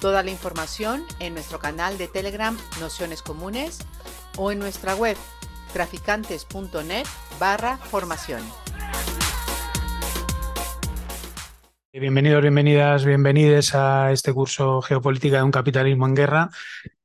[0.00, 3.80] Toda la información en nuestro canal de Telegram Nociones Comunes
[4.38, 5.14] o en nuestra web
[5.74, 7.06] traficantes.net
[7.38, 8.40] barra formación.
[11.92, 16.50] Bienvenidos, bienvenidas, bienvenides a este curso Geopolítica de un capitalismo en guerra,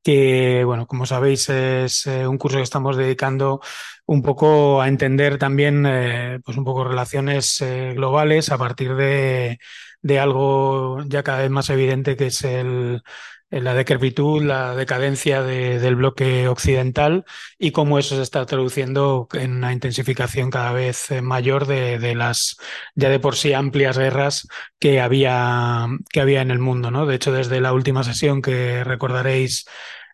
[0.01, 3.59] que, bueno, como sabéis, es eh, un curso que estamos dedicando
[4.05, 9.59] un poco a entender también, eh, pues un poco relaciones eh, globales a partir de,
[10.05, 13.01] de algo ya cada vez más evidente que es el,
[13.49, 17.25] la decrepitud, la decadencia de, del bloque occidental
[17.57, 22.57] y cómo eso se está traduciendo en una intensificación cada vez mayor de, de, las
[22.93, 26.91] ya de por sí amplias guerras que había, que había en el mundo.
[26.91, 27.07] ¿no?
[27.07, 29.65] De hecho, desde la última sesión que recordaréis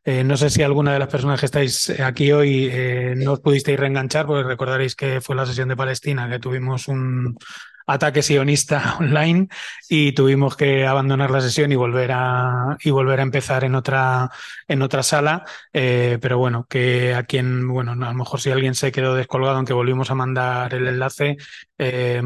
[0.03, 3.39] eh, no sé si alguna de las personas que estáis aquí hoy eh, no os
[3.39, 7.37] pudisteis reenganchar, porque recordaréis que fue la sesión de Palestina, que tuvimos un,
[7.85, 9.47] ataque sionista online
[9.89, 14.29] y tuvimos que abandonar la sesión y volver a, y volver a empezar en otra,
[14.67, 15.45] en otra sala.
[15.73, 19.57] Eh, pero bueno, que a quien, bueno, a lo mejor si alguien se quedó descolgado,
[19.57, 21.37] aunque volvimos a mandar el enlace,
[21.83, 22.21] eh,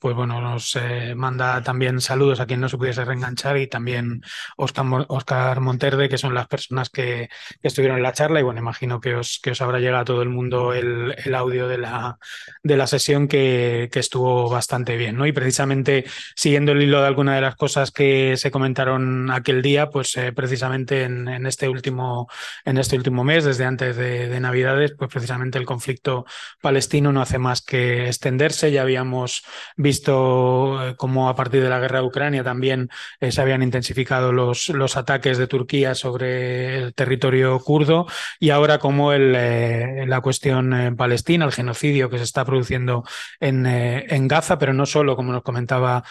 [0.00, 4.22] pues bueno, nos eh, manda también saludos a quien no se pudiese reenganchar y también
[4.56, 7.28] Oscar, Oscar Monterde, que son las personas que,
[7.62, 8.40] estuvieron en la charla.
[8.40, 11.34] Y bueno, imagino que os, que os habrá llegado a todo el mundo el, el
[11.34, 12.18] audio de la,
[12.62, 15.16] de la sesión que, que estuvo bastante bien.
[15.16, 15.26] ¿no?
[15.26, 19.90] Y precisamente siguiendo el hilo de alguna de las cosas que se comentaron aquel día,
[19.90, 22.28] pues eh, precisamente en, este último,
[22.64, 26.24] en este último mes, desde antes de, de, Navidades, pues precisamente el conflicto
[26.62, 28.72] palestino no hace más que extenderse.
[28.72, 29.44] Ya habíamos
[29.76, 32.90] visto eh, cómo a partir de la guerra de Ucrania también
[33.20, 38.06] eh, se habían intensificado los, los ataques de Turquía sobre el territorio kurdo
[38.38, 43.04] y ahora como el, eh, la cuestión palestina, el genocidio que se está produciendo
[43.40, 46.04] en, en Gaza, pero no solo, como nos comentaba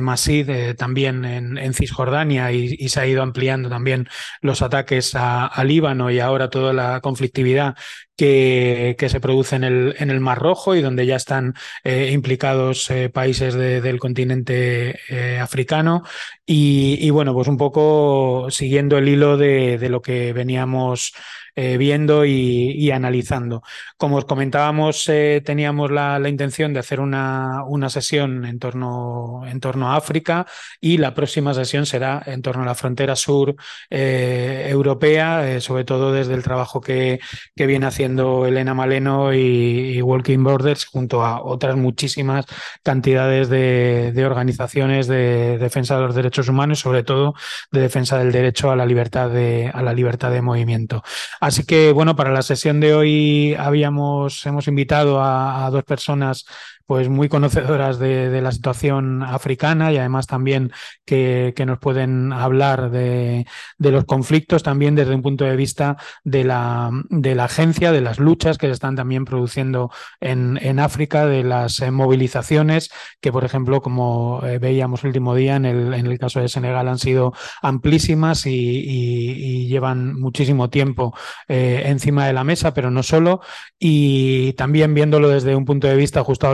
[0.00, 4.08] Masid, también en, en Cisjordania y, y, se ha ido ampliando también
[4.40, 7.76] los ataques a, a Líbano y ahora toda la conflictividad
[8.16, 11.54] que, que, se produce en el, en el Mar Rojo y donde ya están
[11.84, 16.02] eh, implicados eh, países de, del continente eh, africano.
[16.44, 21.12] Y, y, bueno, pues un poco siguiendo el hilo de, de lo que veníamos
[21.58, 23.62] eh, viendo y, analizando.
[23.96, 30.46] Como os comentábamos, eh, teníamos la, intención de hacer una, sesión en torno, a África
[30.82, 33.56] y la próxima sesión será en torno a la frontera sur
[33.88, 37.20] eh, europea, sobre todo desde el trabajo que,
[37.54, 42.44] viene haciendo Elena Maleno y, Walking Borders junto a otras muchísimas
[42.82, 47.34] cantidades de, de, organizaciones de defensa de los derechos humanos, sobre todo
[47.72, 51.02] de defensa del derecho a la libertad de, a la libertad de movimiento.
[51.46, 56.44] Así que, bueno, para la sesión de hoy habíamos, hemos invitado a, a dos personas
[56.86, 60.72] pues muy conocedoras de, de, la situación africana y además también
[61.04, 63.46] que, que nos pueden hablar de,
[63.78, 68.00] de, los conflictos también desde un punto de vista de la, de la agencia, de
[68.00, 73.32] las luchas que se están también produciendo en, en África, de las eh, movilizaciones que,
[73.32, 76.88] por ejemplo, como eh, veíamos el último día en el, en el caso de Senegal
[76.88, 77.32] han sido
[77.62, 81.14] amplísimas y, llevan muchísimo tiempo
[81.48, 83.40] eh, encima de la mesa, pero no solo.
[83.78, 86.46] Y también viéndolo desde un punto de vista, justo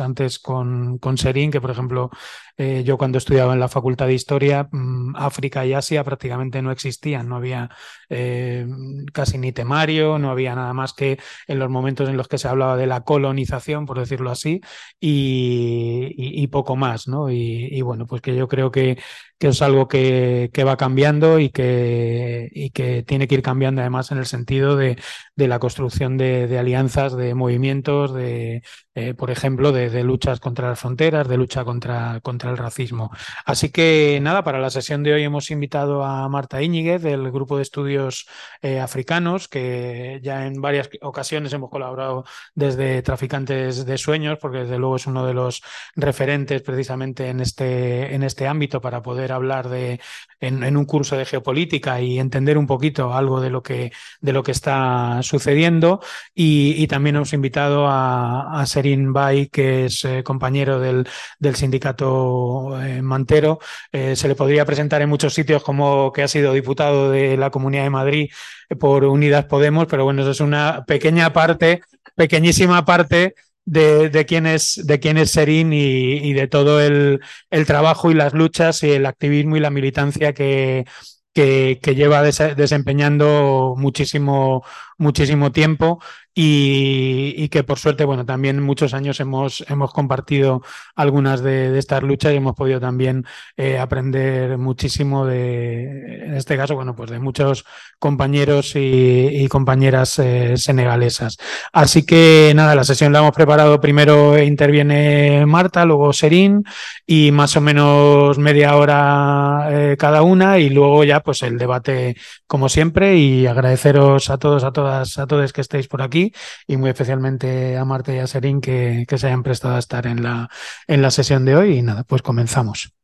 [0.00, 2.10] antes con, con Serín, que por ejemplo
[2.56, 6.70] eh, yo cuando estudiaba en la Facultad de Historia, mmm, África y Asia prácticamente no
[6.70, 7.70] existían, no había
[8.08, 8.66] eh,
[9.12, 12.48] casi ni temario, no había nada más que en los momentos en los que se
[12.48, 14.60] hablaba de la colonización, por decirlo así,
[15.00, 17.30] y, poco más, ¿no?
[17.30, 18.98] Y, bueno, pues que yo creo que,
[19.38, 23.80] que es algo que, que va cambiando y que, y que tiene que ir cambiando
[23.80, 24.96] además en el sentido de,
[25.36, 28.62] de la construcción de, alianzas, de movimientos, de,
[28.94, 33.10] eh, por ejemplo, de, luchas contra las fronteras, de lucha contra el racismo.
[33.44, 37.56] Así que nada, para la sesión de hoy hemos invitado a Marta Íñiguez del Grupo
[37.56, 38.26] de Estudios
[38.62, 42.24] eh, Africanos, que ya en varias ocasiones hemos colaborado
[42.54, 45.62] desde Traficantes de Sueños, porque desde luego es uno de los
[45.96, 50.00] referentes precisamente en este, en este ámbito para poder hablar de,
[50.40, 54.32] en, en un curso de geopolítica y entender un poquito algo de lo que, de
[54.32, 56.00] lo que está sucediendo.
[56.34, 61.06] Y, y también hemos invitado a, a Serin Bay, que es eh, compañero del,
[61.38, 62.33] del sindicato
[62.82, 63.58] Eh, Mantero.
[63.92, 67.50] Eh, se le podría presentar en muchos sitios como que ha sido diputado de la
[67.50, 68.30] Comunidad de Madrid
[68.78, 71.82] por Unidas Podemos, pero bueno, eso es una pequeña parte,
[72.16, 73.34] pequeñísima parte
[73.64, 77.20] de, de, quién, es, de quién es Serín y, de todo el,
[77.66, 80.84] trabajo y las luchas y el activismo y la militancia que,
[81.32, 84.64] que, lleva des desempeñando muchísimo,
[84.98, 86.00] muchísimo tiempo
[86.36, 90.62] y, que por suerte, bueno, también muchos años hemos, hemos compartido
[90.96, 93.24] algunas de, estas luchas y hemos podido también
[93.56, 97.64] eh, aprender muchísimo de, en este caso, bueno, pues de muchos
[98.00, 101.36] compañeros y, y compañeras eh, senegalesas.
[101.72, 106.64] Así que nada, la sesión la hemos preparado, primero interviene Marta, luego Serín
[107.06, 112.16] y más o menos media hora eh, cada una y luego ya pues el debate
[112.46, 116.32] como siempre y agradeceros a todos, a todas, a todos que estéis por aquí
[116.66, 120.06] y muy especialmente a Marta y a Serín que, que se hayan prestado a estar
[120.06, 120.48] en la,
[120.86, 121.78] en la sesión de hoy.
[121.78, 122.94] Y nada, pues comenzamos.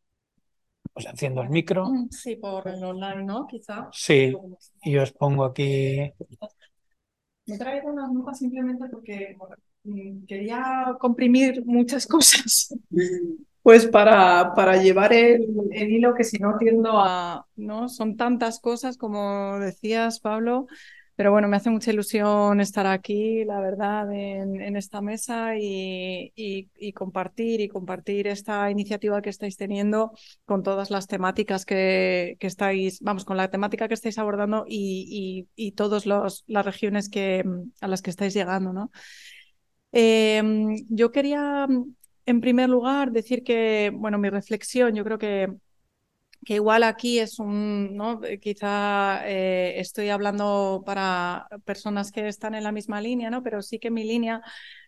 [0.93, 1.89] Pues enciendo el micro.
[2.11, 3.47] Sí, por el online, ¿no?
[3.47, 3.89] Quizá.
[3.93, 4.35] Sí,
[4.83, 6.13] y os pongo aquí.
[7.47, 9.37] Me he traído unas notas simplemente porque
[10.27, 12.75] quería comprimir muchas cosas.
[13.63, 17.89] Pues para, para llevar el, el, hilo que si no tiendo a, ¿no?
[17.89, 20.67] Son tantas cosas como decías, Pablo,
[21.21, 26.33] pero bueno, me hace mucha ilusión estar aquí, la verdad, en, esta mesa y,
[26.95, 30.13] compartir y compartir esta iniciativa que estáis teniendo
[30.47, 35.47] con todas las temáticas que, estáis, vamos, con la temática que estáis abordando y,
[35.77, 37.11] todas las regiones
[37.83, 38.91] a las que estáis llegando, ¿no?
[39.93, 40.43] Eh,
[40.89, 41.69] yo quería,
[42.25, 45.53] en primer lugar, decir que, bueno, mi reflexión, yo creo que
[46.45, 48.21] que igual aquí es un, ¿no?
[48.41, 53.43] quizá eh, estoy hablando para personas que están en la misma línea, ¿no?
[53.43, 54.43] pero sí que mi línea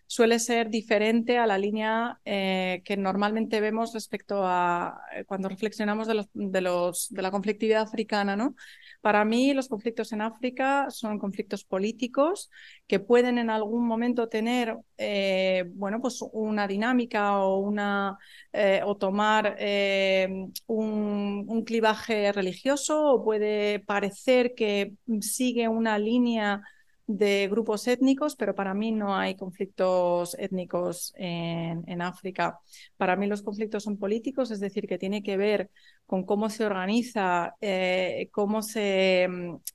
[0.07, 6.07] suele ser diferente a la línea eh, que normalmente vemos respecto a eh, cuando reflexionamos
[6.07, 8.55] de, los, de, los, de la conflictividad africana, ¿no?
[9.01, 12.51] Para mí los conflictos en África son conflictos políticos
[12.87, 18.19] que pueden en algún momento tener, eh, bueno, pues una dinámica o una
[18.85, 19.57] o tomar
[20.67, 26.63] un, un, clivaje religioso o puede parecer que sigue una línea
[27.17, 32.59] de grupos étnicos, pero para mí no hay conflictos étnicos en, en, África.
[32.97, 35.71] Para mí los conflictos son políticos, es decir, que tiene que ver
[36.07, 39.29] con cómo se organiza, eh, cómo se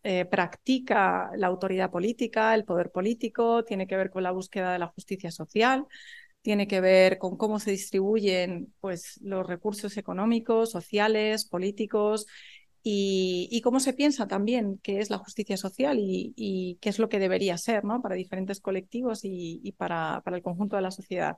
[0.04, 4.80] eh, practica la autoridad política, el poder político, tiene que ver con la búsqueda de
[4.80, 5.86] la justicia social,
[6.42, 12.28] tiene que ver con cómo se distribuyen pues, los recursos económicos, sociales, políticos
[12.90, 17.20] y, cómo se piensa también qué es la justicia social y, qué es lo que
[17.20, 18.02] debería ser ¿no?
[18.02, 21.38] para diferentes colectivos y, para, el conjunto de la sociedad.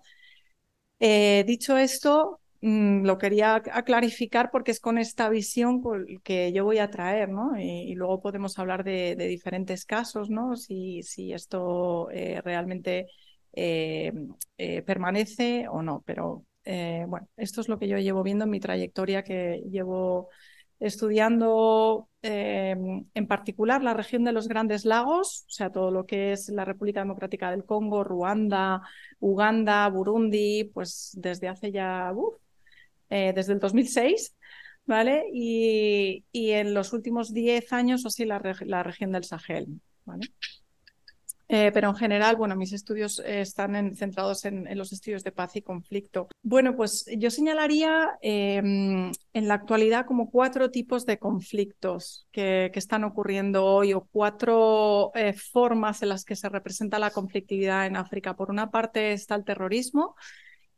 [0.99, 5.81] Eh, dicho esto, mmm, lo quería clarificar porque es con esta visión
[6.23, 7.59] que yo voy a traer, ¿no?
[7.59, 10.55] Y, luego podemos hablar de, diferentes casos, ¿no?
[10.55, 11.01] Si,
[11.33, 13.07] esto eh, realmente
[13.53, 14.13] eh,
[14.85, 16.03] permanece o no.
[16.05, 20.29] Pero bueno, esto es lo que yo llevo viendo en mi trayectoria que llevo
[20.79, 22.75] estudiando eh,
[23.13, 26.65] en particular la región de los Grandes Lagos, o sea, todo lo que es la
[26.65, 28.81] República Democrática del Congo, Ruanda,
[29.19, 32.35] Uganda, Burundi, pues desde hace ya, uf,
[33.09, 34.35] eh, desde el 2006,
[34.85, 35.25] ¿vale?
[35.33, 40.27] Y, y, en los últimos 10 años, o sí, la, la región del Sahel, ¿vale?
[41.51, 45.31] Eh, pero en general, bueno, mis estudios eh, están en, centrados en, los estudios de
[45.31, 46.27] paz y conflicto.
[46.43, 52.79] Bueno, pues yo señalaría eh, en la actualidad como cuatro tipos de conflictos que, que
[52.79, 57.97] están ocurriendo hoy o cuatro eh, formas en las que se representa la conflictividad en
[57.97, 58.35] África.
[58.35, 60.15] Por una parte está el terrorismo,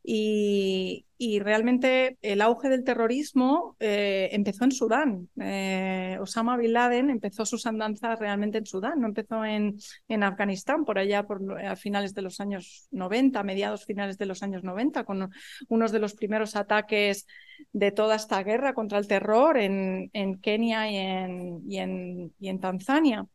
[0.03, 1.05] y,
[1.39, 5.29] realmente el auge del terrorismo eh, empezó en Sudán.
[5.39, 9.77] Eh, Osama Bin Laden empezó sus andanzas realmente en Sudán, no empezó en,
[10.08, 14.41] en Afganistán, por allá por, a finales de los años 90, mediados finales de los
[14.41, 15.29] años 90, con
[15.67, 17.27] unos de los primeros ataques
[17.72, 22.50] de toda esta guerra contra el terror en, en Kenia y en, y en, y
[22.50, 23.27] en Tanzania.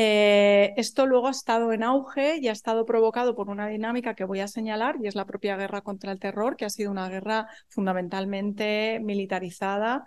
[0.00, 4.22] Eh, esto luego ha estado en auge y ha estado provocado por una dinámica que
[4.24, 7.08] voy a señalar y es la propia guerra contra el terror, que ha sido una
[7.08, 10.04] guerra fundamentalmente militarizada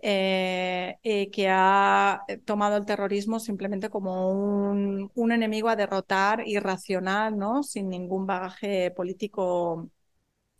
[0.00, 7.62] eh, que ha tomado el terrorismo simplemente como un, un, enemigo a derrotar irracional, ¿no?
[7.62, 9.88] sin ningún bagaje político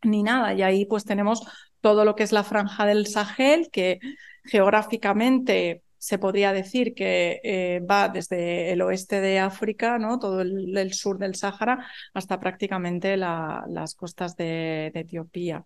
[0.04, 0.54] ni nada.
[0.54, 1.42] Y ahí pues tenemos
[1.80, 3.98] todo lo que es la franja del Sahel, que
[4.44, 10.18] geográficamente se podría decir que eh, va desde el oeste de África, ¿no?
[10.18, 15.64] todo el, sur del Sáhara, hasta prácticamente la, las costas de, de Etiopía.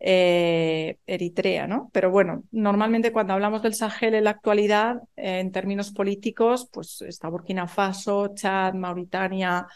[0.00, 1.90] eh, Eritrea, ¿no?
[1.92, 7.00] Pero bueno, normalmente cuando hablamos del Sahel en la actualidad, eh, en términos políticos, pues
[7.02, 9.66] está Burkina Faso, Chad, Mauritania,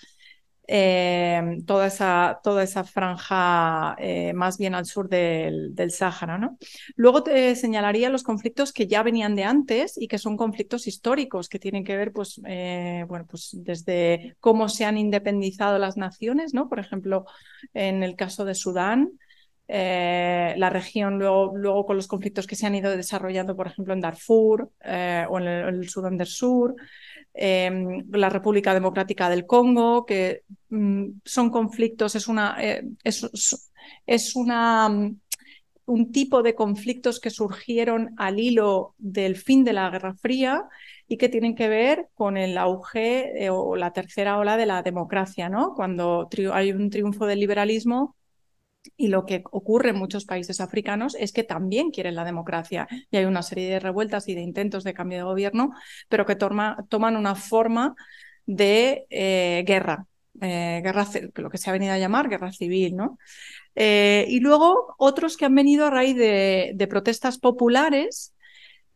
[0.68, 3.96] eh, toda, esa, toda esa franja
[4.34, 6.38] más bien al sur del, del Sáhara.
[6.38, 6.58] ¿no?
[6.94, 11.48] Luego te señalaría los conflictos que ya venían de antes y que son conflictos históricos
[11.48, 16.68] que tienen que ver pues, bueno, pues desde cómo se han independizado las naciones, ¿no?
[16.68, 17.24] por ejemplo,
[17.74, 19.18] en el caso de Sudán.
[19.70, 23.92] Eh, la región, luego, luego con los conflictos que se han ido desarrollando, por ejemplo,
[23.92, 26.74] en Darfur eh, o en el, Sudán del Sur,
[27.34, 34.88] em, la República Democrática del Congo, que mm, son conflictos, es una, eh, es, una
[34.88, 35.20] mm,
[35.86, 40.64] un tipo de conflictos que surgieron al hilo del fin de la Guerra Fría
[41.06, 45.48] y que tienen que ver con el auge o la tercera ola de la democracia,
[45.48, 45.74] ¿no?
[45.74, 48.17] Cuando hay un triunfo del liberalismo
[48.96, 53.16] y lo que ocurre en muchos países africanos es que también quieren la democracia y
[53.16, 55.72] hay una serie de revueltas y de intentos de cambio de gobierno,
[56.08, 57.94] pero que toman una forma
[58.46, 60.06] de eh, guerra,
[60.40, 63.18] eh, guerra, lo que se ha venido a llamar guerra civil, ¿no?
[63.74, 68.34] Eh, y luego otros que han venido a raíz de, de protestas populares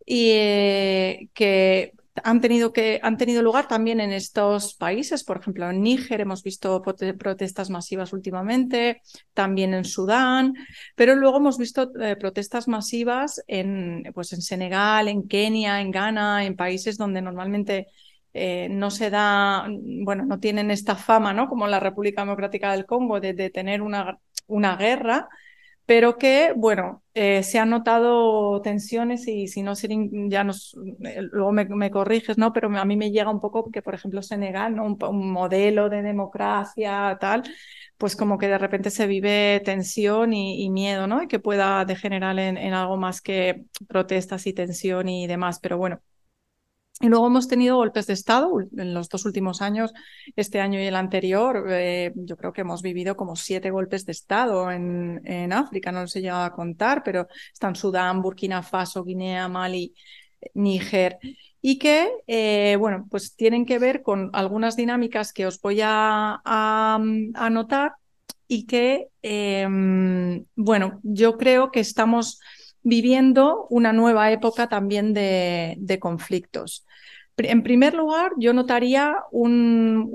[0.04, 5.24] y que han tenido, que, han tenido lugar también en estos países.
[5.24, 9.02] Por ejemplo, en Níger hemos visto protestas masivas últimamente,
[9.34, 10.54] también en Sudán,
[10.94, 16.44] pero luego hemos visto eh, protestas masivas en, pues en Senegal, en Kenia, en Ghana,
[16.44, 17.86] en países donde normalmente
[18.34, 19.66] eh, no se da,
[20.04, 21.48] bueno, no tienen esta fama, ¿no?
[21.48, 25.28] Como la República Democrática del Congo, de, de tener una, una guerra
[25.86, 29.74] pero que, bueno, eh, se han notado tensiones y si no,
[30.28, 32.52] ya nos, eh, luego me, corriges, ¿no?
[32.52, 34.84] Pero a mí me llega un poco que, por ejemplo, Senegal, ¿no?
[34.86, 37.42] Un, modelo de democracia, tal,
[37.98, 41.22] pues como que de repente se vive tensión y, miedo, ¿no?
[41.22, 45.78] Y que pueda degenerar en, en algo más que protestas y tensión y demás, pero
[45.78, 46.00] bueno.
[47.02, 49.92] Y luego hemos tenido golpes de Estado en los dos últimos años,
[50.36, 51.66] este año y el anterior.
[51.68, 56.02] Eh, yo creo que hemos vivido como siete golpes de Estado en, en África, no
[56.02, 59.92] los he llegado a contar, pero están Sudán, Burkina Faso, Guinea, Mali,
[60.54, 61.18] Níger.
[61.60, 66.40] Y que, eh, bueno, pues tienen que ver con algunas dinámicas que os voy a,
[67.34, 67.94] anotar
[68.46, 72.38] y que, em, bueno, yo creo que estamos
[72.82, 76.84] viviendo una nueva época también de, conflictos.
[77.36, 80.10] En primer lugar, yo notaría un,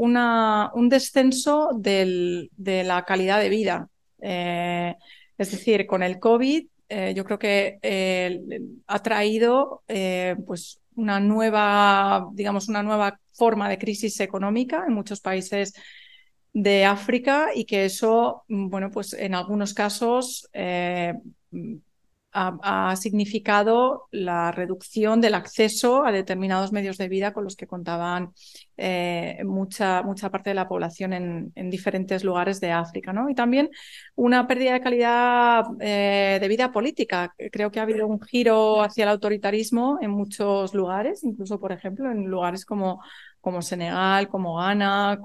[0.90, 2.50] descenso de
[2.86, 3.90] la calidad de vida.
[4.20, 4.96] Eh,
[5.38, 8.42] es decir, con el COVID, eh, yo creo que eh,
[8.88, 9.84] ha traído
[10.46, 15.74] pues una nueva, digamos, una nueva forma de crisis económica en muchos países
[16.54, 20.50] de África y que eso, bueno, pues en algunos casos
[22.32, 28.34] ha, significado la reducción del acceso a determinados medios de vida con los que contaban
[28.76, 33.12] eh, mucha, mucha parte de la población en, en, diferentes lugares de África.
[33.12, 33.30] ¿no?
[33.30, 33.70] Y también
[34.16, 37.34] una pérdida de calidad eh, de vida política.
[37.52, 42.12] Creo que ha habido un giro hacia el autoritarismo en muchos lugares, incluso, por ejemplo,
[42.12, 43.00] en lugares como
[43.40, 45.22] como Senegal, como Ghana,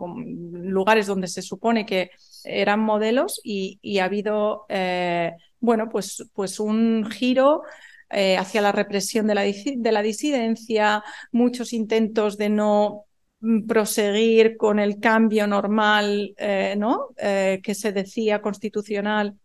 [0.53, 2.11] lugares donde se supone que
[2.45, 5.33] eran modelos y, ha habido eh,
[5.63, 7.63] bueno, pues, pues un giro
[8.11, 13.05] eh, hacia la represión de la, de la disidencia, muchos intentos de no
[13.41, 17.11] mm, proseguir con el cambio normal eh, ¿no?
[17.17, 19.39] Eh, que se decía constitucional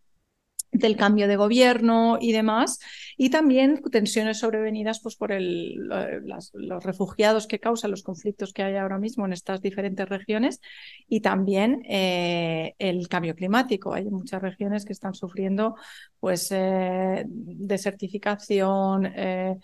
[0.71, 2.79] del cambio de gobierno y demás,
[3.17, 8.97] y también tensiones sobrevenidas pues, por los refugiados que causan los conflictos que hay ahora
[8.97, 10.61] mismo en estas diferentes regiones
[11.07, 13.93] y también eh, el cambio climático.
[13.93, 15.75] Hay muchas regiones que están sufriendo
[16.19, 19.05] pues, eh, desertificación.
[19.07, 19.55] Eh,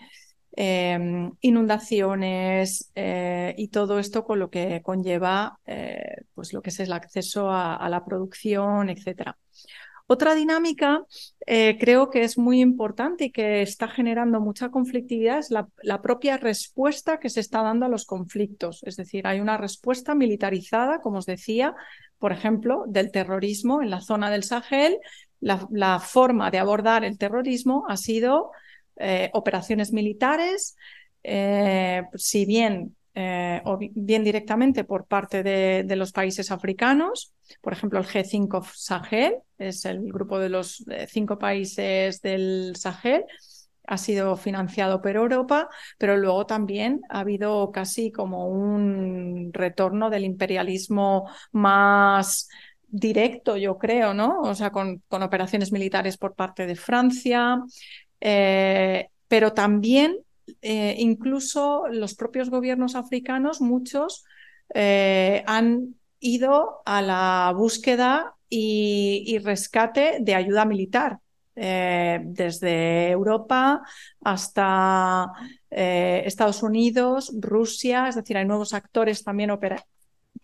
[0.56, 2.92] em, inundaciones
[3.56, 5.58] y todo esto con lo que conlleva
[6.32, 9.36] pues lo que es el acceso a, a la producción, etcétera.
[10.06, 11.02] Otra dinámica
[11.46, 16.36] eh, creo que es muy importante y que está generando mucha conflictividad es la, propia
[16.36, 18.82] respuesta que se está dando a los conflictos.
[18.84, 21.74] Es decir, hay una respuesta militarizada, como os decía,
[22.18, 24.98] por ejemplo, del terrorismo en la zona del Sahel.
[25.40, 28.50] La, forma de abordar el terrorismo ha sido
[28.96, 30.76] eh, operaciones militares,
[31.22, 37.33] eh, si bien o bien directamente por parte de, los países africanos.
[37.60, 43.24] Por ejemplo, el G5 Sahel es el grupo de los cinco países del Sahel.
[43.86, 50.24] Ha sido financiado por Europa, pero luego también ha habido casi como un retorno del
[50.24, 52.48] imperialismo más
[52.88, 54.40] directo, yo creo, ¿no?
[54.40, 57.60] O sea, con, con operaciones militares por parte de Francia,
[58.20, 60.18] eh, pero también
[60.62, 64.24] eh, incluso los propios gobiernos africanos, muchos,
[64.74, 71.18] eh, han ido a la búsqueda y, rescate de ayuda militar.
[71.56, 73.82] Eh, desde Europa
[74.24, 75.30] hasta
[75.70, 79.84] eh, Estados Unidos, Rusia, es decir, hay nuevos actores también opera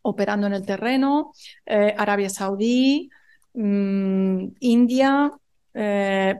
[0.03, 1.33] operando en el terreno,
[1.67, 3.11] eh, Arabia Saudí,
[3.55, 5.33] mmm, India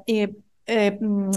[0.07, 1.31] y mm,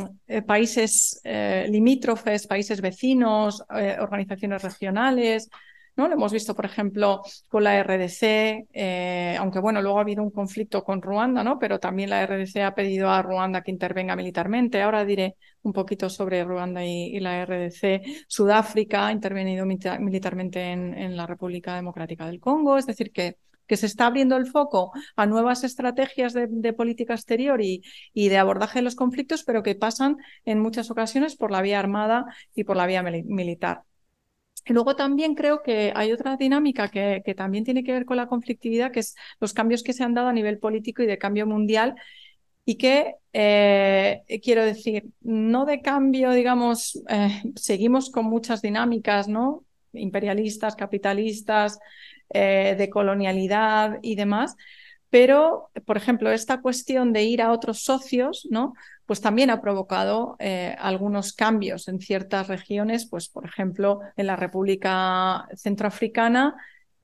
[0.46, 3.64] países limítrofes, países vecinos,
[4.00, 5.50] organizaciones regionales,
[5.96, 6.08] ¿no?
[6.08, 10.32] Lo hemos visto, por ejemplo, con la RDC, eh, aunque bueno, luego ha habido un
[10.32, 11.60] conflicto con Ruanda, ¿no?
[11.60, 14.82] Pero también la RDC ha pedido a Ruanda que intervenga militarmente.
[14.82, 18.26] Ahora diré un poquito sobre Ruanda y, la RDC.
[18.28, 23.86] Sudáfrica ha intervenido militarmente en, la República Democrática del Congo, es decir, que que se
[23.86, 27.82] está abriendo el foco a nuevas estrategias de, de política exterior y,
[28.14, 31.80] y, de abordaje de los conflictos, pero que pasan en muchas ocasiones por la vía
[31.80, 33.84] armada y por la vía militar.
[34.68, 38.92] Luego también creo que hay otra dinámica que, también tiene que ver con la conflictividad,
[38.92, 41.96] que es los cambios que se han dado a nivel político y de cambio mundial
[42.66, 49.66] y que, eh, quiero decir, no de cambio, digamos, eh, seguimos con muchas dinámicas, ¿no?
[49.92, 51.80] Imperialistas, capitalistas,
[52.30, 54.56] eh, de colonialidad y demás,
[55.14, 58.74] pero, por ejemplo, esta cuestión de ir a otros socios, ¿no?
[59.06, 64.36] pues también ha provocado eh, algunos cambios en ciertas regiones, pues por ejemplo en la
[64.36, 66.56] República Centroafricana,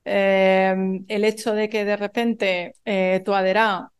[0.04, 0.74] eh,
[1.06, 3.22] el hecho de que de repente eh,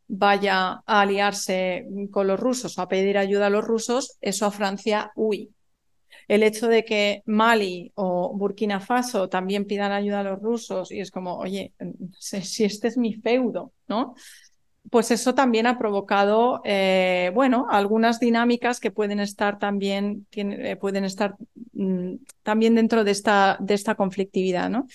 [0.08, 4.50] vaya a aliarse con los rusos o a pedir ayuda a los rusos, eso a
[4.50, 5.54] Francia, uy.
[6.26, 10.98] El hecho de que Mali o Burkina Faso también pidan ayuda a los rusos y
[10.98, 11.74] es como, oye,
[12.18, 14.14] si este es mi feudo, ¿no?
[14.88, 20.76] pues eso también ha provocado, eh, bueno, algunas dinámicas que pueden estar también, tiene, eh,
[20.76, 21.36] pueden estar
[21.72, 24.86] mm, también dentro de esta, de esta conflictividad, ¿no?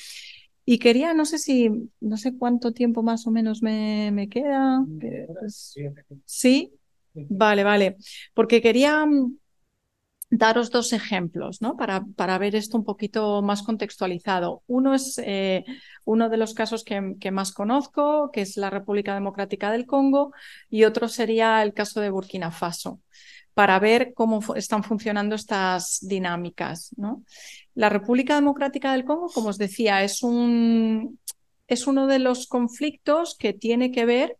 [0.65, 1.69] Y quería, no sé si,
[2.01, 4.83] no sé cuánto tiempo más o menos me, me queda.
[4.99, 5.75] Pues,
[6.25, 6.73] sí,
[7.13, 7.97] vale, vale.
[8.33, 9.37] Porque quería mm,
[10.37, 11.75] daros dos ejemplos, ¿no?
[11.75, 14.63] Para, para ver esto un poquito más contextualizado.
[14.67, 15.63] Uno es eh,
[16.03, 20.31] uno de los casos que, más conozco, que es la República Democrática del Congo,
[20.69, 23.01] y otro sería el caso de Burkina Faso,
[23.53, 26.91] para ver cómo están funcionando estas dinámicas.
[27.73, 31.19] La República Democrática del Congo, como os decía, es, un,
[31.67, 34.37] es uno de los conflictos que tiene que ver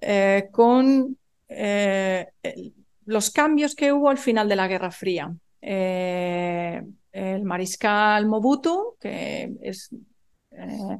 [0.00, 1.16] eh, con
[1.48, 2.26] eh,
[3.04, 5.34] los cambios que hubo al final de la Guerra Fría.
[5.60, 9.90] Eh, el mariscal Mobutu, que es,
[10.50, 10.98] eh,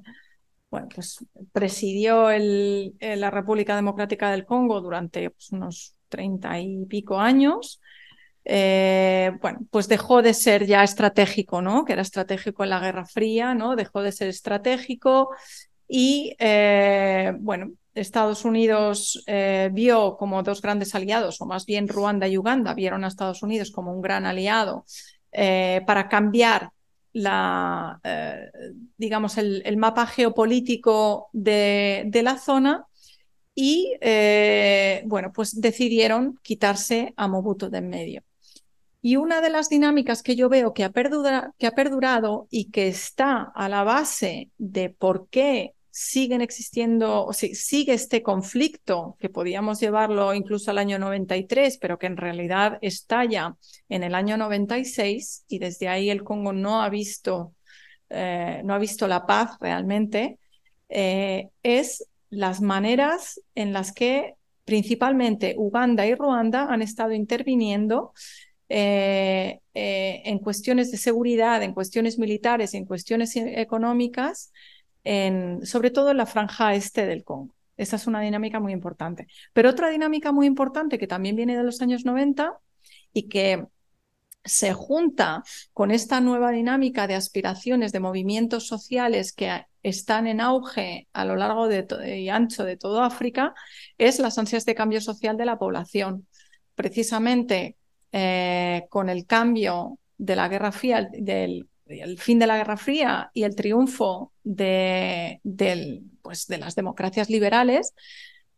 [0.70, 7.18] bueno, pues presidió el, la República Democrática del Congo durante pues, unos treinta y pico
[7.18, 7.80] años.
[8.44, 11.84] Eh, bueno, pues dejó de ser ya estratégico, ¿no?
[11.84, 13.76] Que era estratégico en la Guerra Fría, ¿no?
[13.76, 15.30] Dejó de ser estratégico
[15.86, 22.26] y, eh, bueno, Estados Unidos eh, vio como dos grandes aliados, o más bien Ruanda
[22.28, 24.84] y Uganda vieron a Estados Unidos como un gran aliado
[25.30, 26.70] eh, para cambiar
[27.14, 28.50] eh,
[28.96, 32.86] digamos, el, mapa geopolítico de, la zona
[33.54, 33.92] y,
[35.04, 38.22] bueno, pues decidieron quitarse a Mobutu de en medio.
[39.04, 42.70] Y una de las dinámicas que yo veo que ha, perdura, que ha perdurado y
[42.70, 49.14] que está a la base de por qué siguen existiendo, o sea, sigue este conflicto
[49.20, 53.56] que podíamos llevarlo incluso al año 93, pero que en realidad estalla
[53.90, 57.54] en el año 96 y desde ahí el Congo no ha visto,
[58.08, 60.38] eh, no ha visto la paz realmente,
[60.88, 68.14] eh, es las maneras en las que principalmente Uganda y Ruanda han estado interviniendo
[68.70, 74.52] eh, en cuestiones de seguridad, en cuestiones militares, en cuestiones económicas,
[75.04, 77.54] en, sobre todo en la franja este del Congo.
[77.76, 79.26] Esa es una dinámica muy importante.
[79.52, 82.58] Pero otra dinámica muy importante que también viene de los años 90
[83.12, 83.66] y que
[84.44, 91.08] se junta con esta nueva dinámica de aspiraciones de movimientos sociales que están en auge
[91.12, 93.54] a lo largo y ancho de todo África,
[93.98, 96.26] es las ansias de cambio social de la población.
[96.74, 97.76] Precisamente
[98.10, 101.68] eh, con el cambio de la Guerra Fría, del
[102.00, 107.94] el fin de la Guerra Fría y el triunfo pues, de las democracias liberales,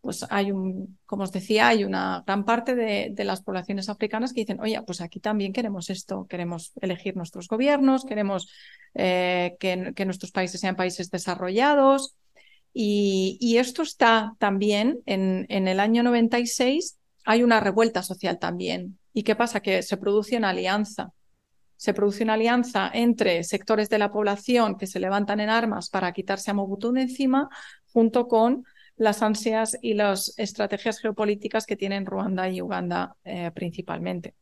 [0.04, 4.42] pues hay un, como os decía, hay una gran parte de, las poblaciones africanas que
[4.42, 8.52] dicen, oye, pues aquí también queremos esto, queremos elegir nuestros gobiernos, queremos
[8.92, 12.16] eh, que, nuestros países sean países desarrollados.
[12.74, 18.98] Y, y esto está también en, en el año 96, hay una revuelta social también.
[19.14, 19.60] ¿Y qué pasa?
[19.60, 21.12] Que se produce una alianza.
[21.84, 26.12] Se produce una alianza entre sectores de la población que se levantan en armas para
[26.12, 27.50] quitarse a Mobutu de encima,
[27.92, 28.64] junto con
[28.96, 34.34] las ansias y las estrategias geopolíticas que tienen Ruanda y Uganda eh, principalmente.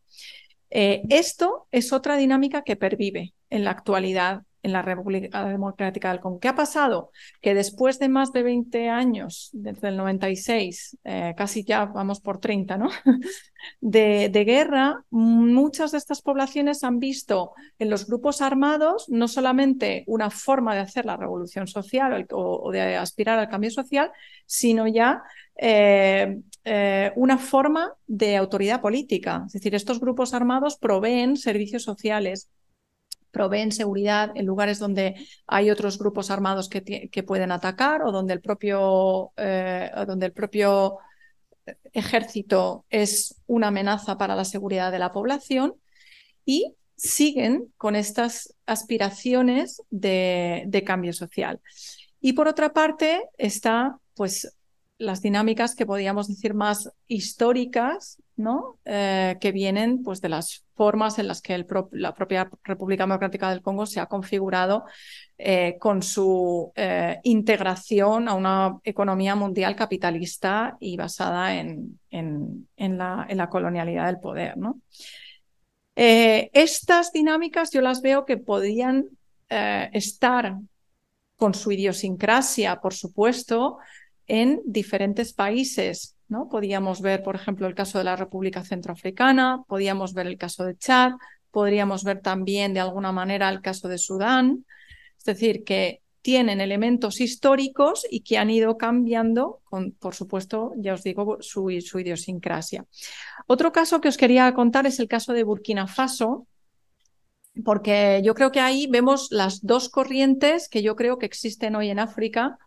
[0.71, 6.21] Eh, esto es otra dinámica que pervive en la actualidad en la República Democrática del
[6.21, 6.39] Congo.
[6.39, 7.11] ¿Qué ha pasado?
[7.41, 12.39] Que después de más de 20 años, desde el 96, eh, casi ya vamos por
[12.39, 12.89] 30, ¿no?
[13.81, 20.31] De, guerra, muchas de estas poblaciones han visto en los grupos armados no solamente una
[20.31, 24.11] forma de hacer la revolución social o, o de aspirar al cambio social,
[24.47, 25.23] sino ya
[25.57, 29.45] eh, eh, una forma de autoridad política.
[29.47, 32.49] Es decir, estos grupos armados proveen servicios sociales,
[33.33, 35.17] proveen seguridad en lugares donde
[35.49, 40.99] hay otros grupos armados que, pueden atacar o donde el propio, eh, donde el propio
[41.93, 45.75] ejército es una amenaza para la seguridad de la población
[46.45, 51.61] y siguen con estas aspiraciones de, de cambio social.
[52.21, 54.55] Y por otra parte está pues
[54.99, 58.79] las dinámicas que podríamos decir más históricas, ¿no?
[58.85, 63.63] Eh, que vienen pues, de las formas en las que la propia República Democrática del
[63.63, 64.85] Congo se ha configurado
[65.39, 71.99] eh, con su eh, integración a una economía mundial capitalista y basada en,
[72.77, 74.55] la, colonialidad del poder.
[75.95, 79.07] estas dinámicas yo las veo que podían
[79.49, 80.57] estar
[81.37, 83.79] con su idiosincrasia, por supuesto,
[84.27, 86.12] en diferentes países.
[86.33, 86.49] ¿No?
[86.49, 90.77] Podíamos ver, por ejemplo, el caso de la República Centroafricana, podíamos ver el caso de
[90.77, 91.13] Chad,
[91.53, 94.65] podríamos ver también de alguna manera el caso de Sudán.
[95.19, 100.95] Es decir, que tienen elementos históricos y que han ido cambiando con, por supuesto, ya
[100.95, 102.87] os digo, su, su idiosincrasia.
[103.47, 106.47] Otro caso que os quería contar es el caso de Burkina Faso,
[107.65, 111.91] porque yo creo que ahí vemos las dos corrientes que yo creo que existen hoy
[111.91, 112.59] en África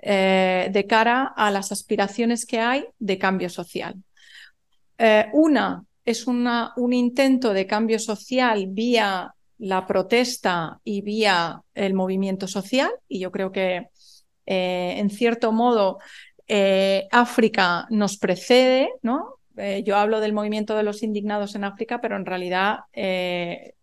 [0.00, 3.96] eh, de cara a las aspiraciones que hay de cambio social.
[4.96, 12.46] Eh, una es un intento de cambio social vía la protesta y vía el movimiento
[12.46, 13.88] social, y yo creo que
[14.46, 15.98] eh, en cierto modo
[17.10, 19.34] África nos precede, ¿no?
[19.84, 22.78] Yo hablo del movimiento de los indignados en África, pero en realidad,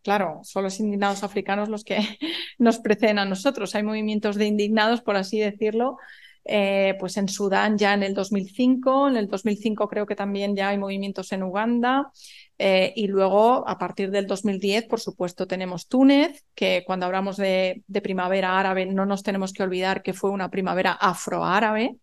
[0.05, 1.97] claro, son los indignados africanos los que
[2.59, 3.73] nos preceden a nosotros.
[3.75, 5.97] Hay movimientos de indignados, por así decirlo,
[6.45, 10.69] eh, pues en Sudán ya en el 2005, en el 2005 creo que también ya
[10.69, 12.11] hay movimientos en Uganda.
[12.57, 18.59] y luego, a partir del 2010, por supuesto, tenemos Túnez, que cuando hablamos de primavera
[18.59, 21.97] árabe no nos tenemos que olvidar que fue una primavera afroárabe,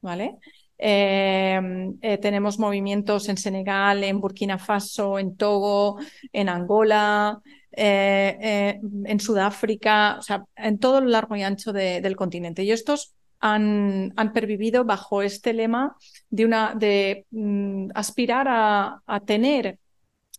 [0.00, 0.38] ¿vale?
[0.86, 5.98] Em, eh, tenemos movimientos en Senegal, en Burkina Faso, en Togo,
[6.30, 7.40] en Angola,
[7.72, 12.64] eh, eh, en Sudáfrica, o sea, en todo lo largo y ancho del continente.
[12.64, 15.96] Y estos han, han, pervivido bajo este lema
[16.28, 19.78] de, una, de mm, aspirar a, a tener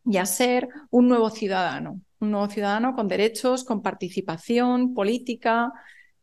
[0.05, 5.73] y a ser un nuevo ciudadano, un nuevo ciudadano con derechos, con participación política,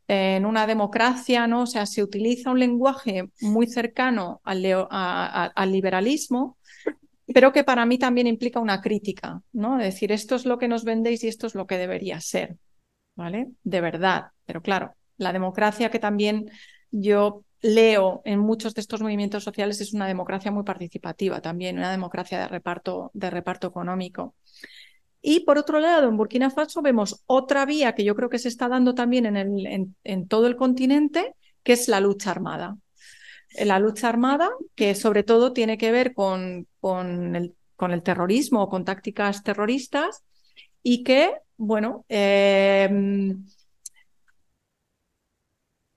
[0.09, 1.63] en una democracia, ¿no?
[1.63, 6.59] O sea, se utiliza un lenguaje muy cercano al, al, liberalismo,
[7.33, 9.79] pero que para mí también implica una crítica, ¿no?
[9.79, 12.57] Es decir, esto es lo que nos vendéis y esto es lo que debería ser,
[13.17, 13.49] ¿vale?
[13.63, 14.27] De verdad.
[14.45, 16.51] Pero claro, la democracia que también
[16.91, 21.93] yo leo en muchos de estos movimientos sociales es una democracia muy participativa también, una
[21.93, 24.35] democracia de reparto, de reparto económico.
[25.23, 28.49] Y por otro lado, en Burkina Faso vemos otra vía que yo creo que se
[28.49, 32.77] está dando también en, todo el continente, que es la lucha armada.
[33.65, 38.63] La lucha armada, que sobre todo tiene que ver con, con, el, con el terrorismo
[38.63, 40.25] o con tácticas terroristas,
[40.83, 43.45] y que, bueno, em,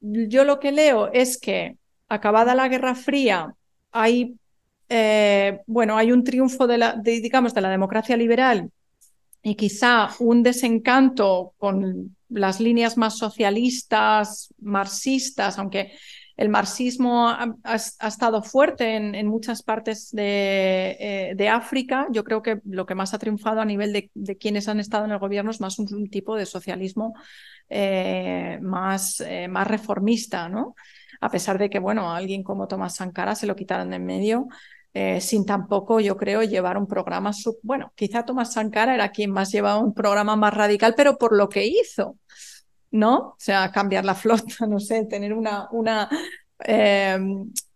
[0.01, 3.55] yo lo que leo es que acabada la Guerra Fría,
[3.91, 4.37] hay,
[4.89, 8.69] eh, bueno, hay un triunfo de la, digamos, de la democracia liberal
[9.45, 15.91] y quizá un desencanto con las líneas más socialistas, marxistas, aunque
[16.35, 22.07] el marxismo ha, estado fuerte en, muchas partes eh, de, África.
[22.11, 25.11] Yo creo que lo que más ha triunfado a nivel de, quienes han estado en
[25.11, 27.13] el gobierno es más un, tipo de socialismo
[27.69, 30.73] eh, más, eh, más reformista, ¿no?
[31.21, 34.47] A pesar de que, bueno, alguien como Tomás Sankara se lo quitaron de en medio,
[34.97, 37.31] eh, sin tampoco, yo creo, llevar un programa,
[37.63, 41.49] bueno, quizá Tomás Sankara era quien más llevaba un programa más radical, pero por lo
[41.49, 42.17] que hizo,
[42.91, 43.17] ¿no?
[43.17, 46.07] O sea, cambiar la flota, no sé, tener una, una,
[46.63, 47.19] eh,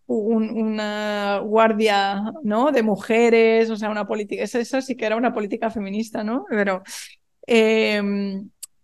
[0.08, 2.72] una guardia, ¿no?
[2.72, 6.46] De mujeres, o sea, una política, eso, sí que era una política feminista, ¿no?
[6.50, 6.84] Pero,
[7.46, 8.02] eh,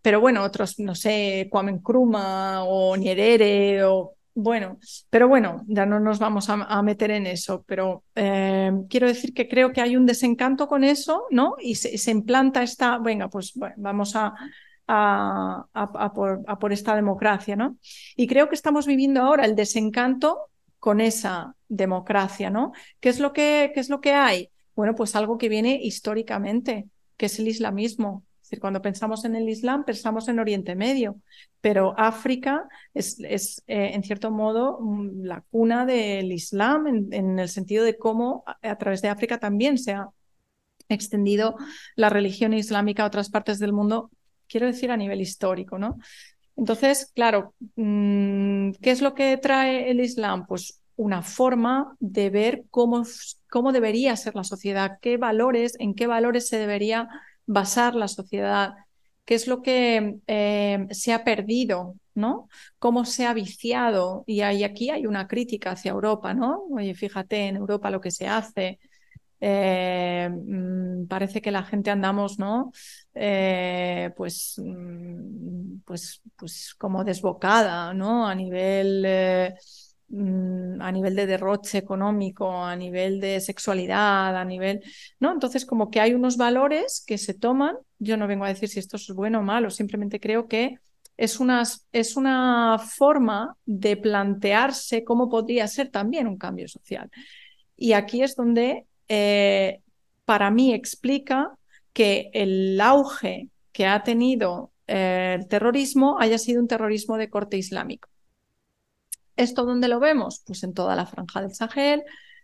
[0.01, 6.01] pero bueno, otros, no sé, Kwame Nkrumah o Nyerere o bueno, pero bueno, ya no
[6.01, 10.05] nos vamos a, meter en eso, pero eh, quiero decir que creo que hay un
[10.05, 11.55] desencanto con eso, ¿no?
[11.57, 14.33] Y se, implanta esta, venga, pues vamos a,
[14.87, 16.11] a,
[16.59, 17.77] por, esta democracia, ¿no?
[18.17, 22.73] Y creo que estamos viviendo ahora el desencanto con esa democracia, ¿no?
[22.99, 24.49] ¿Qué es lo que, qué es lo que hay?
[24.75, 29.35] Bueno, pues algo que viene históricamente, que es el islamismo, es decir, cuando pensamos en
[29.35, 31.19] el Islam, pensamos en Oriente Medio,
[31.61, 33.17] pero África es,
[33.65, 38.77] eh, en cierto modo, mm, la cuna del Islam, en, el sentido de cómo a,
[38.77, 40.09] través de África también se ha
[40.89, 41.55] extendido
[41.95, 44.11] la religión islámica a otras partes del mundo,
[44.47, 45.97] quiero decir a nivel histórico, ¿no?
[46.55, 50.45] Entonces, claro, mm, ¿qué es lo que trae el Islam?
[50.45, 53.01] Pues una forma de ver cómo,
[53.49, 57.09] cómo debería ser la sociedad, qué valores, en qué valores se debería
[57.45, 58.73] basar la sociedad,
[59.25, 62.49] qué es lo que eh, se ha perdido, ¿no?
[62.79, 64.23] Cómo se ha viciado.
[64.27, 66.63] Y aquí hay una crítica hacia Europa, ¿no?
[66.71, 68.79] Oye, fíjate en Europa lo que se hace.
[69.39, 72.71] Eh, mm, parece que la gente andamos, ¿no?
[73.13, 78.27] Eh, pues, mm, pues, pues como desbocada, ¿no?
[78.27, 79.05] A nivel
[80.11, 84.81] a nivel de derroche económico, a nivel de sexualidad, a nivel,
[85.19, 85.31] ¿no?
[85.31, 88.79] Entonces, como que hay unos valores que se toman, yo no vengo a decir si
[88.79, 90.77] esto es bueno o malo, simplemente creo que
[91.17, 97.09] es una, es una forma de plantearse cómo podría ser también un cambio social.
[97.75, 99.81] Y aquí es donde, eh,
[100.25, 101.57] para mí, explica
[101.93, 107.57] que el auge que ha tenido eh, el terrorismo haya sido un terrorismo de corte
[107.57, 108.09] islámico.
[109.35, 110.41] ¿Esto dónde lo vemos?
[110.45, 112.03] Pues en toda la franja del Sahel,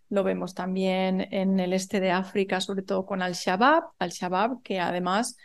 [0.09, 5.37] lo vemos también en el este de África, sobre todo con Al-Shabaab, Al-Shabaab que además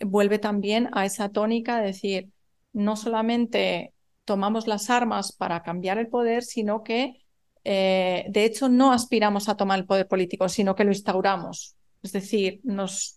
[0.00, 2.28] vuelve también a esa tónica de decir,
[2.72, 3.94] no solamente
[4.24, 7.24] tomamos las armas para cambiar el poder, sino que
[7.64, 11.76] eh, de hecho no aspiramos a tomar el poder político, sino que lo instauramos.
[12.02, 13.14] Es decir, nos,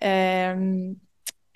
[0.00, 0.56] eh,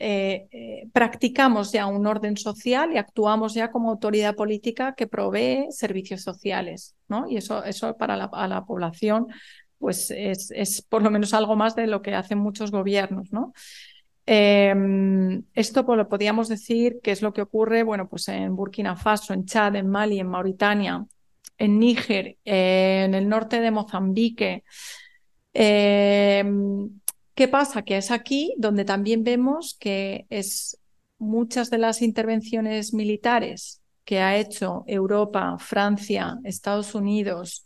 [0.03, 5.67] eh, eh, practicamos ya un orden social y actuamos ya como autoridad política que provee
[5.69, 7.29] servicios sociales, ¿no?
[7.29, 9.27] Y eso, eso para la, población
[9.77, 13.53] pues es, es, por lo menos algo más de lo que hacen muchos gobiernos, ¿no?
[14.25, 18.97] Em, esto pues, lo podríamos decir que es lo que ocurre, bueno, pues en Burkina
[18.97, 21.05] Faso, en Chad, en Mali, en Mauritania,
[21.59, 24.65] en Níger, en el norte de Mozambique.
[25.53, 27.00] Em,
[27.41, 27.81] ¿Qué pasa?
[27.81, 30.79] Que es aquí donde también vemos que es
[31.17, 37.65] muchas de las intervenciones militares que ha hecho Europa, Francia, Estados Unidos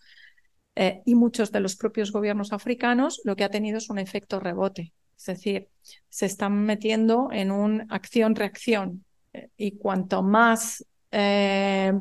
[0.77, 4.39] eh, y muchos de los propios gobiernos africanos, lo que ha tenido es un efecto
[4.39, 4.93] rebote.
[5.19, 5.69] Es decir,
[6.09, 11.93] se están metiendo en una acción-reacción eh, y cuanto más, eh,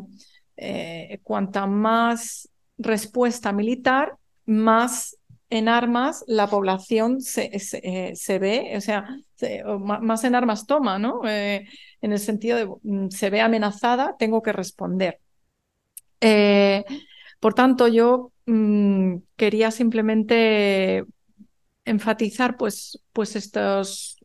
[1.23, 5.17] cuanta más respuesta militar, más
[5.53, 9.05] en armas la población se, eh, ve, o sea,
[10.01, 11.21] más en armas toma, ¿no?
[11.27, 11.67] Eh,
[12.01, 15.19] en el sentido de mm, se ve amenazada, tengo que responder.
[16.21, 16.83] Eh,
[17.39, 21.03] por tanto, yo mm, quería simplemente
[21.85, 24.17] enfatizar pues, pues estos,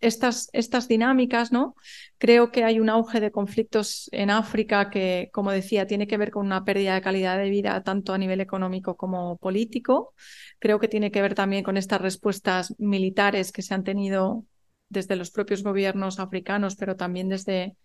[0.00, 1.74] estas, estas dinámicas, ¿no?
[2.18, 6.30] Creo que hay un auge de conflictos en África que, como decía, tiene que ver
[6.30, 10.14] con una pérdida de calidad de vida tanto a nivel económico como político.
[10.58, 14.44] Creo que tiene que ver también con estas respuestas militares que se han tenido
[14.88, 17.76] desde los propios gobiernos africanos, pero también desde,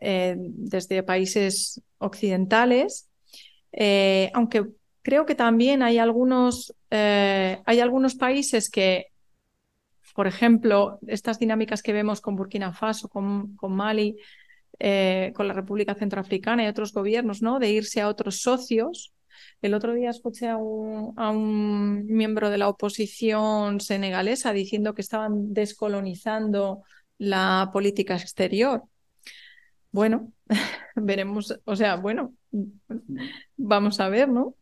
[0.00, 3.10] eh, desde países occidentales.
[3.72, 4.64] Eh, aunque
[5.02, 9.08] creo que también hay algunos, eh, hay algunos países que
[10.16, 14.16] por ejemplo, estas dinámicas que vemos con Burkina Faso, con, Mali,
[14.78, 17.58] eh, con la República Centroafricana y otros gobiernos, ¿no?
[17.58, 19.12] De irse a otros socios.
[19.60, 26.82] El otro día escuché a un, miembro de la oposición senegalesa diciendo que estaban descolonizando
[27.18, 28.84] la política exterior.
[29.90, 30.32] Bueno,
[30.96, 32.32] veremos, o sea, bueno,
[33.58, 34.54] vamos a ver, ¿no?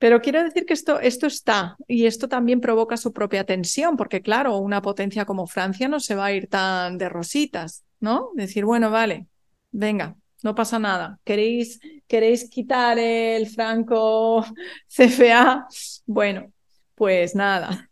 [0.00, 4.22] Pero quiero decir que esto, esto está y esto también provoca su propia tensión, porque
[4.22, 8.30] claro, una potencia como Francia no se va a ir tan de rositas, ¿no?
[8.34, 9.26] Decir, bueno, vale,
[9.70, 11.20] venga, no pasa nada.
[11.22, 14.42] ¿Queréis, queréis quitar el franco
[14.88, 15.66] CFA?
[16.06, 16.50] Bueno,
[16.94, 17.90] pues nada.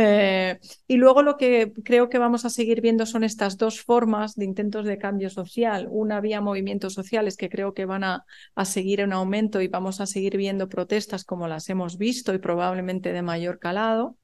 [0.00, 4.36] Eh, y luego lo que creo que vamos a seguir viendo son estas dos formas
[4.36, 5.88] de intentos de cambio social.
[5.90, 10.00] Una vía movimientos sociales que creo que van a, a, seguir en aumento y vamos
[10.00, 14.16] a seguir viendo protestas como las hemos visto y probablemente de mayor calado.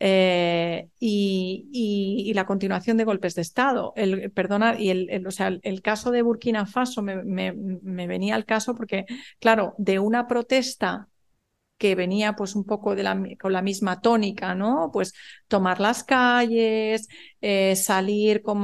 [0.00, 3.92] Eh, y, y, la continuación de golpes de Estado.
[3.96, 8.06] El, perdona, y el, el, o sea, el, caso de Burkina Faso me, me, me
[8.06, 9.04] venía al caso porque,
[9.38, 11.08] claro, de una protesta
[11.78, 14.90] que venía pues un poco de la, con la misma tónica, ¿no?
[14.92, 15.12] Pues
[15.48, 17.08] tomar las calles,
[17.40, 18.62] eh, salir con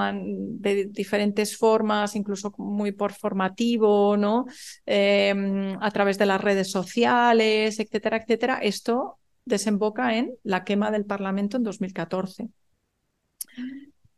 [0.60, 4.46] de diferentes formas, incluso muy por formativo, ¿no?
[4.86, 5.34] Eh,
[5.80, 8.58] a través de las redes sociales, etcétera, etcétera.
[8.62, 12.48] Esto desemboca en la quema del Parlamento en 2014.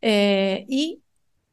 [0.00, 1.02] Eh, y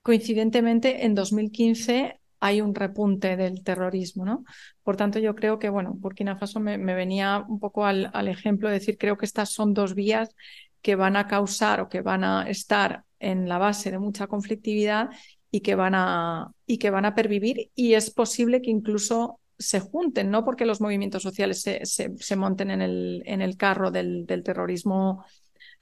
[0.02, 4.46] coincidentemente en 2015 hay un repunte del terrorismo, ¿no?
[4.84, 8.76] Por tanto, yo creo que, bueno, Burkina Faso me, venía un poco al, ejemplo de
[8.76, 10.36] decir, creo que estas son dos vías
[10.82, 15.10] que van a causar o que van a estar en la base de mucha conflictividad
[15.52, 19.82] y que van a, y que van a pervivir y es posible que incluso se
[19.82, 24.42] junten, no porque los movimientos sociales se monten en el, en el carro del, del
[24.42, 25.26] terrorismo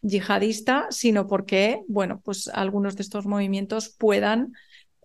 [0.02, 4.54] yihadista, sino porque, bueno, pues algunos de estos movimientos puedan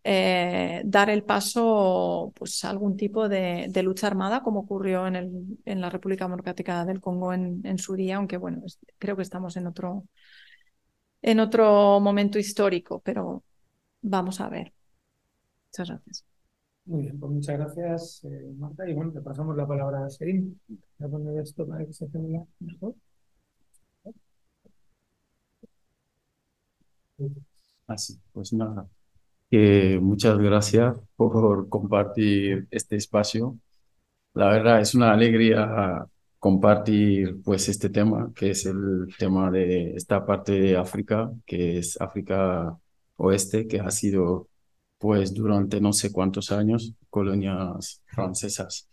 [0.04, 5.16] eh, dar el paso pues, a algún tipo de, de, lucha armada, como ocurrió en,
[5.16, 9.16] el, en la República Democrática del Congo en, en su día, aunque bueno, es, creo
[9.16, 10.04] que estamos en otro,
[11.22, 13.44] en otro momento histórico, pero
[14.02, 14.72] vamos a ver.
[15.68, 16.24] Muchas gracias.
[16.84, 18.88] Muy bien, pues muchas gracias, eh, Marta.
[18.88, 20.60] Y bueno, le pasamos la palabra a Serín.
[20.68, 22.94] Voy a poner esto para que se tenga mejor.
[27.86, 28.88] Así, pues nada,
[30.00, 33.58] muchas gracias por compartir este espacio.
[34.34, 36.06] La verdad es una alegría
[36.38, 42.00] compartir pues este tema, que es el tema de esta parte de África, que es
[42.00, 42.76] África
[43.16, 44.48] Oeste, que ha sido
[44.98, 48.88] pues durante no sé cuántos años colonias francesas.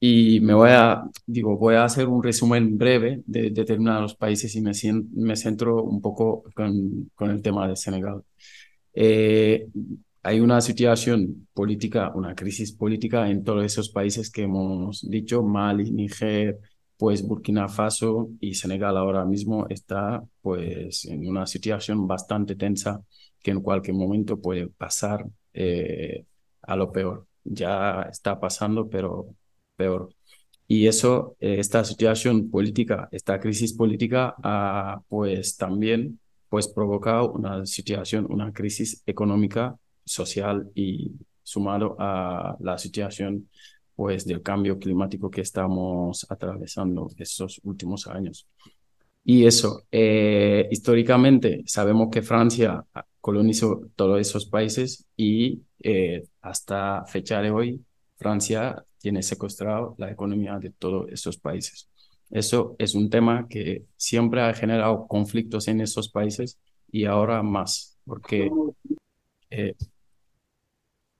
[0.00, 4.60] Y me voy a, digo, voy a hacer un resumen breve de, determinados países y
[4.60, 4.72] me,
[5.14, 8.22] me centro un poco con, con el tema de Senegal.
[8.94, 9.66] Eh,
[10.22, 15.90] hay una situación política, una crisis política en todos esos países que hemos dicho, Mali,
[15.90, 16.58] Níger,
[16.96, 23.02] pues Burkina Faso y Senegal ahora mismo está pues en una situación bastante tensa
[23.42, 26.24] que en cualquier momento puede pasar eh,
[26.62, 27.26] a lo peor.
[27.44, 29.34] Ya está pasando, pero
[29.76, 30.08] peor.
[30.66, 36.20] Y eso, eh, esta situación política, esta crisis política, ha pues también
[36.54, 41.10] pues provocado una situación, una crisis económica, social y
[41.42, 43.48] sumado a la situación
[43.96, 48.46] pues del cambio climático que estamos atravesando estos últimos años.
[49.24, 52.84] Y eso, eh, históricamente sabemos que Francia
[53.20, 57.84] colonizó todos esos países y eh, hasta fecha de hoy
[58.16, 61.88] Francia tiene secuestrado la economía de todos esos países.
[62.34, 66.58] Eso es un tema que siempre ha generado conflictos en esos países
[66.90, 68.50] y ahora más, porque
[69.50, 69.76] eh,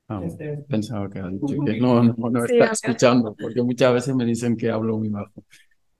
[0.09, 0.21] ah,
[0.69, 4.57] pensaba que ha dicho que no, no, no está escuchando, porque muchas veces me dicen
[4.57, 5.45] que hablo muy bajo.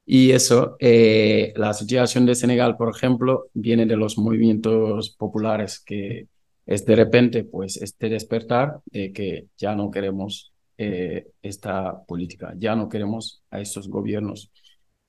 [0.05, 6.27] Y eso, eh, la situación de Senegal, por ejemplo, viene de los movimientos populares, que
[6.67, 12.75] es de repente, pues, este despertar de que ya no queremos eh, esta política, ya
[12.75, 14.51] no queremos a esos gobiernos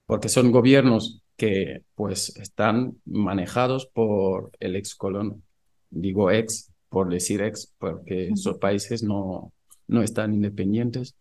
[0.05, 5.41] porque son gobiernos que pues están manejados por el ex colono.
[5.89, 9.51] Digo ex por decir ex, porque esos países no,
[9.87, 11.15] no están independientes,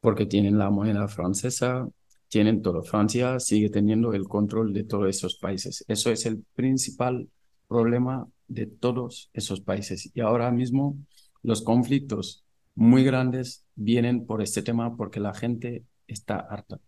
[0.00, 1.88] porque tienen la moneda francesa,
[2.28, 2.82] tienen todo.
[2.82, 5.84] Francia sigue teniendo el control de todos esos países.
[5.88, 7.28] Eso es el principal
[7.68, 10.10] problema de todos esos países.
[10.14, 10.96] Y ahora mismo
[11.42, 16.80] los conflictos muy grandes vienen por este tema porque la gente está harta.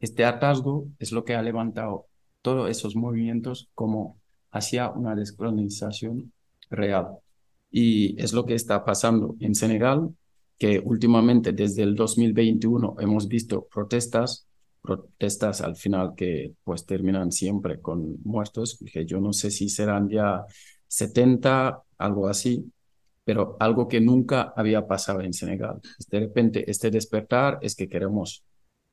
[0.00, 2.06] Este hartazgo es lo que ha levantado
[2.42, 4.18] todos esos movimientos como
[4.50, 6.32] hacia una descolonización
[6.70, 7.18] real.
[7.70, 10.14] Y es lo que está pasando en Senegal,
[10.58, 14.46] que últimamente desde el 2021 hemos visto protestas,
[14.82, 20.08] protestas al final que pues terminan siempre con muertos, que yo no sé si serán
[20.08, 20.44] ya
[20.88, 22.72] 70, algo así,
[23.24, 25.80] pero algo que nunca había pasado en Senegal.
[26.10, 28.44] De repente, este despertar es que queremos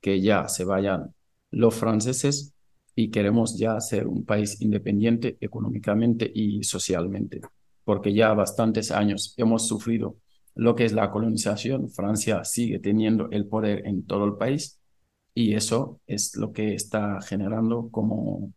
[0.02, 1.14] que ya se vayan
[1.52, 2.54] los franceses
[2.96, 7.42] y queremos ya ser un país independiente económicamente y socialmente,
[7.84, 10.18] porque ya bastantes años hemos sufrido
[10.56, 11.90] lo que es la colonización.
[11.90, 14.80] Francia sigue teniendo el poder en todo el país
[15.36, 18.52] y eso es lo que está generando como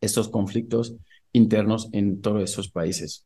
[0.00, 0.96] estos conflictos
[1.32, 3.24] internos en todos esos países.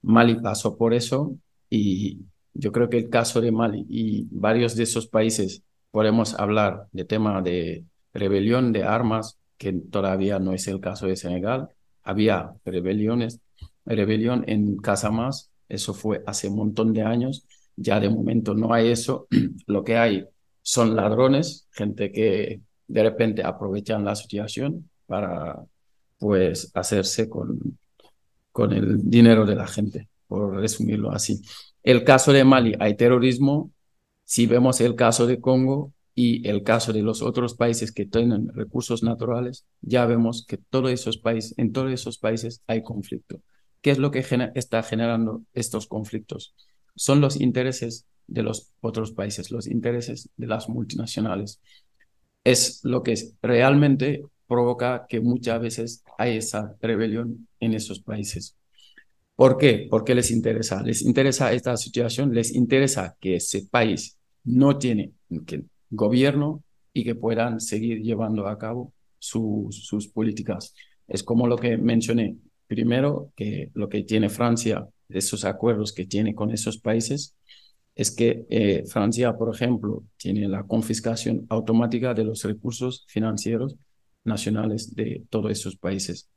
[0.00, 1.36] Mali pasó por eso
[1.68, 2.20] y
[2.54, 5.62] yo creo que el caso de Mali y varios de esos países
[5.94, 11.14] podemos hablar de tema de rebelión de armas, que todavía no es el caso de
[11.14, 11.68] Senegal.
[12.02, 13.38] Había rebeliones,
[13.84, 17.46] rebelión en Casamás, eso fue hace un montón de años.
[17.76, 19.28] Ya de momento no hay eso.
[19.68, 20.24] Lo que hay
[20.62, 25.64] son ladrones, gente que de repente aprovechan la situación para
[26.18, 27.78] pues hacerse con,
[28.50, 31.40] con el dinero de la gente, por resumirlo así.
[31.84, 33.70] El caso de Mali, hay terrorismo.
[34.24, 38.48] Si vemos el caso de Congo y el caso de los otros países que tienen
[38.54, 43.40] recursos naturales, ya vemos que en todos esos países hay conflicto.
[43.82, 46.54] ¿Qué es lo que está generando estos conflictos?
[46.96, 51.60] Son los intereses de los otros países, los intereses de las multinacionales.
[52.44, 58.56] Es lo que realmente provoca que muchas veces hay esa rebelión en esos países.
[59.36, 59.88] ¿Por qué?
[59.90, 60.82] Porque les interesa.
[60.82, 65.12] Les interesa esta situación, les interesa que ese país no tiene
[65.90, 66.62] gobierno
[66.92, 70.74] y que puedan seguir llevando a cabo sus políticas.
[71.08, 76.34] Es como lo que mencioné primero, que lo que tiene Francia, esos acuerdos que tiene
[76.34, 77.34] con esos países,
[77.94, 83.76] es que eh, Francia, por ejemplo, tiene la confiscación automática de los recursos financieros
[84.24, 86.28] nacionales de todos esos países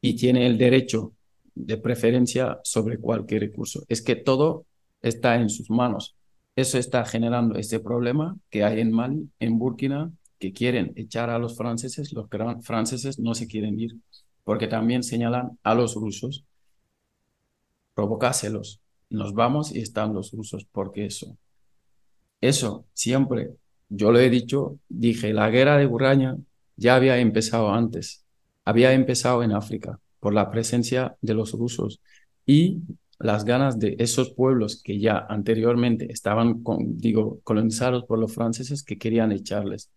[0.00, 1.14] y tiene el derecho
[1.58, 3.84] de preferencia sobre cualquier recurso.
[3.88, 4.66] Es que todo
[5.02, 6.16] está en sus manos.
[6.56, 11.38] Eso está generando este problema que hay en Mali, en Burkina, que quieren echar a
[11.38, 12.28] los franceses, los
[12.62, 13.96] franceses no se quieren ir,
[14.44, 16.44] porque también señalan a los rusos,
[17.94, 18.80] provocáselos,
[19.10, 21.36] nos vamos y están los rusos, porque eso,
[22.40, 23.50] eso siempre,
[23.88, 26.36] yo lo he dicho, dije, la guerra de Uraña
[26.76, 28.24] ya había empezado antes,
[28.64, 32.00] había empezado en África por la presencia de los rusos
[32.46, 32.82] y
[33.18, 36.62] las ganas de esos pueblos que ya anteriormente estaban,
[36.96, 39.90] digo, colonizados por los franceses que querían echarles.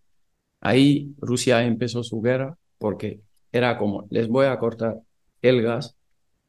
[0.59, 4.99] Ahí Rusia empezó su guerra porque era como, les voy a cortar
[5.41, 5.95] el gas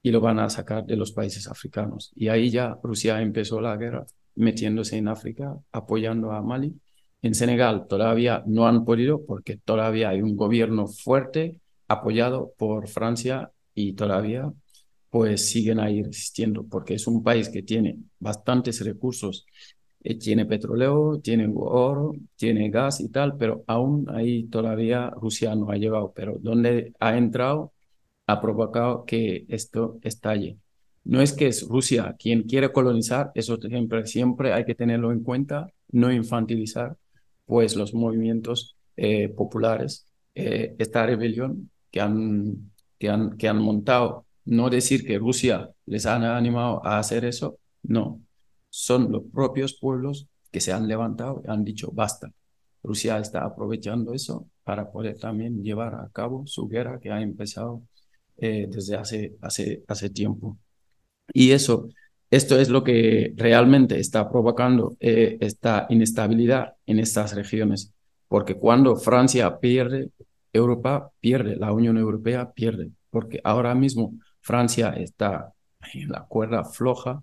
[0.02, 2.12] y lo van a sacar de los países africanos.
[2.14, 6.74] Y ahí ya Rusia empezó la guerra metiéndose en África, apoyando a Mali
[7.22, 11.56] en Senegal todavía no han podido porque todavía hay un gobierno fuerte
[11.86, 14.52] apoyado por Francia y todavía
[15.10, 19.46] pues siguen ahí resistiendo porque es un país que tiene bastantes recursos,
[20.02, 25.70] eh, tiene petróleo, tiene oro, tiene gas y tal, pero aún ahí todavía Rusia no
[25.70, 27.72] ha llegado, pero donde ha entrado
[28.26, 30.58] ha provocado que esto estalle.
[31.04, 35.22] No es que es Rusia quien quiere colonizar, eso siempre, siempre hay que tenerlo en
[35.22, 36.96] cuenta, no infantilizar,
[37.44, 42.71] pues los movimientos eh, populares, eh, esta rebelión que han,
[43.36, 48.20] que, han, montado, no decir que Rusia les ha animado a hacer eso, no,
[48.70, 52.32] son los propios pueblos que se han levantado y han dicho basta.
[52.82, 57.82] Rusia está aprovechando eso para poder también llevar a cabo su guerra que ha empezado
[58.36, 60.58] eh, desde hace, hace, hace tiempo.
[61.32, 61.88] Y eso
[62.32, 67.92] esto es lo que realmente está provocando eh, esta inestabilidad en estas regiones,
[68.26, 70.08] porque cuando Francia pierde,
[70.52, 75.52] Europa pierde, la Unión Europea pierde, porque ahora mismo Francia está
[75.92, 77.22] en la cuerda floja,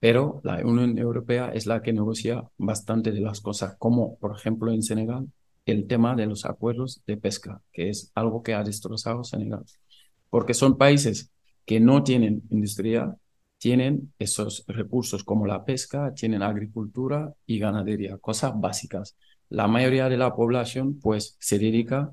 [0.00, 4.72] pero la Unión Europea es la que negocia bastante de las cosas, como por ejemplo
[4.72, 5.28] en Senegal,
[5.66, 9.64] el tema de los acuerdos de pesca, que es algo que ha destrozado Senegal,
[10.30, 11.30] porque son países
[11.66, 13.14] que no tienen industria,
[13.58, 19.16] tienen esos recursos como la pesca, tienen agricultura y ganadería, cosas básicas.
[19.50, 22.12] La mayoría de la población pues se dedica a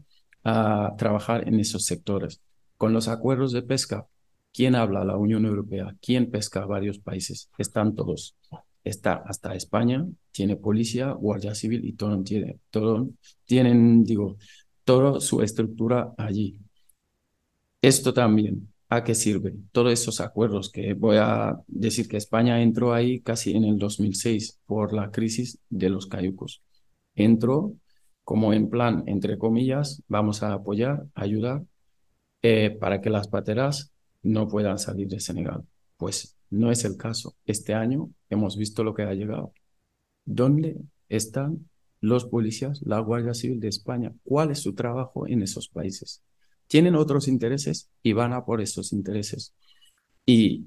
[0.97, 2.41] trabajar en esos sectores.
[2.77, 4.07] Con los acuerdos de pesca,
[4.53, 5.03] ¿quién habla?
[5.03, 5.95] La Unión Europea.
[6.01, 6.65] ¿Quién pesca?
[6.65, 7.49] Varios países.
[7.57, 8.35] Están todos.
[8.83, 13.09] Está hasta España, tiene policía, guardia civil y todo tiene, todo,
[13.45, 14.37] tienen, digo,
[14.83, 16.59] toda su estructura allí.
[17.81, 19.53] Esto también ¿A qué sirve?
[19.71, 24.59] Todos esos acuerdos que voy a decir que España entró ahí casi en el 2006
[24.65, 26.61] por la crisis de los cayucos.
[27.15, 27.73] Entró
[28.25, 31.63] como en plan, entre comillas, vamos a apoyar, ayudar
[32.41, 35.63] eh, para que las pateras no puedan salir de Senegal.
[35.95, 37.37] Pues no es el caso.
[37.45, 39.53] Este año hemos visto lo que ha llegado.
[40.25, 40.75] ¿Dónde
[41.07, 41.69] están
[42.01, 44.13] los policías, la Guardia Civil de España?
[44.25, 46.21] ¿Cuál es su trabajo en esos países?
[46.67, 49.53] tienen otros intereses y van a por esos intereses.
[50.25, 50.65] Y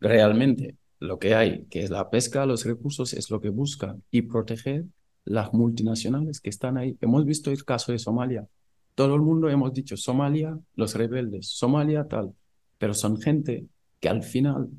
[0.00, 4.22] realmente lo que hay, que es la pesca, los recursos, es lo que buscan y
[4.22, 4.84] proteger
[5.26, 6.96] las multinacionales que están ahí.
[7.00, 8.48] Hemos visto el caso de Somalia.
[8.94, 12.34] Todo el mundo hemos dicho Somalia, los rebeldes, Somalia tal,
[12.78, 13.66] pero son gente
[14.00, 14.70] que al final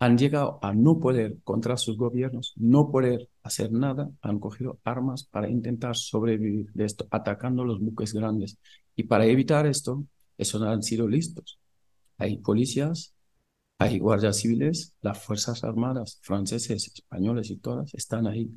[0.00, 5.22] han llegado a no poder contra sus gobiernos, no poder hacer nada, han cogido armas
[5.24, 8.58] para intentar sobrevivir de esto, atacando los buques grandes.
[8.96, 10.04] Y para evitar esto,
[10.36, 11.60] eso han sido listos.
[12.18, 13.14] Hay policías,
[13.78, 18.50] hay guardias civiles, las fuerzas armadas franceses, españoles y todas están ahí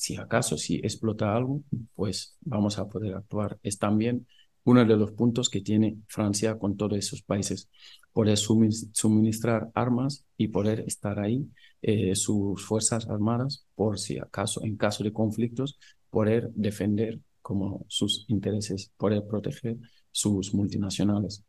[0.00, 1.62] si acaso, si explota algo,
[1.94, 3.58] pues vamos a poder actuar.
[3.62, 4.26] Es también
[4.64, 7.68] uno de los puntos que tiene Francia con todos esos países,
[8.10, 11.46] poder suministrar armas y poder estar ahí,
[11.82, 15.78] eh, sus fuerzas armadas, por si acaso, en caso de conflictos,
[16.08, 19.76] poder defender como sus intereses, poder proteger
[20.12, 21.44] sus multinacionales.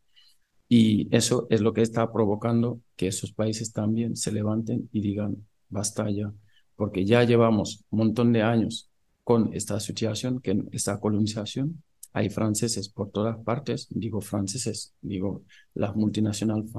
[0.67, 5.47] Y eso es lo que está provocando que esos países también se levanten y digan,
[5.69, 6.33] basta ya,
[6.81, 8.89] porque ya llevamos un montón de años
[9.23, 15.43] con esta situación, que esta colonización, hay franceses por todas partes, digo franceses, digo
[15.75, 16.71] las multinacionales,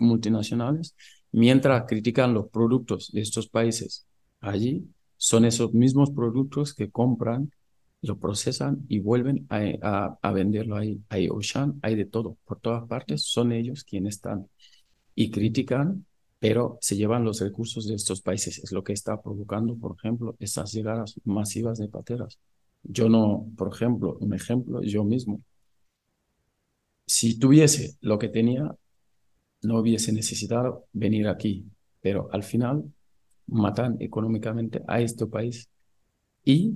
[0.00, 0.96] multinacionales,
[1.30, 4.08] mientras critican los productos de estos países
[4.40, 4.84] allí,
[5.16, 7.52] son esos mismos productos que compran,
[8.02, 11.00] lo procesan y vuelven a, a, venderlo ahí.
[11.08, 14.48] Hay Ocean, hay de todo, por todas partes, son ellos quienes están
[15.14, 16.04] y critican,
[16.48, 18.60] pero se llevan los recursos de estos países.
[18.62, 22.38] Es lo que está provocando, por ejemplo, esas llegadas masivas de pateras.
[22.84, 25.42] Yo no, por ejemplo, un ejemplo, yo mismo,
[27.04, 28.76] si tuviese lo que tenía,
[29.62, 31.64] no hubiese necesitado venir aquí,
[32.00, 32.84] pero al final
[33.48, 35.68] matan económicamente a este país
[36.44, 36.74] y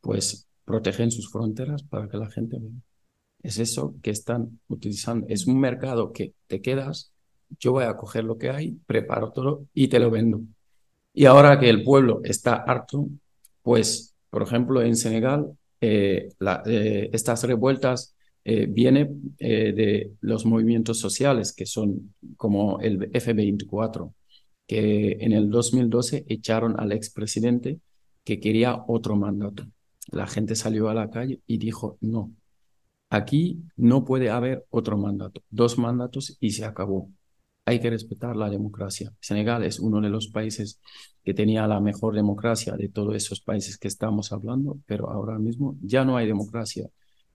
[0.00, 2.82] pues protegen sus fronteras para que la gente venga.
[3.42, 5.26] Es eso que están utilizando.
[5.28, 7.12] Es un mercado que te quedas,
[7.58, 10.40] yo voy a coger lo que hay, preparo todo y te lo vendo.
[11.14, 13.08] Y ahora que el pueblo está harto,
[13.62, 16.28] pues por ejemplo, en Senegal, eh,
[16.66, 24.12] eh, estas revueltas eh, vienen de los movimientos sociales, que son como el F-24,
[24.66, 27.80] que en el 2012 echaron al expresidente
[28.24, 29.64] que quería otro mandato.
[30.10, 32.32] La gente salió a la calle y dijo, no,
[33.10, 37.10] aquí no puede haber otro mandato, dos mandatos y se acabó
[37.68, 39.12] hay que respetar la democracia.
[39.20, 40.80] Senegal es uno de los países
[41.22, 45.76] que tenía la mejor democracia de todos esos países que estamos hablando, pero ahora mismo
[45.82, 46.88] ya no hay democracia,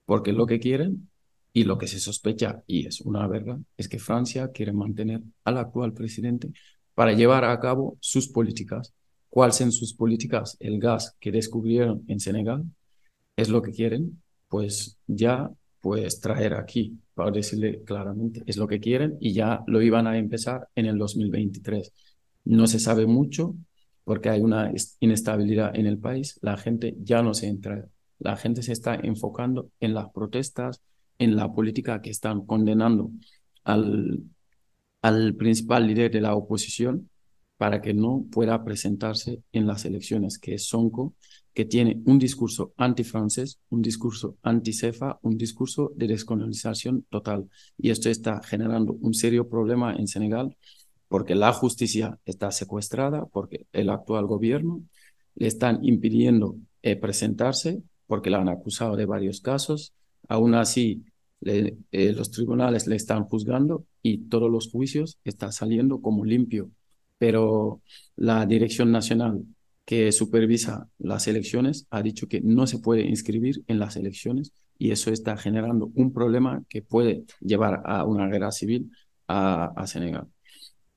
[0.04, 1.08] porque lo que quieren
[1.52, 5.56] y lo que se sospecha, y es una verdad, es que Francia quiere mantener al
[5.56, 6.50] actual presidente
[6.94, 8.92] para llevar a cabo sus políticas.
[9.30, 10.56] ¿Cuáles son sus políticas?
[10.58, 12.64] El gas que descubrieron en Senegal
[13.36, 15.48] es lo que quieren, pues ya
[15.80, 20.18] pues traer aquí para decirle claramente, es lo que quieren y ya lo iban a
[20.18, 21.92] empezar en el 2023.
[22.44, 23.54] No se sabe mucho
[24.04, 27.88] porque hay una inestabilidad en el país, la gente ya no se entra,
[28.18, 30.82] la gente se está enfocando en las protestas,
[31.18, 33.10] en la política que están condenando
[33.64, 34.24] al,
[35.02, 37.08] al principal líder de la oposición
[37.56, 41.14] para que no pueda presentarse en las elecciones, que es Sonko,
[41.54, 47.48] que tiene un discurso antifrancés, un discurso anti-CEFA, un discurso de descolonización total.
[47.78, 50.56] Y esto está generando un serio problema en Senegal
[51.08, 54.82] porque la justicia está secuestrada, porque el actual gobierno
[55.36, 59.94] le están impidiendo eh, presentarse, porque la han acusado de varios casos.
[60.28, 61.04] Aún así,
[61.42, 66.70] eh, los tribunales le están juzgando y todos los juicios están saliendo como limpio.
[67.16, 67.80] Pero
[68.16, 69.44] la Dirección Nacional
[69.84, 74.90] que supervisa las elecciones ha dicho que no se puede inscribir en las elecciones y
[74.90, 78.90] eso está generando un problema que puede llevar a una guerra civil
[79.28, 80.26] a, Senegal.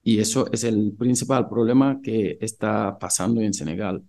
[0.03, 4.03] Y eso es el principal problema que está pasando en Senegal.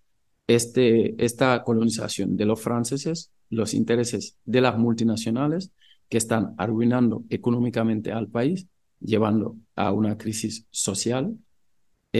[0.46, 5.72] Este, esta colonización de los franceses, los intereses de las multinacionales
[6.08, 8.66] que están arruinando económicamente al país,
[9.00, 11.36] llevando a una crisis social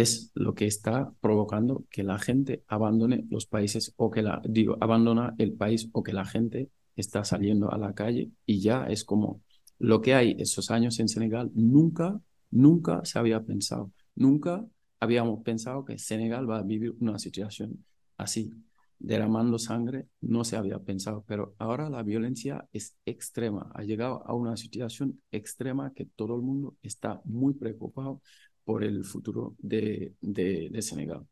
[0.01, 4.77] es lo que está provocando que la gente abandone los países o que la, digo,
[4.81, 9.05] abandona el país o que la gente está saliendo a la calle y ya es
[9.05, 9.43] como
[9.79, 12.21] lo que hay esos años en Senegal nunca,
[12.51, 14.67] nunca se había pensado, nunca
[15.01, 17.85] habíamos pensado que Senegal va a vivir una situación
[18.17, 18.51] así,
[18.99, 24.35] derramando sangre, no se había pensado, pero ahora la violencia es extrema, ha llegado a
[24.35, 28.21] una situación extrema que todo el mundo está muy preocupado
[28.69, 31.27] por el futuro de, de, Senegal.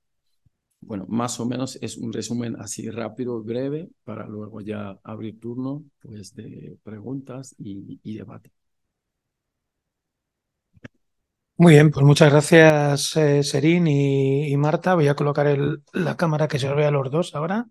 [0.80, 5.84] Bueno, más o menos es un resumen así rápido, breve, para luego ya abrir turno
[6.00, 8.52] pues, de preguntas y, debate.
[11.58, 14.94] Muy bien, pues muchas gracias, eh, Serín y, Marta.
[14.94, 17.66] Voy a colocar el, la cámara que se os vea a los dos ahora.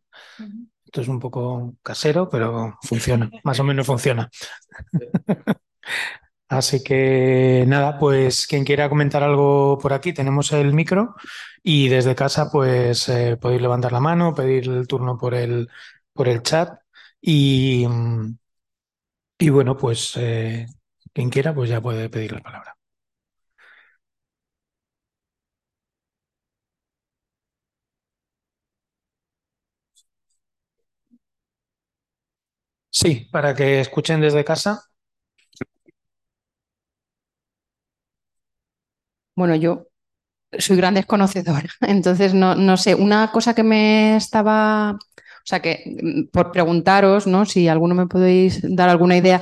[0.86, 4.30] Esto es un poco casero, pero funciona, más o menos funciona.
[6.48, 11.16] Así que nada, pues quien quiera comentar algo por aquí, tenemos el micro
[11.64, 15.68] y desde casa pues eh, podéis levantar la mano, pedir el turno por el,
[16.14, 16.80] por el chat
[17.20, 17.86] y,
[19.40, 20.66] y bueno, pues eh,
[21.14, 22.76] quien quiera pues ya puede pedir la palabra.
[32.90, 34.82] Sí, para que escuchen desde casa.
[39.36, 39.88] Bueno, yo
[40.60, 45.84] soy gran desconocedora, entonces no, no sé, una cosa que me estaba, o sea, que
[46.02, 47.46] mm, por preguntaros, ¿no?
[47.46, 49.42] Si alguno me podéis dar alguna idea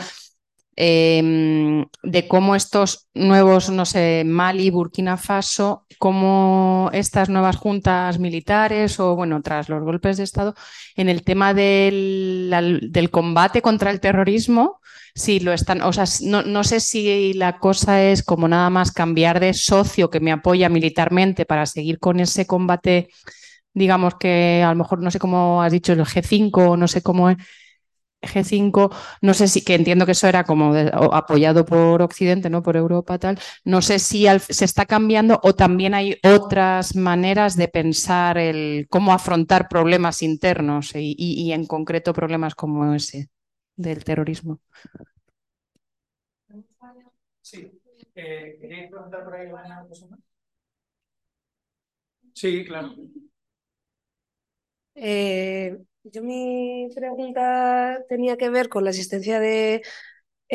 [0.76, 9.00] eh, de cómo estos nuevos, no sé, Mali, Burkina Faso, cómo estas nuevas juntas militares
[9.00, 10.56] o, bueno, tras los golpes de Estado,
[10.96, 14.82] en el tema del, del combate contra el terrorismo,
[15.16, 18.92] si lo están, o sea, no, no, sé si la cosa es como nada más
[18.92, 23.10] cambiar de socio que me apoya militarmente para seguir con ese combate,
[23.74, 27.30] digamos que a lo mejor no sé cómo has dicho el G5, no sé cómo
[27.30, 27.38] es.
[28.24, 28.90] G5,
[29.22, 30.74] no sé si, que entiendo que eso era como
[31.12, 32.64] apoyado por Occidente, ¿no?
[32.64, 33.38] Por Europa, tal.
[33.66, 39.14] No sé si se está cambiando o también hay otras maneras de pensar el cómo
[39.14, 43.30] afrontar problemas internos y, y en concreto problemas como ese
[43.76, 44.60] del terrorismo.
[47.42, 47.60] Sí.
[48.16, 50.20] Eh, ¿Queréis preguntar por ahí alguna cosa más?
[52.34, 52.94] Sí, claro.
[54.96, 59.82] Eh, yo mi pregunta tenía que ver con la existencia de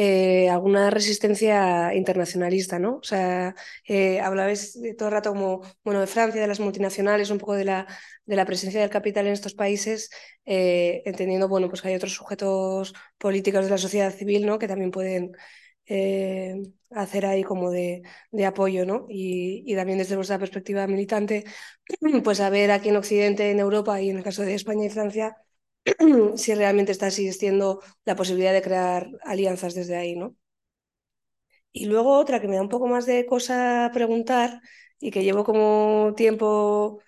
[0.00, 2.98] eh, alguna resistencia internacionalista, ¿no?
[2.98, 7.38] O sea, eh, hablabais todo el rato como, bueno, de Francia, de las multinacionales, un
[7.38, 7.84] poco de la,
[8.24, 10.10] de la presencia del capital en estos países,
[10.44, 14.60] eh, entendiendo, bueno, pues que hay otros sujetos políticos de la sociedad civil, ¿no?
[14.60, 15.32] Que también pueden
[15.86, 19.06] eh, hacer ahí como de, de apoyo, ¿no?
[19.08, 21.44] Y, también desde vuestra perspectiva militante,
[22.22, 24.90] pues a ver aquí en Occidente, en Europa y en el caso de España y
[24.90, 25.36] Francia,
[26.36, 30.36] si realmente está existiendo la posibilidad de crear alianzas desde ahí, ¿no?
[31.72, 34.60] Y luego otra que me da un poco más de cosa preguntar
[35.00, 37.00] y que llevo como tiempo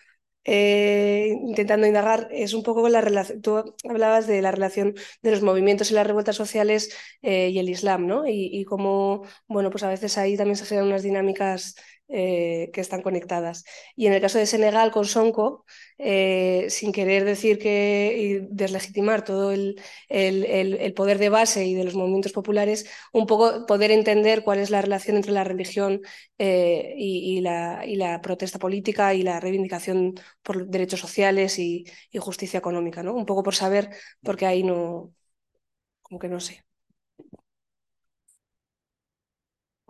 [0.45, 5.43] eh, intentando indagar es un poco la relación, tú hablabas de la relación de los
[5.43, 8.27] movimientos y las revueltas sociales eh, y el Islam, ¿no?
[8.27, 11.75] Y, y cómo, bueno, pues a veces ahí también se generan unas dinámicas
[12.13, 13.65] eh, que están conectadas.
[13.97, 15.65] Y en el caso de Senegal con Sonko,
[15.99, 21.75] eh, sin querer decir que y deslegitimar todo el, el, el, poder de base y
[21.75, 26.01] de los movimientos populares, un poco poder entender cuál es la relación entre la religión
[26.39, 31.85] eh, y, y, la, y, la, protesta política y la reivindicación por derechos sociales y,
[32.11, 33.15] y justicia económica, ¿no?
[33.15, 33.91] Un poco por saber,
[34.23, 35.13] porque ahí no,
[36.03, 36.65] como que no sé.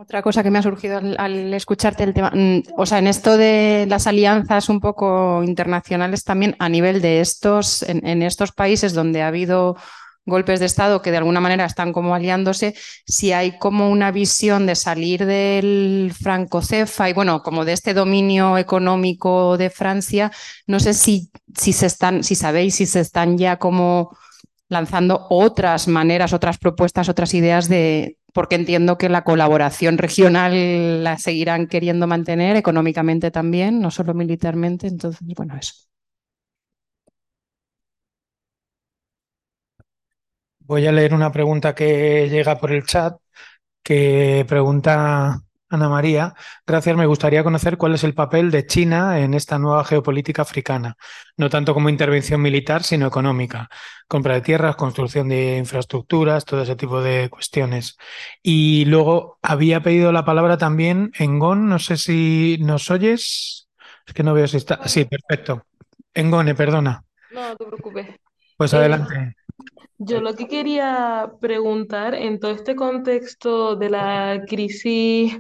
[0.00, 3.36] Otra cosa que me ha surgido al, escucharte el tema, mm, o sea, en esto
[3.36, 8.94] de las alianzas un poco internacionales también a nivel de estos, en, en, estos países
[8.94, 9.76] donde ha habido
[10.24, 12.74] golpes de Estado que de alguna manera están como aliándose,
[13.04, 18.56] si hay como una visión de salir del francocefa y bueno, como de este dominio
[18.56, 20.32] económico de Francia,
[20.66, 24.16] no sé si, si se están, si sabéis si se están ya como
[24.70, 31.18] lanzando otras maneras, otras propuestas, otras ideas de, porque entiendo que la colaboración regional la
[31.18, 34.86] seguirán queriendo mantener económicamente también, no solo militarmente.
[34.86, 35.74] Entonces, bueno, eso.
[40.60, 43.16] Voy a leer una pregunta que llega por el chat,
[43.82, 46.34] que pregunta Ana María,
[46.66, 46.96] gracias.
[46.96, 50.96] Me gustaría conocer cuál es el papel de China en esta nueva geopolítica africana,
[51.36, 53.68] no tanto como intervención militar, sino económica.
[54.08, 57.96] Compra de tierras, construcción de infraestructuras, todo ese tipo de cuestiones.
[58.42, 63.68] Y luego había pedido la palabra también Engon, no sé si nos oyes.
[64.04, 64.88] Es que no veo si está.
[64.88, 65.66] Sí, perfecto.
[66.12, 67.04] Engone, perdona.
[67.30, 68.08] No, no te preocupes.
[68.56, 69.36] Pues adelante.
[70.02, 75.38] Yo lo que quería preguntar en todo este contexto de la crisis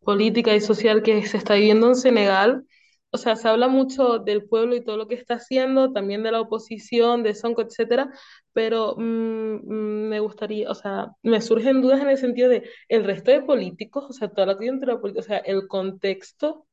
[0.00, 2.64] política y social que se está viviendo en Senegal,
[3.10, 6.32] o sea, se habla mucho del pueblo y todo lo que está haciendo, también de
[6.32, 8.10] la oposición, de Sonko, etcétera,
[8.54, 13.30] pero mmm, me gustaría, o sea, me surgen dudas en el sentido de el resto
[13.30, 16.66] de políticos, o sea, toda la coyuntura política, o sea, el contexto,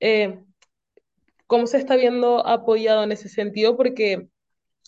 [0.00, 0.44] eh,
[1.48, 4.28] cómo se está viendo apoyado en ese sentido, porque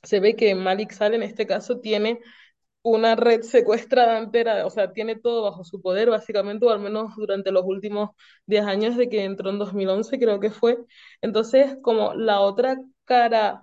[0.03, 2.21] se ve que Malik Sal en este caso tiene
[2.83, 7.15] una red secuestrada entera, o sea, tiene todo bajo su poder, básicamente, o al menos
[7.17, 8.11] durante los últimos
[8.47, 10.79] 10 años de que entró en 2011, creo que fue.
[11.23, 13.63] Entonces, como la otra cara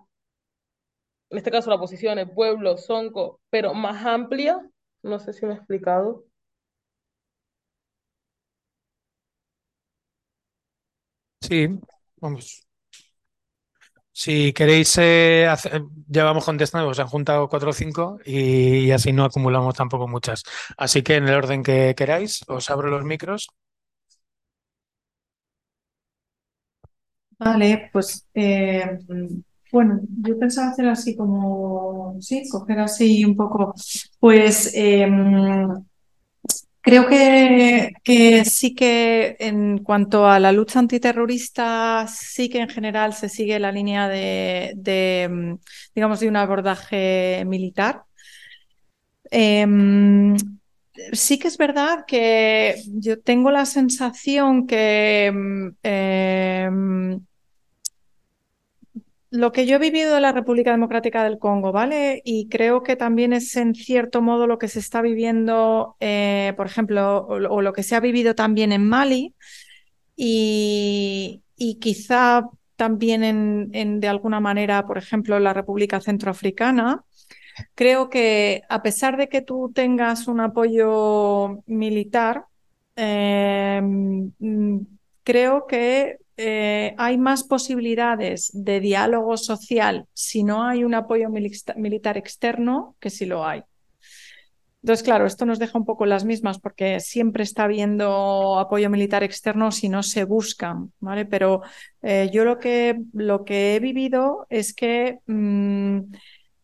[1.29, 4.59] en este caso la posición, el pueblo, Sonco, pero más amplia,
[5.03, 6.25] no sé si me he explicado.
[11.41, 11.67] Sí,
[12.17, 12.66] vamos.
[14.21, 15.47] Si queréis, eh,
[16.15, 20.07] ya vamos contestando, os han juntado cuatro o cinco y, y así no acumulamos tampoco
[20.07, 20.39] muchas.
[20.77, 23.41] Así que en el orden que queráis, os abro los micros.
[27.39, 28.97] Vale, pues eh,
[29.71, 33.73] bueno, yo pensaba hacer así como, sí, coger así un poco,
[34.19, 35.67] pues em,
[36.87, 43.27] creo que, sí que en cuanto a la lucha antiterrorista, sí que en general se
[43.27, 45.57] sigue la línea de, em,
[45.93, 48.03] digamos, de un abordaje militar.
[49.29, 50.35] Em,
[51.11, 57.26] sí que es verdad que yo tengo la sensación que em, em,
[59.29, 62.21] lo que yo he vivido en la República Democrática del Congo, ¿vale?
[62.23, 66.67] Y creo que también es en cierto modo lo que se está viviendo, eh, por
[66.67, 69.35] ejemplo, o, lo que se ha vivido también en Mali
[70.15, 77.03] y, y quizá también en, en, de alguna manera, por ejemplo, en la República Centroafricana.
[77.75, 82.45] Creo que a pesar de que tú tengas un apoyo militar,
[82.95, 83.81] eh,
[85.23, 92.17] creo que eh, hay más posibilidades de diálogo social si no hay un apoyo militar
[92.17, 93.63] externo que si lo hay.
[94.83, 99.23] Entonces, claro, esto nos deja un poco las mismas porque siempre está habiendo apoyo militar
[99.23, 101.25] externo si no se buscan, ¿vale?
[101.25, 101.61] Pero
[102.03, 106.01] eh, yo lo que, lo que he vivido es que mmm,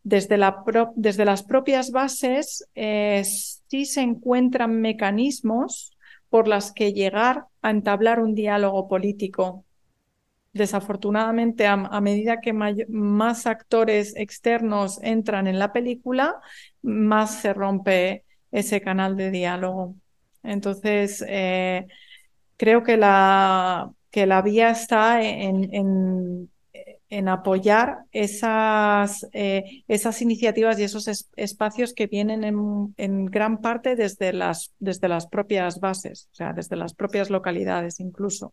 [0.04, 0.62] desde, la
[0.94, 5.93] desde, las propias bases eh, sí se encuentran mecanismos
[6.34, 9.64] por las que llegar a entablar un diálogo político.
[10.52, 16.40] Desafortunadamente, a, medida que más actores externos entran en la película,
[16.82, 19.94] más se rompe ese canal de diálogo.
[20.42, 21.86] Entonces, eh,
[22.56, 26.50] creo que la, que la vía está en,
[27.14, 33.60] en apoyar esas, eh, esas iniciativas y esos es, espacios que vienen en, en, gran
[33.60, 38.52] parte desde las, desde las propias bases, o sea, desde las propias localidades incluso.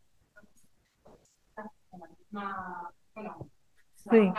[3.96, 4.32] Sí.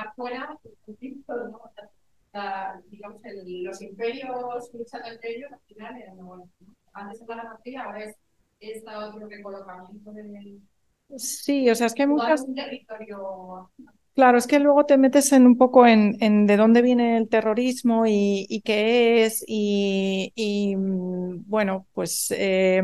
[2.91, 6.75] Digamos, el, los imperios luchando entre ellos, al final eran bueno, ¿no?
[6.93, 8.17] Antes era la patria, ahora es
[8.61, 10.61] este otro recolocamiento del.
[11.17, 12.43] Sí, o sea, es que hay muchas.
[12.43, 13.71] Un territorio
[14.15, 18.05] Claro, es que luego te metes en un poco en, de dónde viene el terrorismo
[18.07, 22.83] y, qué es, y, y, bueno, pues eh,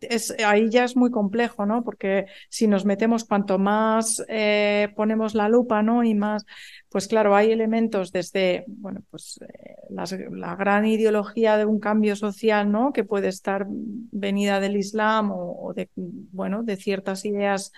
[0.00, 1.84] es, ahí ya es muy complejo, ¿no?
[1.84, 6.02] Porque si nos metemos cuanto más eh, ponemos la lupa, ¿no?
[6.02, 6.44] Y más,
[6.88, 12.70] pues claro, hay elementos desde, bueno, pues eh, la gran ideología de un cambio social,
[12.72, 12.92] ¿no?
[12.92, 17.72] Que puede estar venida del Islam o, o de, bueno, de ciertas ideas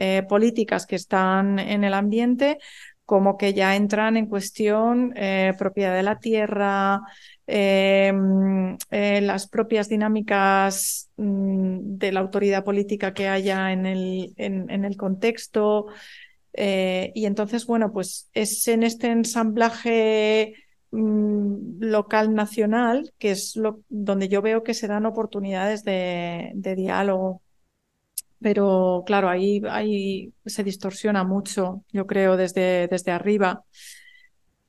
[0.00, 2.58] eh, políticas que están en el ambiente,
[3.04, 7.00] como que ya entran en cuestión eh, propiedad de la tierra,
[7.48, 8.12] eh,
[8.90, 15.86] las propias dinámicas mm, de la autoridad política que haya en el, en, el contexto.
[16.54, 20.54] y entonces, bueno, pues es en este ensamblaje
[20.92, 27.42] mm, local nacional que es donde yo veo que se dan oportunidades de, de diálogo
[28.40, 33.64] pero claro, ahí, ahí se distorsiona mucho, yo creo, desde, desde arriba.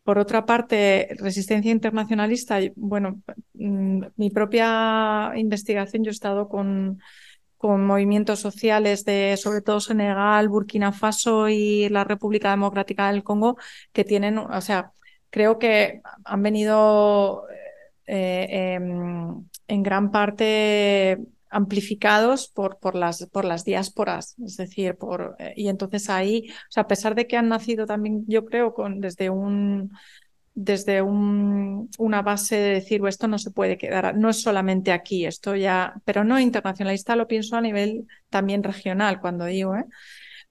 [0.03, 3.21] Por otra parte, resistencia internacionalista, bueno,
[3.53, 6.99] mi propia investigación, yo he estado con,
[7.57, 13.57] con movimientos sociales de sobre todo Senegal, Burkina Faso y la República Democrática del Congo,
[13.93, 14.93] que tienen, o sea,
[15.29, 17.43] creo que han venido
[18.07, 18.79] eh, eh,
[19.67, 26.09] en gran parte amplificados por, por, las, por las diásporas, es decir, por, y entonces
[26.09, 29.91] ahí, o sea, a pesar de que han nacido también, yo creo, con, desde un
[30.53, 35.25] desde un, una base de decir, esto no se puede quedar, no es solamente aquí,
[35.25, 39.85] esto ya, pero no internacionalista, lo pienso a nivel también regional cuando digo, ¿eh?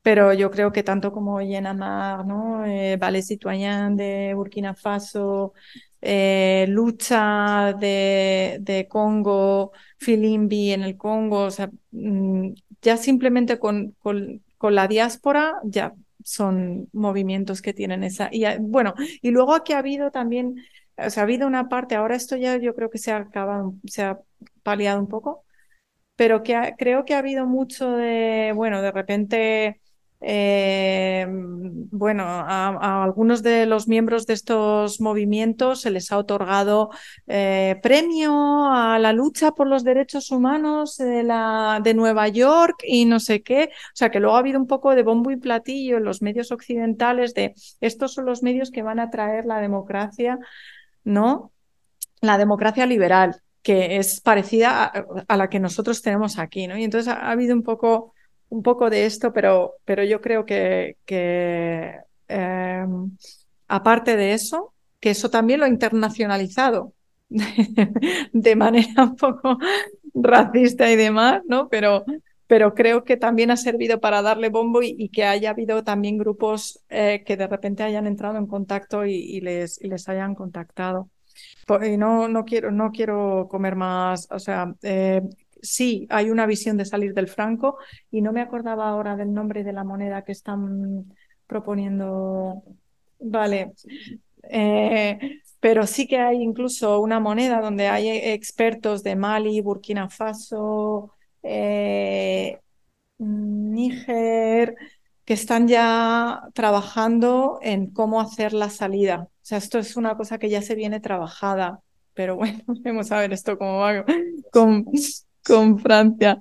[0.03, 2.65] pero yo creo que tanto como Yenamar, ¿no?
[2.65, 5.53] Eh, Vale Citoyen de Burkina Faso,
[6.01, 12.51] eh, lucha de, Congo, Filimbi en el Congo, o sea, mmm,
[12.83, 15.95] ya simplemente con, con, con, la diáspora ya
[16.25, 18.29] son movimientos que tienen esa.
[18.33, 20.57] Y bueno, y luego aquí ha habido también,
[20.97, 23.75] o sea, ha habido una parte, ahora esto ya yo creo que se ha acabado,
[23.87, 24.21] se ha
[24.63, 25.45] paliado un poco,
[26.17, 29.81] pero que ha, creo que ha habido mucho de, bueno, de repente
[30.21, 36.91] eh, bueno, a, algunos de los miembros de estos movimientos se les ha otorgado
[37.29, 43.43] eh, premio a la lucha por los derechos humanos de, Nueva York y no sé
[43.43, 43.71] qué.
[43.73, 46.51] O sea, que luego ha habido un poco de bombo y platillo en los medios
[46.53, 50.39] occidentales de estos son los medios que van a traer la democracia,
[51.05, 51.53] ¿no?
[52.21, 54.93] La democracia liberal, que es parecida
[55.29, 56.77] a, la que nosotros tenemos aquí, ¿no?
[56.77, 58.15] Y entonces ha habido un poco
[58.51, 60.97] un poco de esto, pero, pero yo creo que,
[62.29, 62.87] eh,
[63.69, 66.93] aparte de eso, que eso también lo ha internacionalizado
[68.33, 69.59] de manera un poco
[70.15, 71.69] racista y demás, ¿no?
[71.69, 72.05] Pero,
[72.47, 76.83] pero creo que también ha servido para darle bombo y, que haya habido también grupos
[76.89, 81.11] eh, que de repente hayan entrado en contacto y, les, les hayan contactado.
[81.85, 85.23] Y no, no, quiero, no quiero comer más, o sea, eh,
[85.63, 87.79] sí hay una visión de salir del franco
[88.11, 91.15] y no me acordaba ahora del nombre de la moneda que están
[91.47, 92.63] proponiendo.
[93.21, 93.73] Vale.
[94.45, 101.15] Eh, pero sí que hay incluso una moneda donde hay expertos de Mali, Burkina Faso,
[101.43, 102.59] eh,
[103.19, 104.77] Níger,
[105.25, 109.25] que están ya trabajando en cómo hacer la salida.
[109.25, 111.81] O sea, esto es una cosa que ya se viene trabajada,
[112.15, 114.05] pero bueno, vamos a ver esto cómo va
[114.53, 114.87] con,
[115.45, 116.39] con Francia.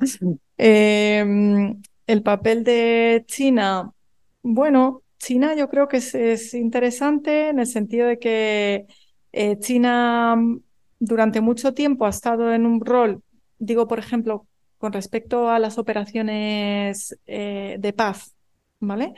[0.58, 1.24] Eh,
[2.08, 3.92] el papel de China,
[4.42, 8.88] bueno, China yo creo que es, es interesante en el sentido de que
[9.34, 10.36] eh, China
[11.00, 13.22] durante mucho tiempo ha estado en un rol,
[13.60, 18.36] digo, por ejemplo, con respecto a las operaciones eh, de paz,
[18.80, 19.14] ¿vale?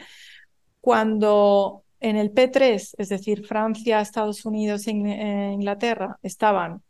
[0.81, 6.81] Cuando en el P3, es decir, Francia, Estados Unidos e Inglaterra estaban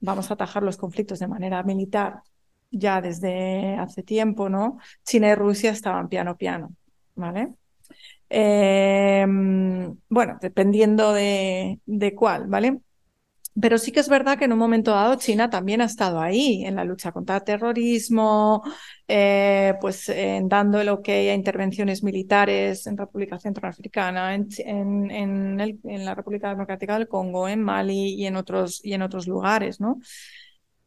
[0.00, 2.22] vamos a atajar los conflictos de manera militar
[2.70, 4.78] ya desde hace tiempo, ¿no?
[5.04, 6.74] China y Rusia estaban piano piano,
[7.14, 7.54] ¿vale?
[8.30, 9.26] Eh,
[10.08, 12.80] bueno, dependiendo de, de cuál, ¿vale?
[13.60, 16.64] Pero sí que es verdad que en un momento dado China también ha estado ahí
[16.64, 18.62] en la lucha contra el terrorismo,
[19.08, 26.14] eh, pues en dando el ok a intervenciones militares en República Centroafricana, en, en, la
[26.14, 30.00] República Democrática del Congo, en Mali y en otros, y en otros lugares, ¿no?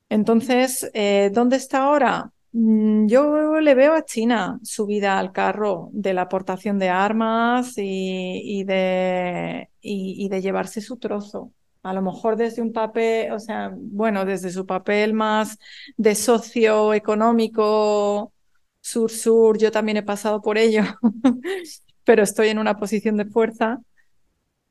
[0.09, 2.32] Entonces, eh, ¿dónde está ahora?
[2.51, 8.63] Mm, yo le veo a China subida al carro de la aportación de armas y,
[8.63, 11.51] de, y de llevarse su trozo
[11.84, 15.58] a lo mejor desde un papel, o sea, bueno, desde su papel más
[15.98, 18.34] de socio económico
[18.82, 20.84] sur-sur, yo también he pasado por ello,
[22.04, 23.80] pero estoy en una posición de fuerza.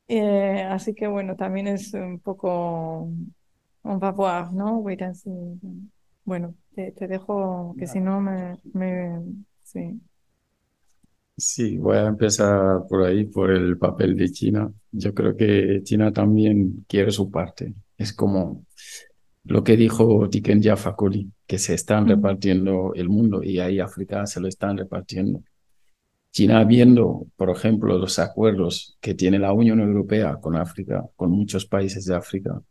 [0.07, 3.09] Eh, así que bueno, también es un poco
[3.83, 4.77] on va voir, ¿no?
[4.79, 5.29] Wait and see.
[6.25, 9.21] Bueno, te, te dejo que si no me, me
[9.63, 10.01] sí.
[11.39, 14.71] Sí, voy a empezar por ahí, por el papel de China.
[14.91, 17.73] Yo creo que China también quiere su parte.
[17.97, 18.65] Es como
[19.45, 24.41] lo que dijo Tiken Fakoli, que se están repartiendo el mundo y ahí África se
[24.41, 25.41] lo están repartiendo.
[26.31, 31.65] China viendo, por ejemplo, los acuerdos que tiene la Unión Europea con África, con muchos
[31.65, 32.61] países de África,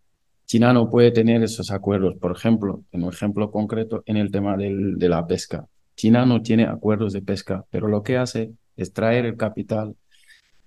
[0.47, 4.57] China no puede tener esos acuerdos, por ejemplo, en un ejemplo concreto, en el tema
[4.57, 5.67] del, de la pesca.
[5.99, 9.97] China no tiene acuerdos de pesca, pero lo que hace es traer el capital,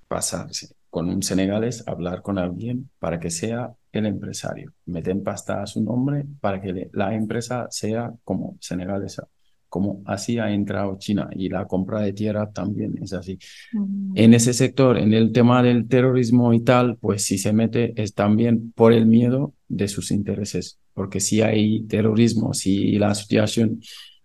[0.09, 4.73] pasarse con un senegalés, hablar con alguien para que sea el empresario.
[4.87, 9.29] Meten pasta a su nombre para que la empresa sea como senegalesa.
[9.69, 13.39] Como así ha entrado China y la compra de tierra también es así.
[13.71, 14.11] Mm.
[14.15, 18.13] En ese sector, en el tema del terrorismo y tal, pues si se mete es
[18.13, 23.79] también por el miedo de sus intereses, porque si hay terrorismo, si la situación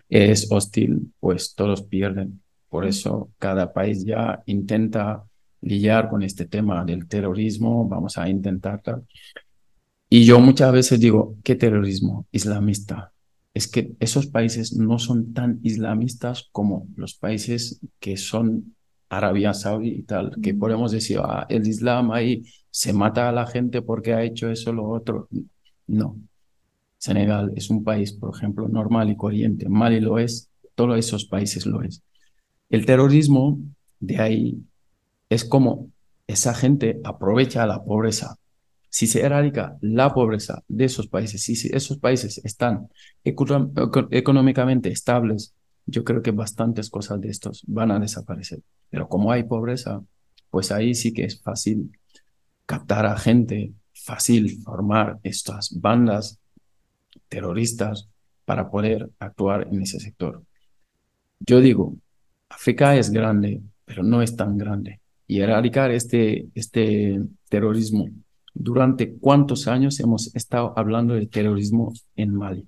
[0.08, 2.42] es hostil, pues todos pierden.
[2.68, 5.24] Por eso cada país ya intenta
[5.62, 9.06] lidiar con este tema del terrorismo, vamos a intentar tal.
[10.08, 12.26] Y yo muchas veces digo, ¿qué terrorismo?
[12.30, 13.12] Islamista.
[13.54, 18.76] Es que esos países no son tan islamistas como los países que son
[19.08, 23.46] Arabia Saudí y tal, que podemos decir, ah, el Islam ahí se mata a la
[23.46, 25.28] gente porque ha hecho eso o lo otro.
[25.86, 26.18] No,
[27.06, 29.68] Senegal es un país, por ejemplo, normal y corriente.
[29.68, 32.02] Mali lo es, todos esos países lo es.
[32.68, 33.60] El terrorismo
[34.00, 34.58] de ahí
[35.28, 35.90] es como
[36.26, 38.36] esa gente aprovecha la pobreza.
[38.88, 42.88] Si se erradica la pobreza de esos países, si esos países están
[43.24, 45.54] económicamente estables,
[45.86, 48.60] yo creo que bastantes cosas de estos van a desaparecer.
[48.90, 50.02] Pero como hay pobreza,
[50.50, 51.92] pues ahí sí que es fácil
[52.64, 56.40] captar a gente, fácil formar estas bandas
[57.28, 58.08] terroristas
[58.44, 60.42] para poder actuar en ese sector.
[61.40, 61.96] Yo digo,
[62.48, 65.00] África es grande, pero no es tan grande.
[65.26, 68.08] Y erradicar este, este terrorismo,
[68.54, 72.66] ¿durante cuántos años hemos estado hablando de terrorismo en Mali?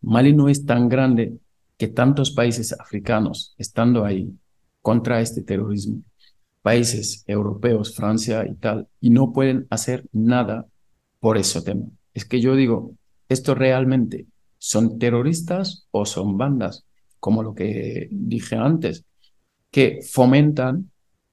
[0.00, 1.38] Mali no es tan grande
[1.76, 4.32] que tantos países africanos estando ahí
[4.82, 6.02] contra este terrorismo,
[6.62, 10.66] países europeos, Francia y tal, y no pueden hacer nada
[11.20, 11.86] por ese tema.
[12.12, 12.94] Es que yo digo,
[13.28, 14.26] ¿esto realmente
[14.58, 16.84] son terroristas o son bandas?
[17.20, 19.04] Como lo que dije antes,
[19.70, 20.90] que fomentan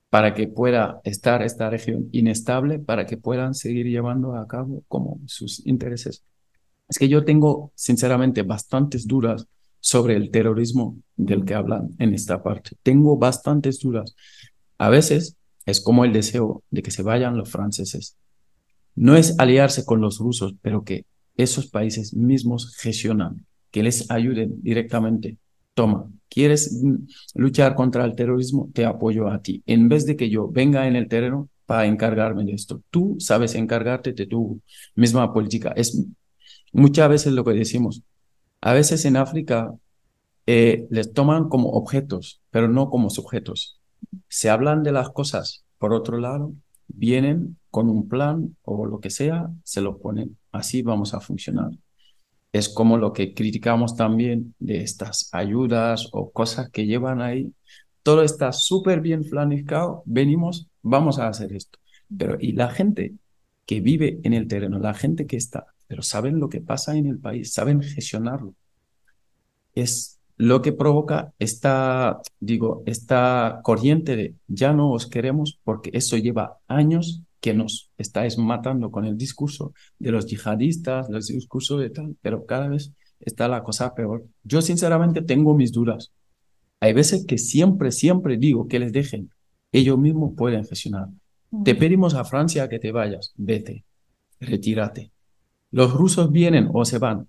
[0.09, 5.19] para que pueda estar esta región inestable, para que puedan seguir llevando a cabo como
[5.25, 6.23] sus intereses.
[6.89, 9.47] Es que yo tengo, sinceramente, bastantes dudas
[9.79, 12.71] sobre el terrorismo del que hablan en esta parte.
[12.83, 14.13] Tengo bastantes dudas.
[14.77, 18.17] A veces es como el deseo de que se vayan los franceses.
[18.95, 21.05] No es aliarse con los rusos, pero que
[21.35, 25.37] esos países mismos gestionan, que les ayuden directamente.
[25.73, 26.81] Toma, ¿quieres
[27.35, 28.69] luchar contra el terrorismo?
[28.73, 29.63] Te apoyo a ti.
[29.65, 33.55] En vez de que yo venga en el terreno para encargarme de esto, tú sabes
[33.55, 34.61] encargarte de tu
[34.95, 35.73] misma política.
[35.75, 36.05] Es
[36.73, 38.03] muchas veces lo que decimos.
[38.59, 39.73] A veces en África
[40.45, 43.79] eh, les toman como objetos, pero no como sujetos.
[44.27, 46.53] Se hablan de las cosas, por otro lado,
[46.87, 50.37] vienen con un plan o lo que sea, se lo ponen.
[50.51, 51.71] Así vamos a funcionar.
[52.51, 57.53] Es como lo que criticamos también de estas ayudas o cosas que llevan ahí.
[58.03, 61.79] Todo está súper bien planificado, venimos, vamos a hacer esto.
[62.15, 63.13] Pero y la gente
[63.65, 67.05] que vive en el terreno, la gente que está, pero saben lo que pasa en
[67.05, 68.53] el país, saben gestionarlo.
[69.73, 76.17] Es lo que provoca esta, digo, esta corriente de ya no os queremos porque eso
[76.17, 81.89] lleva años que nos estáis matando con el discurso de los yihadistas, el discurso de
[81.89, 84.25] tal, pero cada vez está la cosa peor.
[84.43, 86.11] Yo sinceramente tengo mis dudas.
[86.79, 89.31] Hay veces que siempre, siempre digo que les dejen.
[89.71, 91.07] Ellos mismos pueden gestionar.
[91.63, 93.83] Te pedimos a Francia que te vayas, vete,
[94.39, 95.11] retírate.
[95.71, 97.27] Los rusos vienen o se van,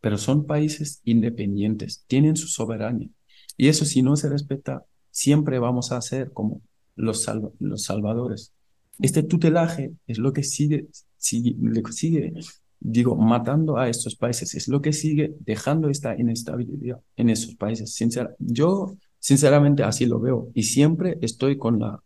[0.00, 3.08] pero son países independientes, tienen su soberanía.
[3.56, 6.62] Y eso si no se respeta, siempre vamos a ser como
[6.96, 7.26] los,
[7.58, 8.54] los salvadores.
[8.98, 10.86] Este tutelaje es lo que sigue,
[11.16, 11.54] sigue,
[11.90, 12.32] sigue,
[12.78, 17.96] digo, matando a estos países, es lo que sigue dejando esta inestabilidad en esos países.
[18.38, 22.02] yo, sinceramente, así lo veo y siempre estoy con la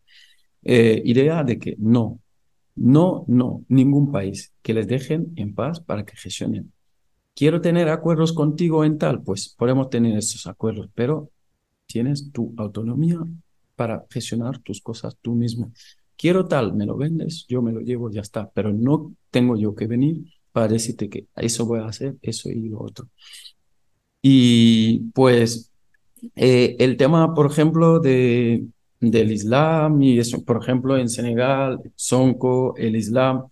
[0.62, 2.20] eh, idea de que no,
[2.76, 6.72] no, no, ningún país que les dejen en paz para que gestionen
[7.35, 11.30] quiero tener acuerdos contigo en tal, pues podemos tener esos acuerdos, pero
[11.87, 13.18] tienes tu autonomía
[13.76, 15.72] para gestionar tus cosas tú mismo.
[16.16, 19.74] Quiero tal, me lo vendes, yo me lo llevo, ya está, pero no tengo yo
[19.74, 23.08] que venir para decirte que eso voy a hacer, eso y lo otro.
[24.22, 25.72] Y pues
[26.36, 28.64] eh, el tema, por ejemplo, de,
[29.00, 33.44] del Islam y eso, por ejemplo, en Senegal, Sonko, el Islam,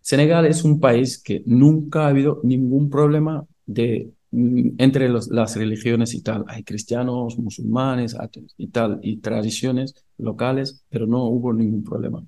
[0.00, 6.14] Senegal es un país que nunca ha habido ningún problema de, mm, entre las religiones
[6.14, 6.44] y tal.
[6.48, 8.16] Hay cristianos, musulmanes
[8.56, 12.22] y tal, y tradiciones locales, pero no hubo ningún problema.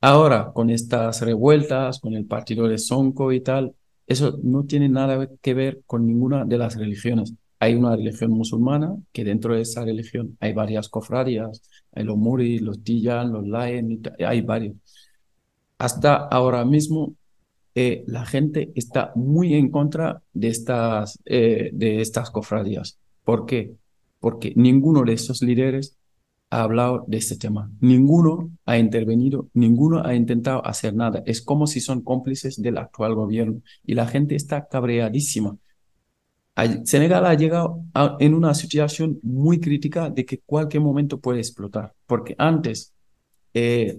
[0.00, 3.74] Ahora, con estas revueltas, con el partido de Sonko y tal,
[4.06, 7.34] eso no tiene nada que ver con ninguna de las religiones.
[7.58, 11.62] Hay una religión musulmana que dentro de esa religión hay varias cofradías,
[11.92, 14.74] hay los muris, los tijan, los laen, hay varios
[15.78, 17.14] hasta ahora mismo
[17.74, 22.98] eh, la gente está muy en contra de estas, eh, de estas cofradías.
[23.24, 23.74] ¿Por qué?
[24.20, 25.96] Porque ninguno de esos líderes
[26.50, 27.70] ha hablado de este tema.
[27.80, 31.22] Ninguno ha intervenido, ninguno ha intentado hacer nada.
[31.26, 35.56] Es como si son cómplices del actual gobierno y la gente está cabreadísima.
[36.84, 37.80] Senegal ha llegado
[38.20, 42.92] en una situación muy crítica de que cualquier momento puede explotar, porque antes
[43.52, 43.98] eh,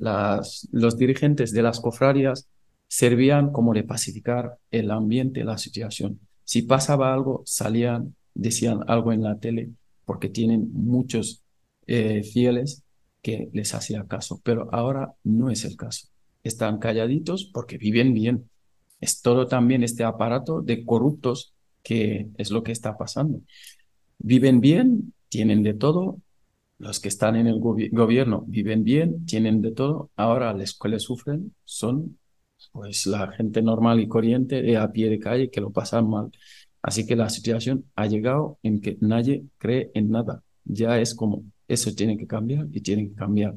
[0.72, 2.48] los dirigentes de las cofradías
[2.96, 6.22] servían como de pacificar el ambiente, la situación.
[6.46, 9.72] Si pasaba algo, salían, decían algo en la tele,
[10.06, 11.44] porque tienen muchos
[11.88, 12.84] eh, fieles
[13.22, 14.40] que les hacía caso.
[14.46, 16.08] Pero ahora no es el caso.
[16.42, 18.50] Están calladitos porque viven bien.
[19.02, 23.42] Es todo también este aparato de corruptos que es lo que está pasando.
[24.20, 26.22] Viven bien, tienen de todo,
[26.78, 31.54] los que están en el gobierno viven bien, tienen de todo, ahora que le sufren
[31.66, 32.18] son
[32.72, 36.32] pues la gente normal y corriente de a pie de calle que lo pasan mal.
[36.82, 40.44] Así que la situación ha llegado en que nadie cree en nada.
[40.66, 43.56] Ya es como, eso tiene que cambiar y tiene que cambiar.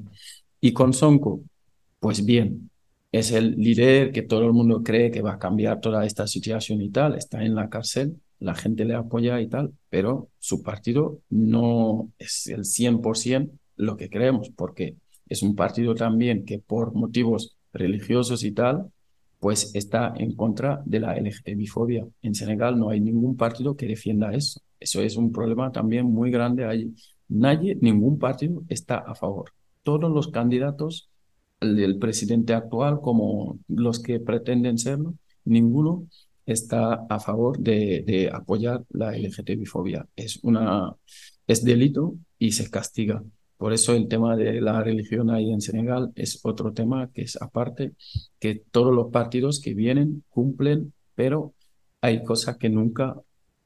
[0.61, 1.43] Y con Sonko,
[2.01, 2.71] pues bien,
[3.13, 6.81] es el líder que todo el mundo cree que va a cambiar toda esta situación
[6.83, 11.21] y tal, está en la cárcel, la gente le apoya y tal, pero su partido
[11.31, 14.97] no es el 100% lo que creemos, porque
[15.29, 18.91] es un partido también que por motivos religiosos y tal,
[19.41, 22.07] pues está en contra de la LGTBI-fobia.
[22.23, 24.61] En Senegal no hay ningún partido que defienda eso.
[24.81, 26.95] Eso es un problema también muy grande allí.
[27.29, 29.53] Nadie, ningún partido está a favor.
[29.83, 31.11] Todos los candidatos,
[31.61, 35.15] el presidente actual como los que pretenden serlo,
[35.45, 36.07] ninguno
[36.47, 40.07] está a favor de, de apoyar la LGTBI-fobia.
[40.17, 40.95] Es, una,
[41.47, 43.23] es delito y se castiga.
[43.59, 47.37] Por eso el tema de la religión ahí en Senegal es otro tema que es
[47.43, 47.95] aparte,
[48.39, 51.55] que todos los partidos que vienen cumplen, pero
[52.01, 53.17] hay cosas que nunca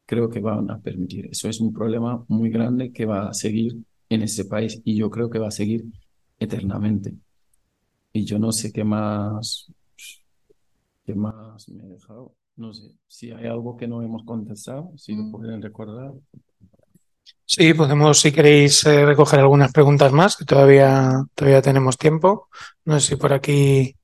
[0.06, 1.26] creo que van a permitir.
[1.26, 3.76] Eso es un problema muy grande que va a seguir
[4.08, 5.84] en ese país y yo creo que va a seguir
[6.38, 7.14] eternamente.
[8.14, 9.70] Y yo no sé qué más,
[11.04, 12.34] qué más me he dejado.
[12.56, 16.12] No sé si hay algo que no hemos contestado, si lo pueden recordar.
[17.54, 22.48] Sí, podemos, si queréis, eh, recoger algunas preguntas más, que todavía, todavía tenemos tiempo.
[22.86, 23.94] No sé si por aquí,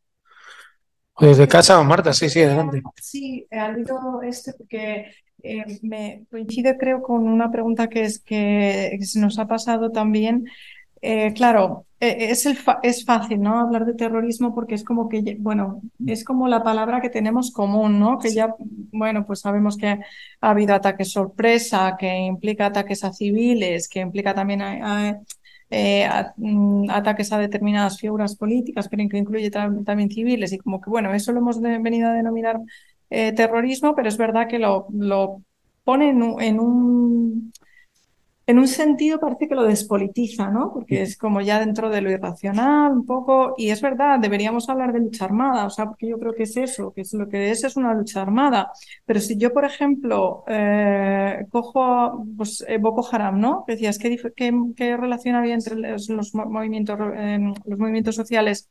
[1.14, 2.82] o desde casa o Marta, sí, sí, adelante.
[3.00, 5.06] Sí, he habido este porque
[5.42, 10.44] eh, me coincide, creo, con una pregunta que es que se nos ha pasado también.
[11.00, 13.58] Eh, claro, es, el es fácil, ¿no?
[13.58, 17.98] Hablar de terrorismo porque es como que, bueno, es como la palabra que tenemos común,
[17.98, 18.18] ¿no?
[18.18, 18.54] Que ya,
[18.92, 24.34] bueno, pues sabemos que ha habido ataques sorpresa, que implica ataques a civiles, que implica
[24.34, 24.62] también
[26.36, 31.12] mm, ataques a determinadas figuras políticas, pero que incluye también civiles y como que, bueno,
[31.14, 32.60] eso lo hemos venido a denominar
[33.08, 35.42] terrorismo, pero es verdad que lo, lo
[35.84, 37.52] pone en un en un
[38.66, 40.72] sentido parece que lo despolitiza, ¿no?
[40.72, 44.92] Porque es como ya dentro de lo irracional un poco, y es verdad, deberíamos hablar
[44.94, 47.50] de lucha armada, o sea, porque yo creo que es eso, que es lo que
[47.50, 48.72] es es una lucha armada.
[49.04, 53.64] Pero si yo, por ejemplo, eh, cojo pues, eh, Boko Haram, ¿no?
[53.66, 58.70] Decías, ¿qué, qué, relación había entre los, movimientos, em, los movimientos sociales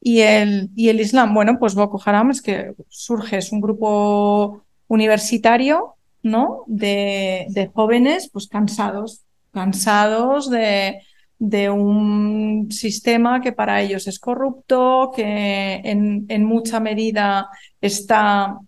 [0.00, 1.34] y el, y el Islam?
[1.34, 6.64] Bueno, pues Boko Haram es que surge, es un grupo universitario ¿no?
[6.66, 11.00] De, jóvenes pues cansados, cansados de,
[11.38, 17.48] de, un sistema que para ellos es corrupto, que en, en, mucha medida
[17.80, 18.58] está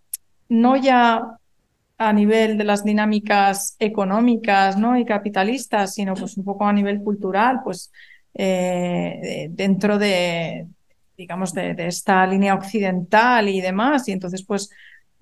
[0.49, 1.23] no ya
[1.99, 4.99] a nivel de las dinámicas económicas ¿no?
[4.99, 7.93] y capitalistas, sino pues un poco a nivel cultural, pues
[8.35, 10.67] eh, dentro de
[11.17, 14.71] digamos de, de, esta línea occidental y demás, y entonces pues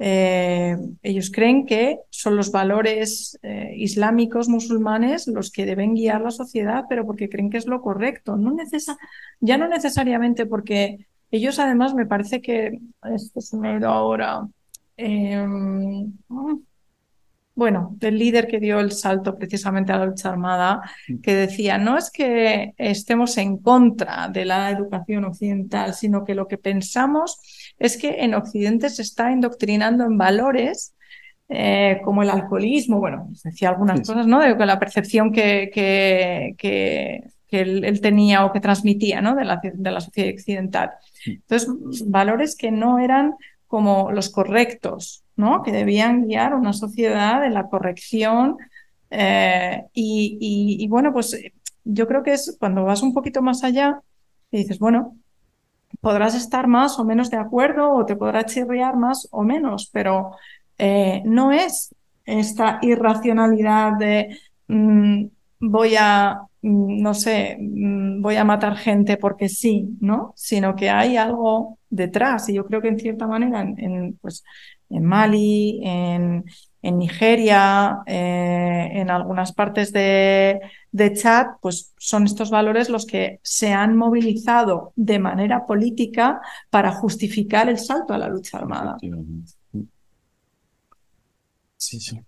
[0.03, 6.31] eh, ellos creen que son los valores eh, islámicos musulmanes los que deben guiar la
[6.31, 8.37] sociedad, pero porque creen que es lo correcto.
[8.37, 8.57] No
[9.41, 12.81] ya no necesariamente porque ellos además me parece que
[13.15, 14.49] esto se me ha ido ahora.
[14.97, 16.11] Em,
[17.55, 20.81] bueno, del líder que dio el salto precisamente a la lucha armada,
[21.23, 26.49] que decía, no es que estemos en contra de la educación occidental, sino que lo
[26.49, 27.39] que pensamos
[27.81, 30.95] es que en Occidente se está indoctrinando en valores
[31.49, 34.39] eh, como el alcoholismo, bueno, decía algunas cosas, ¿no?
[34.39, 39.35] De la percepción que, que, que, él, tenía o que transmitía, ¿no?
[39.35, 40.91] De la, de la sociedad occidental.
[41.27, 41.69] Entonces,
[42.09, 43.35] valores que no eran
[43.71, 45.63] como los correctos, ¿no?
[45.63, 48.57] que debían guiar una sociedad en la corrección.
[49.11, 51.41] Eh, y, bueno, pues
[51.85, 54.01] yo creo que es cuando vas un poquito más allá
[54.51, 55.17] y dices, bueno,
[56.01, 60.33] podrás estar más o menos de acuerdo o te podrá chirriar más o menos, pero
[60.79, 64.39] eh, no es esta irracionalidad de
[64.69, 65.27] mm,
[65.61, 70.33] voy a, mm, no sé, mm, voy a matar gente porque sí, ¿no?
[70.37, 72.49] Sino que hay algo detrás.
[72.49, 74.45] Y yo creo que en cierta manera en, pues,
[74.89, 76.45] en Mali, en,
[76.83, 80.61] en Nigeria, eh, en algunas partes de,
[80.93, 86.41] de Chad, pues son estos valores los que se han movilizado de manera política
[86.71, 88.97] para justificar el salto a la lucha armada.
[91.77, 92.21] Sí, sí.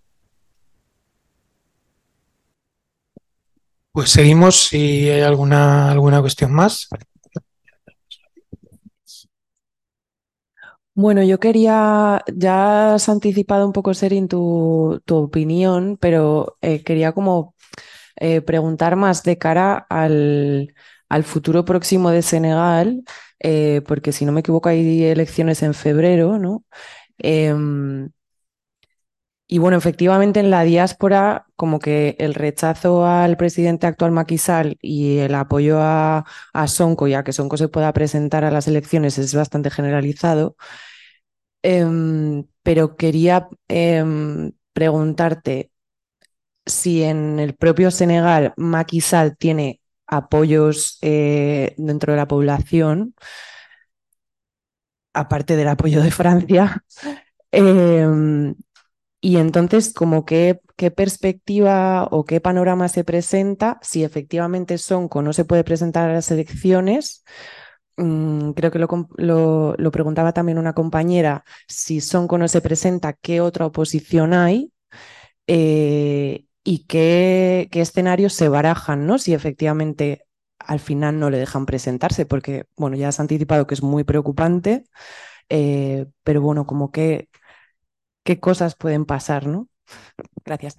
[3.91, 6.89] Pues seguimos si hay alguna, alguna cuestión más.
[10.95, 17.13] Bueno, yo quería, ya has anticipado un poco, Serin, tu, tu opinión, pero eh, quería
[17.13, 17.55] como
[18.17, 20.73] eh, preguntar más de cara al,
[21.09, 23.03] al, futuro próximo de Senegal,
[23.39, 26.63] eh, porque si no me equivoco hay elecciones en febrero, ¿no?
[29.47, 35.19] Y bueno, efectivamente en la diáspora, como que el rechazo al presidente actual Maquisal y
[35.19, 36.25] el apoyo a,
[36.67, 40.55] Sonko, ya que Sonko se pueda presentar a las elecciones, es bastante generalizado.
[41.61, 45.71] Em, pero quería em, preguntarte
[46.65, 53.15] si en el propio Senegal Macky Sall tiene apoyos eh, dentro de la población,
[55.13, 56.83] aparte del apoyo de Francia.
[57.55, 58.55] Em,
[59.25, 59.93] y entonces,
[60.27, 60.59] qué,
[60.91, 66.29] perspectiva o qué panorama se presenta si efectivamente Sonco no se puede presentar a las
[66.29, 67.23] elecciones.
[67.95, 73.39] Mm, creo que lo, lo, preguntaba también una compañera, si Sonco no se presenta, ¿qué
[73.39, 74.73] otra oposición hay?
[75.47, 79.19] Eh, y qué, qué, escenarios se barajan, ¿no?
[79.19, 80.25] Si efectivamente
[80.59, 84.83] al final no le dejan presentarse, porque, bueno, ya has anticipado que es muy preocupante,
[85.49, 87.29] eh, pero bueno, como que
[88.23, 89.67] qué cosas pueden pasar, ¿no?
[90.45, 90.77] Gracias.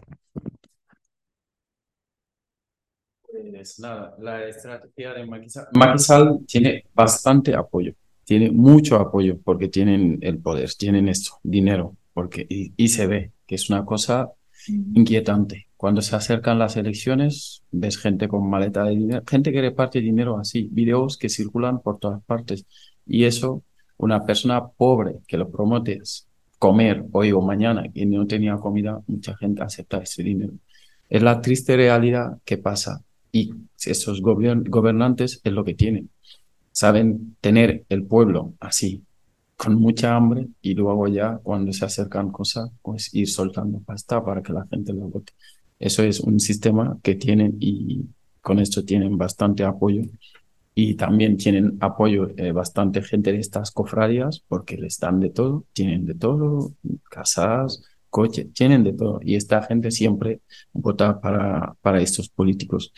[3.26, 7.94] Pues nada, la estrategia de Maquisal tiene bastante apoyo,
[8.24, 13.54] tiene mucho apoyo porque tienen el poder, tienen esto, dinero, porque y, se ve que
[13.54, 14.30] es una cosa
[14.68, 15.68] inquietante.
[15.76, 20.38] Cuando se acercan las elecciones, ves gente con maleta de dinero, gente que reparte dinero
[20.38, 22.66] así, videos que circulan por todas partes.
[23.06, 23.62] Y eso,
[23.96, 26.28] una persona pobre que lo promotes
[26.64, 30.54] comer hoy o mañana y no tenía comida, mucha gente acepta ese dinero.
[31.10, 33.52] Es la triste realidad que pasa y
[33.84, 36.08] esos gobernantes es lo que tienen.
[36.72, 39.02] Saben tener el pueblo así,
[39.58, 44.40] con mucha hambre y luego ya cuando se acercan cosas, pues ir soltando pasta para
[44.42, 45.34] que la gente lo vote.
[45.78, 48.06] Eso es un sistema que tienen y
[48.40, 50.00] con esto tienen bastante apoyo
[50.74, 55.64] y también tienen apoyo eh, bastante gente de estas cofradías porque les dan de todo,
[55.72, 56.72] tienen de todo,
[57.10, 60.40] casas, coches, tienen de todo y esta gente siempre
[60.72, 62.92] vota para, para estos políticos.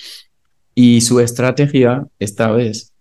[0.74, 2.92] Y su estrategia esta vez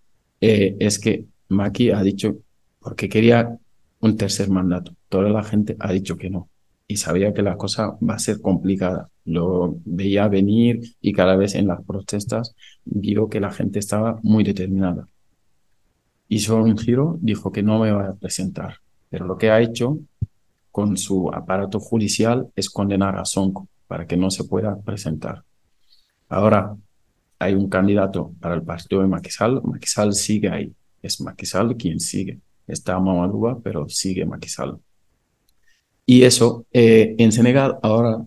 [0.41, 2.38] eh, es que Maki ha dicho,
[2.80, 3.57] porque quería
[4.02, 6.49] un tercer mandato, toda la gente ha dicho que no
[6.88, 9.10] y sabía que la cosa va a ser complicada.
[9.26, 14.43] Lo veía venir y cada vez en las protestas vio que la gente estaba muy
[14.43, 15.07] determinada.
[16.27, 18.77] Hizo un giro, dijo que no me va a presentar,
[19.10, 19.99] pero lo que ha hecho
[20.72, 25.43] con su aparato judicial es condenar a Sonko para que no se pueda presentar.
[26.27, 26.76] Ahora
[27.39, 32.39] hay un candidato para el partido de Maquisal, Maquisal sigue ahí, es Maquisal quien sigue.
[32.68, 34.80] Está Mamaluba, pero sigue Maquisal.
[36.06, 38.26] Y eso, eh, en Senegal, ahora,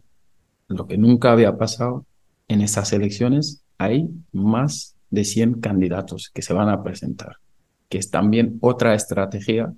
[0.69, 2.05] lo que nunca había pasado,
[2.47, 7.37] en estas elecciones hay más de 100 candidatos que se van a presentar,
[7.89, 9.73] que es también otra estrategia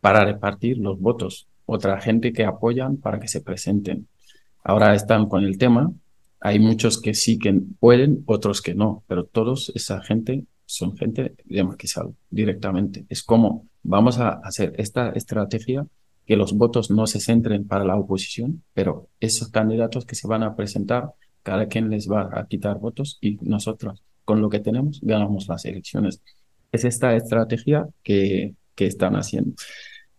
[0.00, 4.06] para repartir los votos, otra gente que apoyan para que se presenten.
[4.62, 5.92] Ahora están con el tema,
[6.40, 11.34] hay muchos que sí que pueden, otros que no, pero todos esa gente son gente
[11.44, 13.06] de Maquisal directamente.
[13.08, 15.86] Es como vamos a hacer esta estrategia
[16.28, 20.42] que los votos no se centren para la oposición, pero esos candidatos que se van
[20.42, 25.00] a presentar, cada quien les va a quitar votos y nosotros, con lo que tenemos,
[25.02, 26.20] ganamos las elecciones.
[26.70, 29.54] Es esta estrategia que, que están haciendo.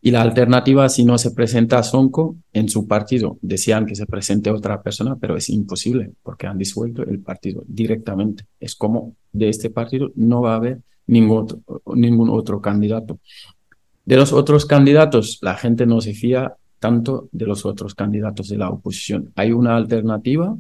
[0.01, 4.49] Y la alternativa, si no se presenta Sonko en su partido, decían que se presente
[4.49, 8.45] otra persona, pero es imposible porque han disuelto el partido directamente.
[8.59, 13.19] Es como de este partido no va a haber ningún otro candidato.
[14.09, 18.57] De los otros candidatos, la gente no se fía tanto de los otros candidatos de
[18.57, 19.31] la oposición.
[19.35, 20.57] Hay una alternativa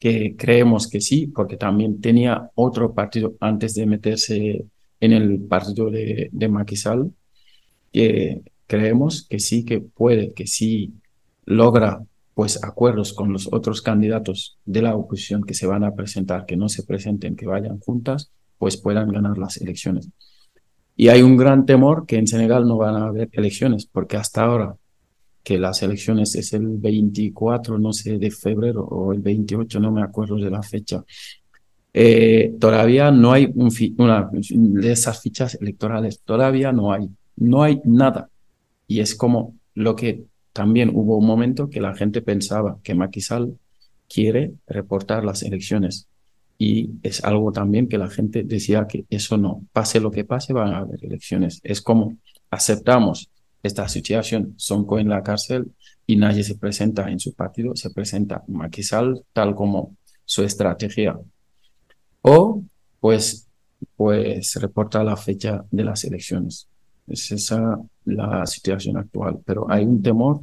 [0.00, 4.64] que creemos que sí, porque también tenía otro partido antes de meterse
[4.98, 7.12] en el partido de, de Maquisal,
[7.92, 10.92] que creemos que sí que puede, que sí
[11.44, 12.02] logra
[12.34, 16.56] pues acuerdos con los otros candidatos de la oposición que se van a presentar, que
[16.56, 20.08] no se presenten, que vayan juntas, pues puedan ganar las elecciones.
[21.00, 24.42] Y hay un gran temor que en Senegal no van a haber elecciones, porque hasta
[24.42, 24.74] ahora,
[25.44, 30.02] que las elecciones es el 24, no sé, de febrero o el 28, no me
[30.02, 31.04] acuerdo de la fecha,
[31.94, 33.48] eh, todavía no hay
[33.96, 38.28] una de esas fichas electorales, todavía no hay, no hay nada.
[38.88, 43.56] Y es como lo que también hubo un momento que la gente pensaba que Maquisal
[44.08, 46.08] quiere reportar las elecciones
[46.58, 50.52] y es algo también que la gente decía que eso no, pase lo que pase,
[50.52, 51.60] van a haber elecciones.
[51.62, 52.16] Es como
[52.50, 53.30] aceptamos
[53.62, 55.72] esta situación, Sonko en la cárcel
[56.06, 61.18] y nadie se presenta en su partido, se presenta Maquisal tal como su estrategia.
[62.22, 62.64] O
[62.98, 63.46] pues,
[63.96, 66.68] pues reporta la fecha de las elecciones.
[67.06, 70.40] Es esa la situación actual, pero hay un temor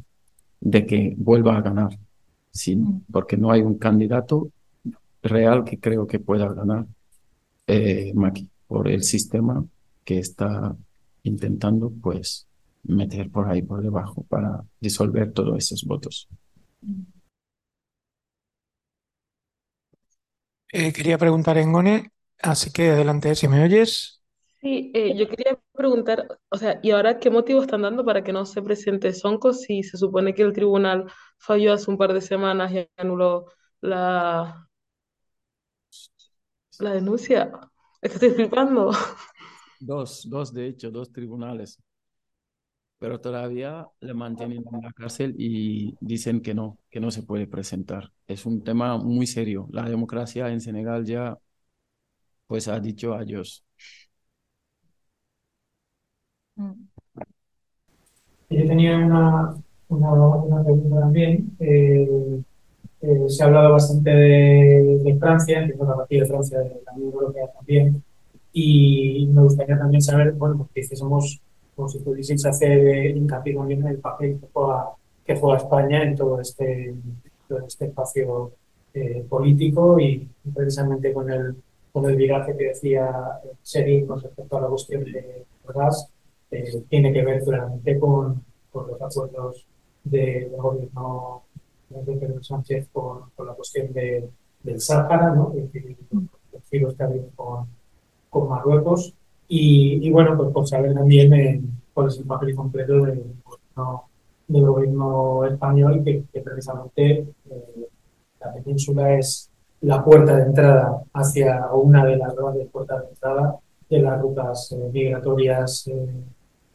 [0.62, 1.98] de que vuelva a ganar,
[2.52, 2.76] ¿sí?
[2.78, 3.02] Mm.
[3.12, 4.50] porque no hay un candidato
[5.26, 6.86] real que creo que pueda ganar
[7.68, 9.66] eh, Maki por el sistema
[10.04, 10.76] que está
[11.24, 12.48] intentando pues
[12.84, 16.30] meter por ahí por debajo para disolver todos esos votos.
[20.72, 24.22] Eh, quería preguntar en Gone, así que adelante si me oyes.
[24.62, 28.34] Sí, eh, yo quería preguntar, o sea, ¿y ahora qué motivo están dando para que
[28.34, 31.06] no se presente Sonco si se supone que el tribunal
[31.38, 33.46] falló hace un par de semanas y anuló
[33.82, 34.68] la,
[36.80, 37.52] la denuncia?
[38.02, 38.92] Estoy flipando.
[39.80, 41.80] Dos, dos de hecho, dos tribunales.
[43.00, 47.46] Pero todavía le mantienen en la cárcel y dicen que no, que no se puede
[47.48, 48.12] presentar.
[48.28, 49.68] Es un tema muy serio.
[49.72, 51.38] La democracia en Senegal ya
[52.48, 53.64] pues ha dicho adiós.
[58.50, 59.56] Yo tenía una,
[59.90, 61.56] una, una pregunta también.
[61.60, 62.42] Eh,
[63.07, 66.94] eh, se ha hablado bastante de, de Francia, entiendo la partida de Francia, de la
[66.94, 68.03] Unión Europea también,
[68.53, 71.41] y me gustaría también saber, bueno, porque hiciésemos,
[71.76, 74.90] como si pudieseis hacer hincapié también en el papel que juega,
[75.26, 76.95] que juega España en todo este,
[77.48, 78.52] todo este espacio
[78.94, 81.56] eh, político y precisamente con el,
[81.91, 83.11] con el viraje que decía
[83.61, 86.10] Seri con respecto a la cuestión de gas,
[86.52, 88.41] eh, tiene que ver claramente con,
[88.72, 89.65] con los acuerdos
[90.03, 91.41] de- del gobierno
[91.90, 94.30] de Pedro Sánchez con, la cuestión de,
[94.64, 95.53] del Sáhara, ¿no?
[96.52, 97.68] Los giros que ha habido con,
[98.30, 99.14] con Marruecos.
[99.48, 101.62] Y, y bueno, pues por saber también eh,
[101.94, 104.03] cuál es el papel completo del gobierno,
[104.48, 107.90] del gobierno español, que, que precisamente eh,
[108.40, 109.49] la península es
[109.82, 113.60] la puerta de entrada hacia, una de las grandes puertas de entrada
[113.90, 116.24] de las rutas eh, migratorias eh,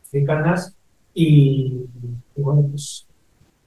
[0.02, 0.74] africanas.
[1.12, 1.86] Y,
[2.36, 3.06] y bueno, pues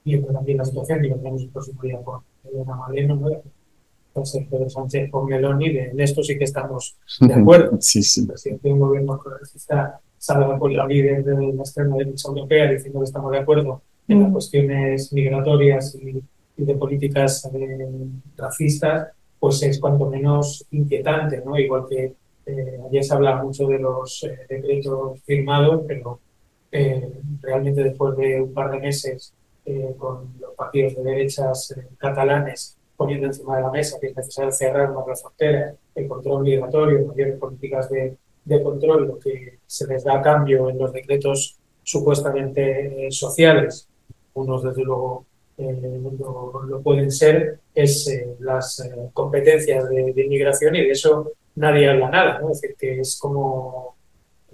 [0.04, 3.30] viendo también la situación que tenemos el próximo día con Elena Maleno, ¿no?
[3.30, 7.78] El Pedro Sánchez con Meloni, de, en esto sí que estamos de acuerdo.
[7.82, 8.22] Sí, sí.
[8.22, 12.72] El presidente de un gobierno progresista salga con la líder de la extrema derecha europea
[12.72, 16.22] diciendo que estamos de acuerdo en las cuestiones migratorias y,
[16.58, 17.88] y de políticas eh,
[18.38, 19.08] racistas,
[19.40, 21.58] pues es cuanto menos inquietante, ¿no?
[21.58, 22.14] Igual que
[22.46, 26.20] eh, ayer se hablaba mucho de los eh, decretos firmados, pero
[26.72, 29.34] eh, realmente después de un par de meses
[29.66, 34.16] eh, con los partidos de derechas eh, catalanes poniendo encima de la mesa que es
[34.16, 38.16] necesario cerrar más las fronteras, el control migratorio, mayores políticas de,
[38.46, 43.88] de control, lo que se les da a cambio en los decretos supuestamente eh, sociales,
[44.34, 45.26] unos desde luego
[45.58, 52.10] eh, lo, pueden ser, es eh, las competencias de, inmigración y de eso nadie habla
[52.10, 52.40] nada.
[52.42, 53.96] Es decir, que es como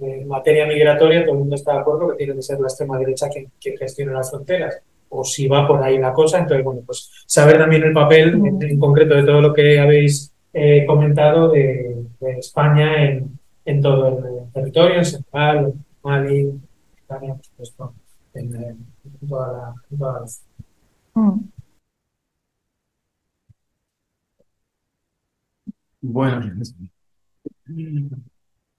[0.01, 2.97] en materia migratoria todo el mundo está de acuerdo que tiene que ser la extrema
[2.97, 7.11] derecha quien gestione las fronteras, o si va por ahí la cosa, entonces, bueno, pues
[7.25, 12.05] saber también el papel en, en concreto de todo lo que habéis eh, comentado de,
[12.19, 16.63] de España en, en todo el territorio, en Senegal, en Mali, en
[17.03, 17.93] Italia, por supuesto,
[18.33, 20.25] en, en toda la, en toda la
[26.01, 26.41] Bueno,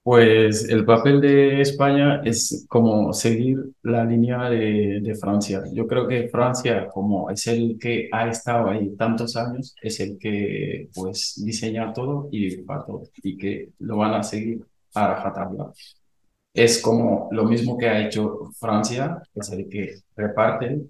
[0.03, 5.63] pues el papel de España es como seguir la línea de, de Francia.
[5.73, 10.17] Yo creo que Francia, como es el que ha estado ahí tantos años, es el
[10.17, 14.65] que pues diseña todo y dibuja todo y que lo van a seguir
[14.95, 15.71] a rajatabla.
[16.53, 20.81] Es como lo mismo que ha hecho Francia, es el que reparte,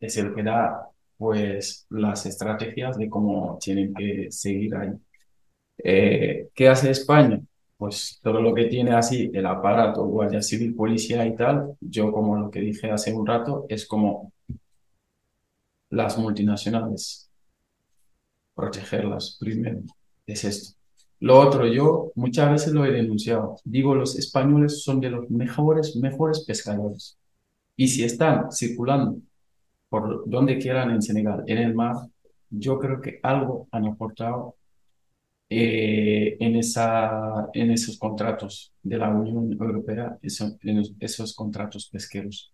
[0.00, 4.90] es el que da pues las estrategias de cómo tienen que seguir ahí.
[5.84, 7.40] Eh, ¿qué hace España?
[7.82, 12.38] Pues todo lo que tiene así el aparato, Guardia Civil, Policía y tal, yo como
[12.38, 14.32] lo que dije hace un rato, es como
[15.90, 17.28] las multinacionales,
[18.54, 19.80] protegerlas primero,
[20.24, 20.78] es esto.
[21.18, 25.96] Lo otro, yo muchas veces lo he denunciado, digo, los españoles son de los mejores,
[25.96, 27.18] mejores pescadores.
[27.74, 29.18] Y si están circulando
[29.88, 31.96] por donde quieran en Senegal, en el mar,
[32.48, 34.54] yo creo que algo han aportado
[35.54, 42.52] eh, en, esa, en esos contratos de la Unión Europea, eso- en esos contratos pesqueros,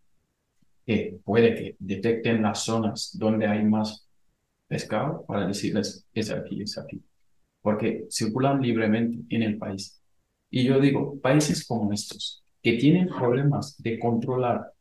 [0.86, 4.06] que puede que detecten las zonas donde hay más
[4.68, 7.02] pescado para decirles, es aquí, es aquí,
[7.62, 10.00] porque circulan libremente en el país.
[10.50, 14.72] Y yo digo, países como estos, que tienen problemas de controlar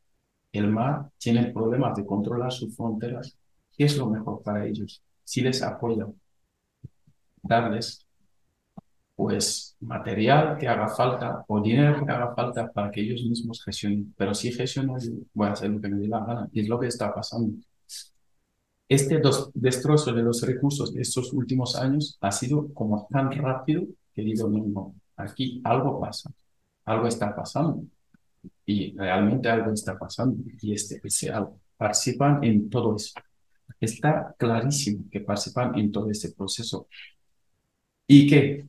[0.51, 3.37] el mar, tienen problemas de controlar sus fronteras,
[3.77, 5.03] ¿qué es lo mejor para ellos?
[5.23, 6.13] Si les apoyan,
[7.43, 8.06] darles
[9.17, 14.15] pues material que haga falta o dinero que haga falta para que ellos mismos gestionen.
[14.17, 14.99] Pero si gestionan,
[15.35, 16.49] voy a hacer lo que me dé la gana.
[16.53, 17.53] Y es lo que está pasando.
[18.89, 23.83] Este dos- destrozo de los recursos de estos últimos años ha sido como tan rápido
[24.13, 26.31] que digo, no, aquí algo pasa,
[26.85, 27.83] algo está pasando.
[28.65, 30.37] Y realmente algo está pasando.
[30.61, 33.13] Y este, ese algo participan en todo eso.
[33.81, 36.87] Está clarísimo que participan en todo este proceso
[38.07, 38.65] Y que,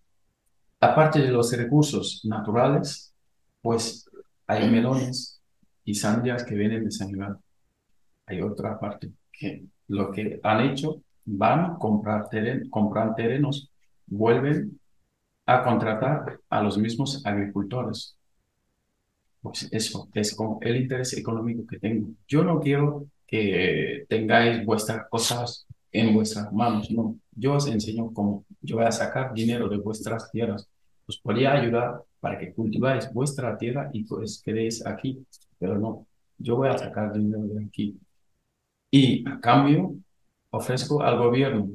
[0.80, 3.14] aparte de los recursos naturales,
[3.60, 4.08] pues
[4.46, 5.40] hay melones
[5.84, 7.38] y sandías que vienen de Senegal.
[8.26, 13.70] Hay otra parte que lo que han hecho, van a comprar, terrenos,
[14.06, 14.78] vuelven
[15.46, 18.16] a contratar a los mismos agricultores.
[19.40, 22.10] Pues eso es como el interés económico que tengo.
[22.26, 27.16] Yo no quiero que tengáis vuestras cosas en vuestras manos, no.
[27.38, 28.44] Yo os enseño cómo.
[28.60, 30.68] Yo voy a sacar dinero de vuestras tierras.
[31.06, 35.24] Os podría ayudar para que cultiváis vuestra tierra y pues quedéis aquí,
[35.58, 36.06] pero no.
[36.38, 37.98] Yo voy a sacar dinero de aquí.
[38.90, 39.94] Y a cambio,
[40.50, 41.68] ofrezco al gobierno,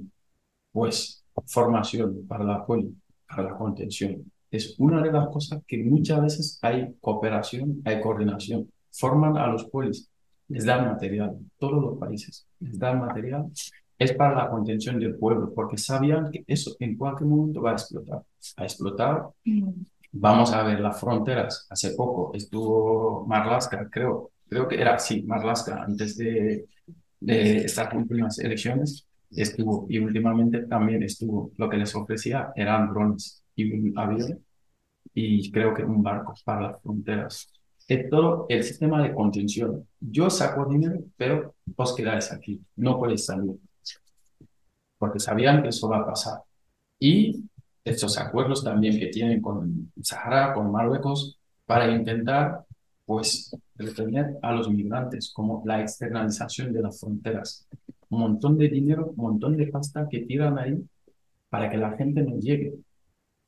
[0.72, 2.90] pues, formación para la apoyo,
[3.27, 4.31] para la contención.
[4.52, 8.69] Es una de las cosas que muchas veces hay cooperación, hay coordinación.
[8.91, 10.10] Forman a los pueblos,
[10.48, 13.48] les dan material, todos los países les dan material.
[14.04, 17.74] Es para la contención del pueblo, porque sabían que eso en cualquier momento va a
[17.74, 18.22] explotar.
[18.58, 19.30] A explotar,
[20.12, 21.68] vamos a ver las fronteras.
[21.70, 26.66] Hace poco estuvo Marlaska, creo, creo que era así, Marlaska, antes de,
[27.20, 31.52] de estas últimas elecciones, estuvo y últimamente también estuvo.
[31.58, 34.44] Lo que les ofrecía eran drones y un avión
[35.14, 37.52] y creo que un barco para las fronteras.
[37.88, 39.88] Es todo el sistema de contención.
[40.00, 43.56] Yo saco dinero, pero vos quedáis aquí, no podéis salir.
[45.04, 46.44] Porque sabían que eso va a pasar.
[46.98, 47.44] Y
[47.84, 52.64] estos acuerdos también que tienen con Sahara, con Marruecos, para intentar
[53.04, 57.68] pues retener a los migrantes, como la externalización de las fronteras.
[58.08, 60.82] Un montón de dinero, un montón de pasta que tiran ahí
[61.50, 62.74] para que la gente no llegue.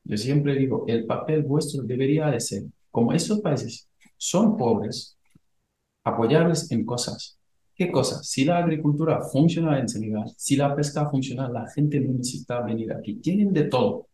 [0.03, 3.87] Yo siempre digo, el papel vuestro debería de ser, como esos países
[4.17, 5.17] son pobres,
[6.03, 7.37] apoyarles en cosas.
[7.75, 8.25] ¿Qué cosas?
[8.29, 12.93] Si la agricultura funciona en Senegal, si la pesca funciona, la gente no necesita venir
[12.93, 13.15] aquí.
[13.15, 14.07] Tienen de todo.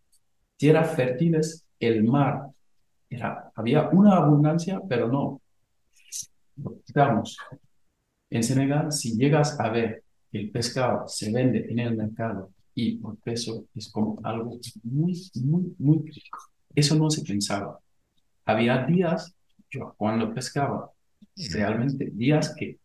[0.57, 2.47] Tierras fértiles, el mar,
[3.07, 5.41] era, había una abundancia, pero no.
[6.87, 7.37] Digamos,
[8.31, 12.97] en Senegal, si llegas a ver que el pescado se vende en el mercado y
[12.97, 16.39] por peso es como algo muy, muy, muy crítico.
[16.73, 17.79] Eso no se pensaba.
[18.45, 19.35] Había días,
[19.69, 20.89] yo cuando pescaba,
[21.53, 22.79] realmente días que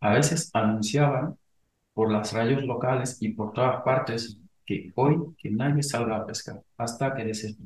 [0.00, 1.36] a veces anunciaban
[1.94, 6.62] por las radios locales y por todas partes que hoy que nadie salga a pescar
[6.76, 7.56] hasta que des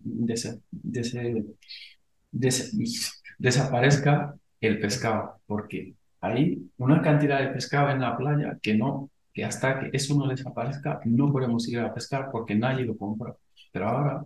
[3.38, 9.44] desaparezca el pescado, porque hay una cantidad de pescado en la playa que no, que
[9.44, 13.34] hasta que eso no desaparezca no podemos ir a pescar porque nadie lo compra.
[13.72, 14.24] Pero ahora,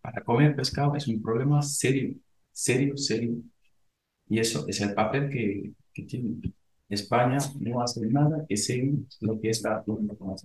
[0.00, 2.14] para comer pescado es un problema serio,
[2.52, 3.36] serio, serio.
[4.28, 6.36] Y eso es el papel que, que tiene.
[6.88, 10.36] España no hace nada que seguir lo que está haciendo con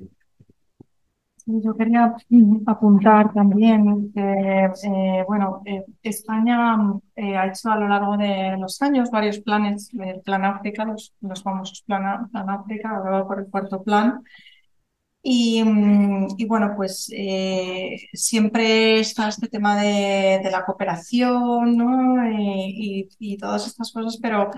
[1.46, 6.78] yo quería mm, apuntar también que, eh, bueno, eh, España
[7.16, 11.14] eh, ha hecho a lo largo de los años varios planes, el Plan África, los,
[11.22, 14.24] los famosos Plan, plan África, ahora por el cuarto plan.
[15.26, 17.10] Y, mm, y bueno, pues
[18.14, 22.30] siempre está este tema de, de la cooperación ¿no?
[22.30, 24.50] y, y, todas estas cosas, pero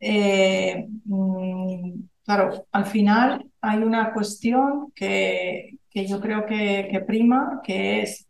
[0.00, 1.92] mm,
[2.24, 8.26] claro, al final hay una cuestión que, que yo creo que, prima, que es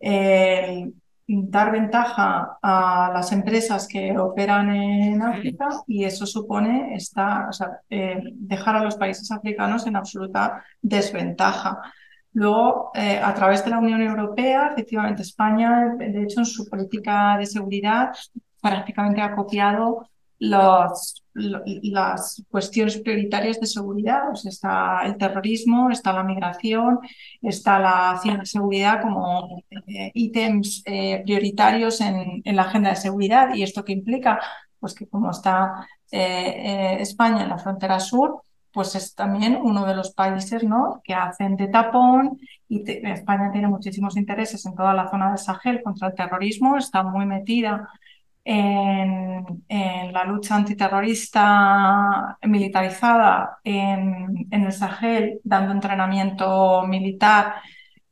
[0.00, 0.90] eh,
[1.26, 7.48] dar ventaja a las empresas que operan en África y eso supone estar,
[7.90, 11.80] eh, dejar a los países africanos en absoluta desventaja.
[12.32, 17.36] Luego, eh, a través de la Unión Europea, efectivamente España, de hecho, en su política
[17.38, 18.12] de seguridad
[18.60, 24.22] prácticamente ha copiado los, las cuestiones prioritarias de seguridad.
[24.44, 27.00] está el terrorismo, está la migración,
[27.42, 33.54] está la ciberseguridad como eh, ítems eh, prioritarios en, la agenda de seguridad.
[33.54, 34.40] ¿Y esto qué implica?
[34.78, 38.42] Pues que como está eh, España en la frontera sur,
[38.72, 41.00] pues es también uno de los países ¿no?
[41.02, 42.38] que hacen de tapón
[42.68, 47.02] y España tiene muchísimos intereses en toda la zona de Sahel contra el terrorismo, está
[47.02, 47.88] muy metida
[48.48, 57.56] en, la lucha antiterrorista militarizada en, el Sahel, dando entrenamiento militar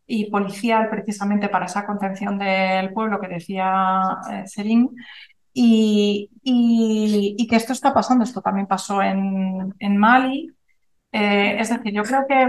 [0.07, 4.91] y policial precisamente para esa contención del pueblo que decía eh, Serín.
[5.53, 10.51] Y, y, que esto está pasando, esto también pasó en, en Mali.
[11.13, 12.49] Eh, es decir, yo creo que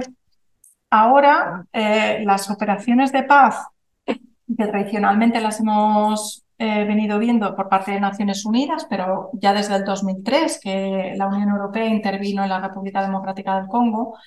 [0.89, 3.67] ahora eh, las operaciones de paz,
[4.05, 9.75] que tradicionalmente las hemos He venido viendo por parte de Naciones Unidas, pero ya desde
[9.75, 14.17] el 2003 que la Unión Europea intervino en la República Democrática del Congo,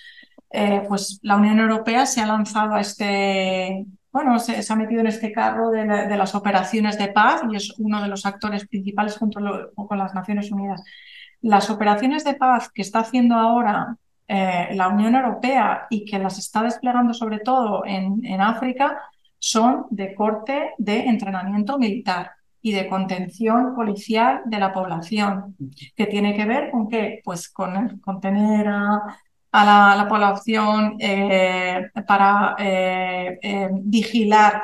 [0.51, 5.01] eh, pues la Unión Europea se ha lanzado a este, bueno, se, se, ha metido
[5.01, 8.67] en este carro de, de, las operaciones de paz y es uno de los actores
[8.67, 10.83] principales junto lo, con las Naciones Unidas.
[11.41, 13.97] Las operaciones de paz que está haciendo ahora
[14.27, 19.01] eh, la Unión Europea y que las está desplegando sobre todo en, en África
[19.39, 25.57] son de corte de entrenamiento militar y de contención policial de la población,
[25.95, 27.21] que tiene que ver con qué?
[27.25, 29.17] Pues con, con tener a,
[29.53, 34.63] la, población eh, para eh, eh, vigilar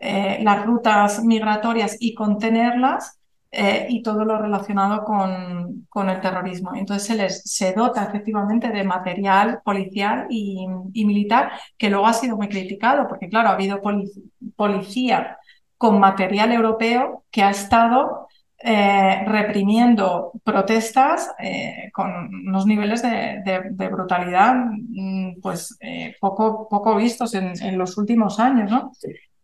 [0.00, 3.19] las rutas migratorias y contenerlas
[3.52, 6.72] y todo lo relacionado con, con, el terrorismo.
[6.76, 12.12] Entonces se les se dota efectivamente de material policial y, y militar que luego ha
[12.12, 13.80] sido muy criticado, porque claro, ha habido
[14.54, 15.38] policía
[15.76, 18.28] con material europeo que ha estado
[18.62, 22.10] eh, reprimiendo protestas eh, con
[22.46, 27.96] unos niveles de, de, de brutalidad mm, pues eh, poco, poco vistos en, en, los
[27.96, 28.92] últimos años, ¿no?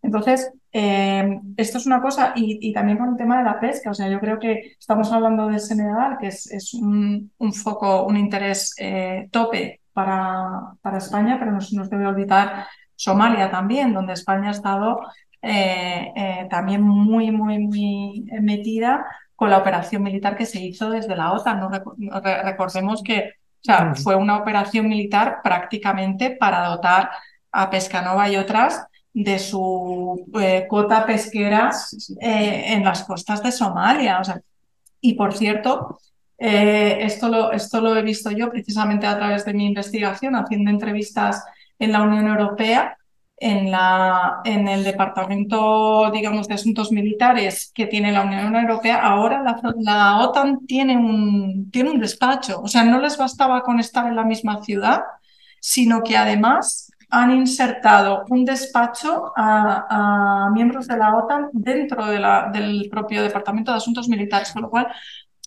[0.07, 3.91] Entonces, eh, esto es una cosa, y, y, también con el tema de la pesca,
[3.91, 8.05] o sea, yo creo que estamos hablando del Senegal, que es, es un, un, foco,
[8.05, 13.93] un interés eh, tope para, para España, pero no se nos debe olvidar Somalia también,
[13.93, 15.01] donde España ha estado
[15.43, 21.17] eh, eh, también muy, muy, muy metida con la operación militar que se hizo desde
[21.17, 21.61] la OTAN.
[21.61, 21.71] ¿no?
[22.45, 27.11] Recordemos que o sea, fue una operación militar prácticamente para dotar
[27.51, 28.87] a Pescanova y otras
[29.17, 31.71] de su eh, cuota pesquera
[32.21, 34.21] eh, en las costas de Somalia.
[34.21, 34.43] O sea,
[35.01, 36.01] y por cierto,
[36.37, 40.71] eh, esto, lo, esto lo he visto yo precisamente a través de mi investigación, haciendo
[40.71, 41.43] entrevistas
[41.79, 42.99] en la Unión Europea
[43.39, 49.43] en, la, en el Departamento, digamos, de Asuntos Militares que tiene la Unión Europea, ahora
[49.43, 52.61] la, la, OTAN tiene un, tiene un despacho.
[52.61, 55.01] O sea, no les bastaba con estar en la misma ciudad,
[55.59, 63.23] sino que además han insertado un despacho a, miembros de la OTAN dentro del propio
[63.23, 64.89] Departamento de Asuntos Militares, con lo cual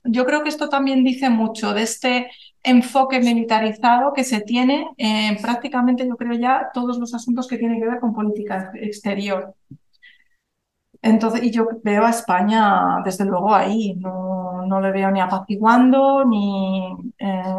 [0.04, 2.30] yo creo que esto también dice mucho de este
[2.64, 7.80] enfoque militarizado que se tiene en prácticamente, yo creo ya, todos los asuntos que tienen
[7.80, 9.56] que ver con política exterior.
[11.02, 13.96] Entonces, y yo veo a España, desde luego, ahí.
[13.96, 17.56] No, no le veo ni apaciguando, ni, eh,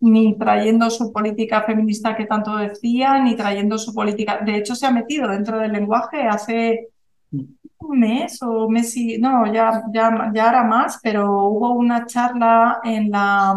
[0.00, 4.40] ni trayendo su política feminista que tanto decía, ni trayendo su política.
[4.44, 6.88] De hecho, se ha metido dentro del lenguaje hace
[7.30, 12.80] un mes o mes y, no, ya, ya, ya era más, pero hubo una charla
[12.84, 13.54] en la,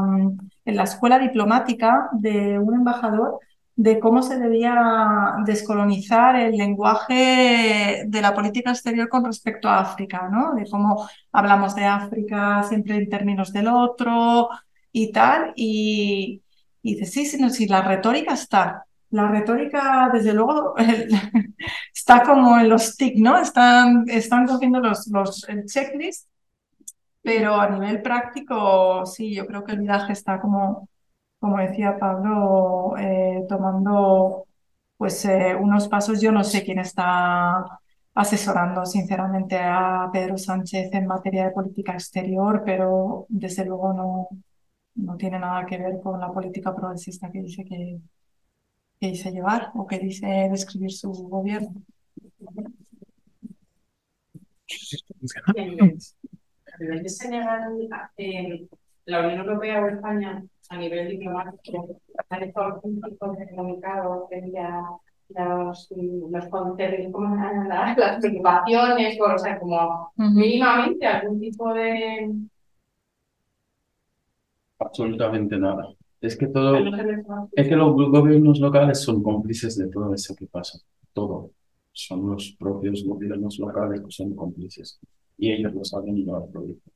[0.65, 3.39] en la escuela diplomática de un embajador
[3.75, 10.29] de cómo se debía descolonizar el lenguaje de la política exterior con respecto a África,
[10.29, 10.53] ¿no?
[10.53, 14.49] De cómo hablamos de África siempre en términos del otro
[14.91, 15.53] y tal.
[15.55, 16.43] Y,
[16.81, 20.75] y dice, sí, sí, no, sí, la retórica está, la retórica, desde luego,
[21.93, 23.37] está como en los TIC, ¿no?
[23.39, 26.27] Están, están cogiendo los, los, el checklist,
[27.21, 30.89] pero a nivel práctico, sí, yo creo que el viaje está como,
[31.39, 34.45] como decía Pablo, eh, tomando
[34.97, 36.21] pues eh, unos pasos.
[36.21, 37.65] Yo no sé quién está
[38.13, 44.27] asesorando sinceramente a Pedro Sánchez en materia de política exterior, pero desde luego no,
[44.95, 47.99] no tiene nada que ver con la política progresista que dice que,
[48.99, 51.81] que dice llevar o que dice describir su gobierno.
[56.73, 58.67] A nivel de Senegal, eh,
[59.05, 61.99] la Unión Europea o España, a nivel diplomático,
[62.29, 64.83] han hecho algún tipo de comunicado frente a
[65.39, 65.89] los,
[66.29, 66.47] los
[67.11, 72.31] ¿cómo las, las preocupaciones, o, sea, como mínimamente algún tipo de...
[74.81, 75.87] Absolutamente nada.
[76.19, 76.75] Es que todo,
[77.53, 80.79] es que los gobiernos locales son cómplices de todo eso que pasa,
[81.13, 81.51] todo.
[81.93, 84.99] Son los propios gobiernos locales que son cómplices
[85.37, 86.93] y ellos lo saben y lo aprovechan.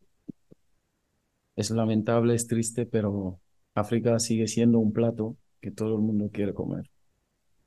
[1.55, 3.39] Es lamentable, es triste, pero
[3.73, 6.89] África sigue siendo un plato que todo el mundo quiere comer.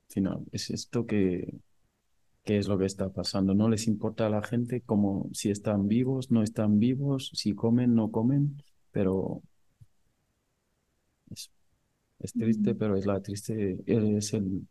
[0.09, 1.53] Final, es esto que,
[2.43, 3.53] que es lo que está pasando.
[3.53, 7.95] No les importa a la gente como si están vivos, no están vivos, si comen,
[7.95, 9.41] no comen, pero
[12.19, 14.67] es triste, pero es la triste, es el,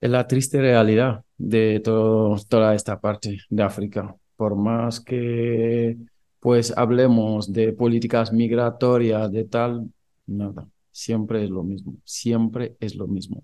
[0.00, 4.14] es la triste realidad de todo, toda esta parte de África.
[4.36, 5.96] Por más que
[6.44, 9.90] pues hablemos de políticas migratorias, de tal,
[10.26, 13.42] nada, siempre es lo mismo, siempre es lo mismo.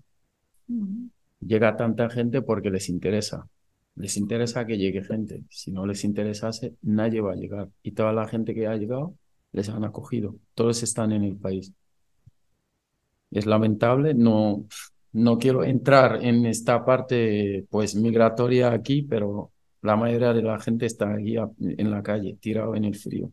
[1.39, 3.47] Llega tanta gente porque les interesa,
[3.95, 5.43] les interesa que llegue gente.
[5.49, 7.69] Si no les interesase, nadie va a llegar.
[7.81, 9.15] Y toda la gente que ha llegado
[9.51, 10.35] les han acogido.
[10.53, 11.73] Todos están en el país.
[13.31, 14.65] Es lamentable, no,
[15.13, 19.51] no quiero entrar en esta parte pues migratoria aquí, pero
[19.81, 23.31] la mayoría de la gente está aquí en la calle, tirado en el frío.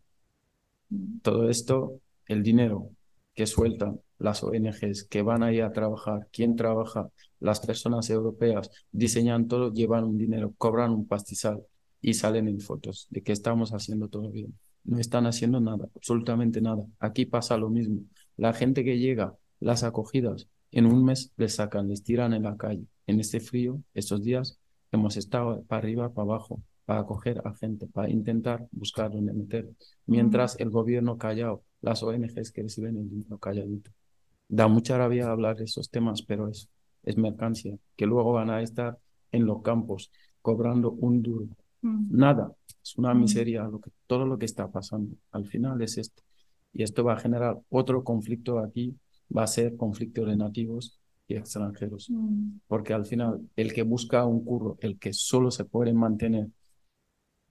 [1.23, 2.91] Todo esto, el dinero
[3.35, 7.09] que sueltan las ONGs que van ahí a trabajar, quién trabaja,
[7.41, 11.63] las personas europeas diseñan todo, llevan un dinero, cobran un pastizal
[12.01, 14.59] y salen en fotos de que estamos haciendo todo bien.
[14.85, 16.85] No están haciendo nada, absolutamente nada.
[16.99, 18.01] Aquí pasa lo mismo.
[18.37, 22.57] La gente que llega, las acogidas, en un mes les sacan, les tiran en la
[22.57, 22.87] calle.
[23.07, 24.59] En este frío, estos días,
[24.93, 29.69] hemos estado para arriba, para abajo, para acoger a gente, para intentar buscar dónde meter.
[30.07, 33.91] Mientras el gobierno callado, las ONGs que reciben el dinero calladito.
[34.49, 36.69] Da mucha rabia hablar de esos temas, pero es,
[37.03, 38.99] es mercancía, que luego van a estar
[39.33, 40.11] en los campos
[40.41, 41.47] cobrando un duro.
[41.81, 42.53] Nada,
[42.83, 45.15] es una miseria lo que, todo lo que está pasando.
[45.31, 46.23] Al final es esto.
[46.73, 48.97] Y esto va a generar otro conflicto aquí
[49.37, 52.11] va a ser conflicto de nativos y extranjeros.
[52.11, 52.61] Mm.
[52.67, 56.49] Porque al final, el que busca un curro, el que solo se puede mantener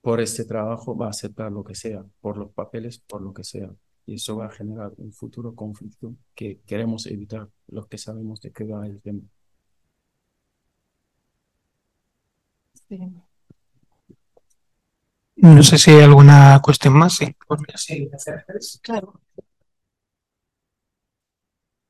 [0.01, 3.43] por este trabajo, va a aceptar lo que sea, por los papeles, por lo que
[3.43, 3.69] sea.
[4.05, 8.51] Y eso va a generar un futuro conflicto que queremos evitar, los que sabemos de
[8.51, 9.21] qué va el tema.
[15.35, 17.15] No sé si hay alguna cuestión más.
[17.17, 17.35] Sí,
[18.81, 19.21] Claro.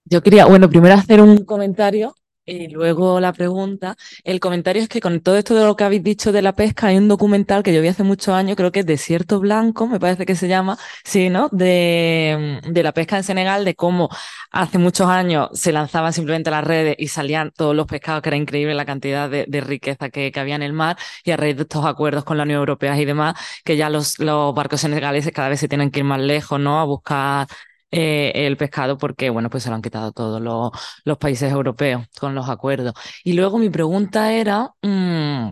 [0.10, 2.16] Yo quería, bueno, primero hacer un comentario
[2.46, 3.98] y luego la pregunta.
[4.24, 6.88] El comentario es que con todo esto de lo que habéis dicho de la pesca,
[6.88, 10.00] hay un documental que yo vi hace muchos años, creo que es Desierto Blanco, me
[10.00, 11.50] parece que se llama, sí, ¿no?
[11.52, 14.08] De, de la pesca en Senegal, de cómo
[14.52, 18.38] hace muchos años se lanzaban simplemente las redes y salían todos los pescados, que era
[18.38, 21.58] increíble la cantidad de, de riqueza que, que, había en el mar, y a raíz
[21.58, 23.36] de estos acuerdos con la Unión Europea y demás,
[23.66, 26.80] que ya los, los barcos senegaleses cada vez se tienen que ir más lejos, ¿no?
[26.80, 27.48] A buscar
[27.92, 32.36] eh, el pescado porque, bueno, pues se lo han quitado todos los, países europeos con
[32.36, 32.94] los acuerdos.
[33.24, 35.50] Y luego mi pregunta era, mmm,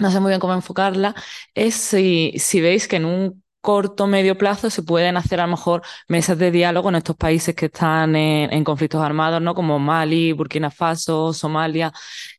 [0.00, 1.14] no sé muy bien cómo enfocarla,
[1.54, 5.50] es si, si veis que en un corto medio plazo se pueden hacer a lo
[5.52, 9.54] mejor mesas de diálogo en estos países que están en, en conflictos armados, ¿no?
[9.54, 11.92] Como Mali, Burkina Faso, Somalia,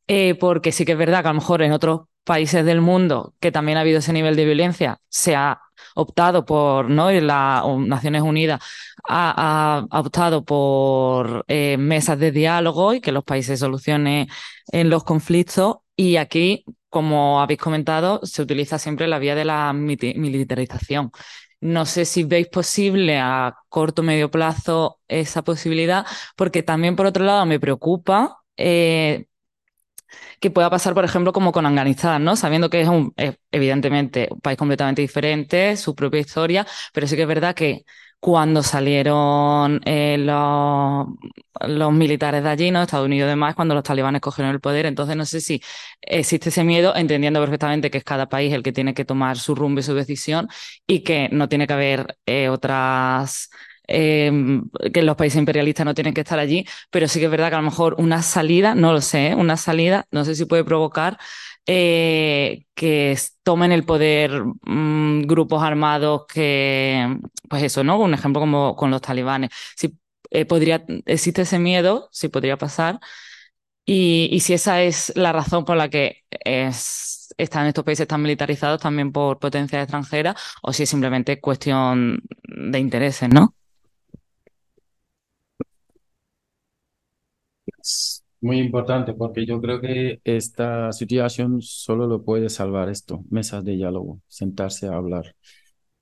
[0.07, 3.33] eh, porque sí que es verdad que a lo mejor en otros países del mundo
[3.39, 5.59] que también ha habido ese nivel de violencia se ha
[5.95, 7.11] optado por, ¿no?
[7.11, 8.61] Y la Naciones Unidas
[9.07, 14.27] ha, optado por eh, mesas de diálogo y que los países solucionen
[14.71, 15.77] en los conflictos.
[15.95, 21.11] Y aquí, como habéis comentado, se utiliza siempre la vía de la militarización.
[21.61, 26.05] No sé si veis posible a corto o medio plazo esa posibilidad,
[26.37, 29.25] porque también por otro lado me preocupa eh,
[30.39, 32.35] que pueda pasar, por ejemplo, como con Afganistán, ¿no?
[32.35, 33.13] Sabiendo que es un,
[33.51, 37.83] evidentemente, un país completamente diferente, su propia historia, pero sí que es verdad que
[38.19, 42.81] cuando salieron eh, los, militares de allí, ¿no?
[42.81, 44.85] Estados Unidos y demás, cuando los talibanes cogieron el poder.
[44.85, 45.61] Entonces, no sé si
[46.01, 49.55] existe ese miedo, entendiendo perfectamente que es cada país el que tiene que tomar su
[49.55, 50.47] rumbo y su decisión
[50.87, 53.49] y que no tiene que haber eh, otras
[53.91, 57.49] Em, que los países imperialistas no tienen que estar allí, pero sí que es verdad
[57.49, 59.35] que a lo mejor una salida, no lo sé, ¿eh?
[59.35, 61.17] una salida, no sé si puede provocar
[61.65, 67.17] eh, que tomen el poder mm, grupos armados que,
[67.49, 67.99] pues eso, ¿no?
[67.99, 69.49] Un ejemplo como con los talibanes.
[69.75, 69.97] Si
[70.29, 72.99] eh, podría, existe ese miedo, si podría pasar.
[73.85, 78.81] Y, si esa es la razón por la que es, están estos países tan militarizados
[78.81, 83.55] también por potencias extranjeras, o si es simplemente cuestión de intereses, ¿no?
[88.41, 93.73] Muy importante porque yo creo que esta situación solo lo puede salvar esto, mesas de
[93.73, 95.35] diálogo, sentarse a hablar.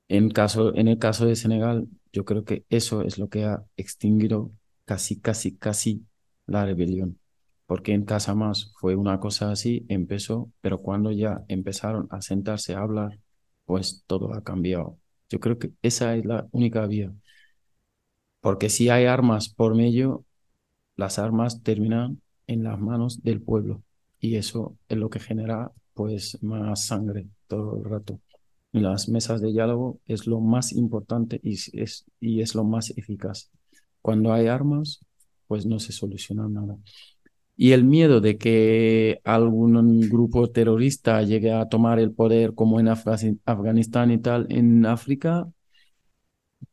[0.08, 3.64] En, caso, en el caso de Senegal, yo creo que eso es lo que ha
[3.78, 4.52] extinguido
[4.86, 6.06] casi, casi, casi
[6.46, 7.20] la rebelión.
[7.66, 12.74] Porque en Casa Más fue una cosa así, empezó, pero cuando ya empezaron a sentarse
[12.76, 13.20] a hablar,
[13.66, 14.98] pues todo ha cambiado.
[15.30, 17.12] Yo creo que esa es la única vía.
[18.42, 20.24] Porque si hay armas por medio,
[20.98, 23.84] las armas terminan en las manos del pueblo
[24.20, 28.20] y eso es lo que genera pues más sangre todo el rato.
[28.72, 33.50] Las mesas de diálogo es lo más importante y es, y es lo más eficaz.
[34.02, 35.00] Cuando hay armas,
[35.48, 36.78] pues no se soluciona nada.
[37.56, 42.88] Y el miedo de que algún grupo terrorista llegue a tomar el poder como en
[42.88, 45.48] Afganistán y tal en África,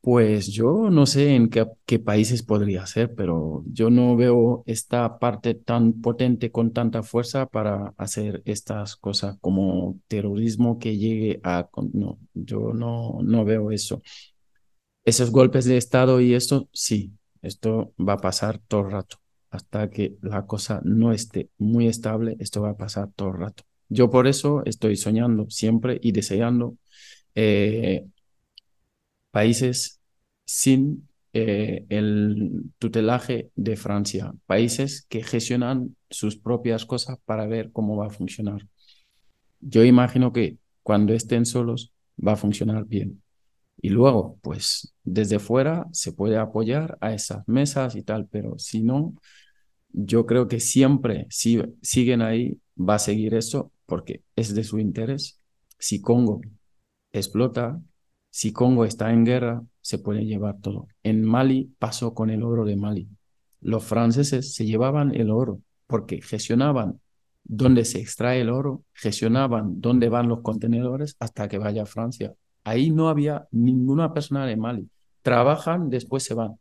[0.01, 5.55] pues yo no sé en qué, países podría ser, pero yo no veo esta parte
[5.55, 11.69] tan potente con tanta fuerza para hacer estas cosas como terrorismo que llegue a...
[11.93, 14.03] No, yo no, no veo eso.
[15.05, 17.13] Esos golpes de Estado y esto, sí,
[17.43, 19.19] esto va a pasar todo el rato.
[19.51, 23.65] hasta que la cosa no esté muy estable, esto va a pasar todo el rato.
[23.89, 26.77] Yo por eso estoy soñando siempre y deseando
[27.35, 28.07] eh,
[29.35, 30.01] países
[30.45, 37.97] sin eh, el tutelaje de Francia, países que gestionan sus propias cosas para ver cómo
[37.97, 38.65] va a funcionar.
[39.59, 43.25] Yo imagino que cuando estén solos va a funcionar bien.
[43.83, 48.83] Y luego, pues desde fuera se puede apoyar a esas mesas y tal, pero si
[48.85, 49.15] no,
[49.89, 54.79] yo creo que siempre si siguen ahí, va a seguir eso porque es de su
[54.79, 55.41] interés.
[55.81, 56.41] Si Congo
[57.13, 57.81] explota,
[58.35, 60.89] si Congo está en guerra, se puede llevar todo.
[61.05, 63.09] En Mali pasó con el oro de Mali.
[63.61, 67.01] Los franceses se llevaban el oro porque gestionaban
[67.45, 72.35] dónde se extrae el oro, gestionaban dónde van los contenedores hasta que vaya a Francia.
[72.65, 74.91] Ahí no había ninguna persona de Mali.
[75.23, 76.59] Trabajan, después se van,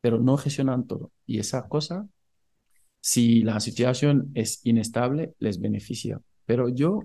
[0.00, 1.10] pero no gestionan todo.
[1.26, 2.06] Y esa cosa,
[3.00, 6.20] si la situación es inestable, les beneficia.
[6.46, 7.00] Pero yo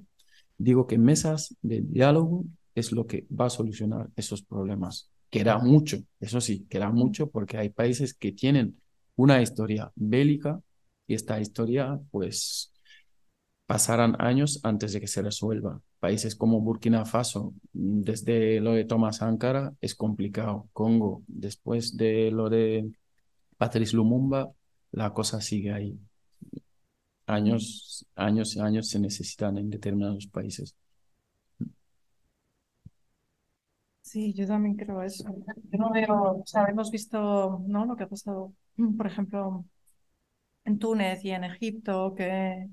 [0.60, 2.46] digo que mesas de diálogo
[2.76, 5.10] es lo que va a solucionar esos problemas.
[5.30, 8.80] Queda mucho, eso sí, queda mucho porque hay países que tienen
[9.16, 10.62] una historia bélica
[11.08, 12.72] y esta historia pues
[13.66, 15.82] pasarán años antes de que se resuelva.
[16.00, 20.70] Países como Burkina Faso, desde lo de Thomas Sankara, es complicado.
[20.74, 22.92] Congo, después de lo de
[23.58, 24.52] Patrice Lumumba,
[24.92, 25.98] la cosa sigue ahí.
[27.26, 30.76] Años, años y años se necesitan en determinados países.
[34.04, 35.24] Sí, yo también creo eso.
[35.72, 37.86] Yo no veo, o sea, hemos visto ¿no?
[37.88, 38.54] lo que ha pasado,
[38.98, 39.66] por ejemplo,
[40.66, 42.70] en Túnez y en Egipto, que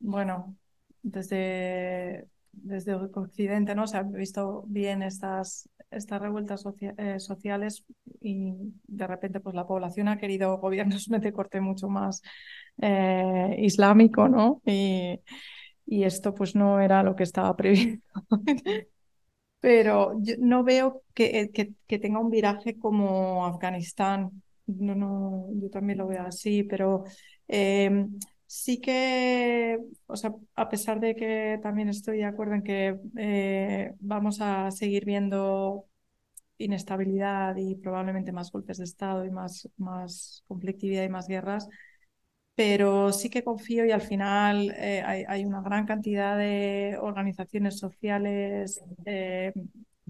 [0.00, 0.56] bueno,
[1.02, 3.86] desde, desde Occidente ¿no?
[3.88, 6.64] se han visto bien estas, estas revueltas
[6.98, 7.84] eh, sociales
[8.20, 8.54] y
[8.88, 12.22] de repente pues la población ha querido gobiernos de corte mucho más
[12.82, 14.62] eh, islámico, ¿no?
[14.66, 15.20] Y,
[15.86, 18.04] y esto pues no era lo que estaba previsto.
[19.60, 24.42] Pero yo no veo que, eh, que, que, tenga un viraje como Afganistán.
[24.66, 27.04] No, no, yo también lo veo así, pero
[28.50, 33.92] Sí que, o sea, a pesar de que también estoy de acuerdo en que eh,
[34.00, 35.84] vamos a seguir viendo
[36.58, 41.68] inestabilidad y probablemente más golpes de Estado y más, más conflictividad y más guerras,
[42.58, 48.82] pero sí que confío y al final eh, hay, una gran cantidad de organizaciones sociales
[49.06, 49.52] eh,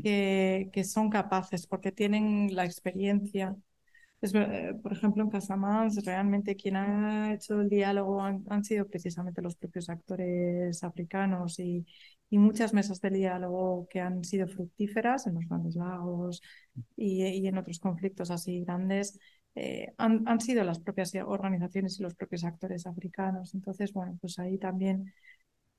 [0.03, 3.55] que, que son capaces porque tienen la experiencia
[4.23, 9.55] eh, por ejemplo, en Casamance, realmente quien ha hecho el diálogo han, sido precisamente los
[9.57, 11.87] propios actores africanos y,
[12.31, 16.43] y, muchas mesas de diálogo que han sido fructíferas en los grandes lagos
[16.97, 19.19] y, y en otros conflictos así grandes.
[19.61, 23.55] Eh, han, han, sido las propias organizaciones y los propios actores africanos.
[23.55, 25.13] Entonces, bueno, pues ahí también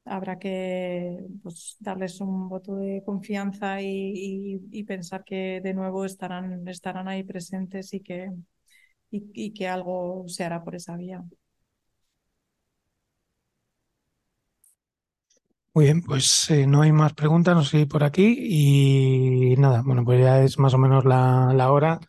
[0.05, 7.07] habrá que pues, darles un voto de confianza y, pensar que de nuevo estarán, estarán
[7.07, 8.31] ahí presentes y que,
[9.11, 11.23] y, que algo se hará por esa vía.
[15.79, 20.03] Muy bien, pues eh, no hay más preguntas, no sé por aquí y nada, bueno,
[20.03, 22.01] pues ya es más o menos la, la hora.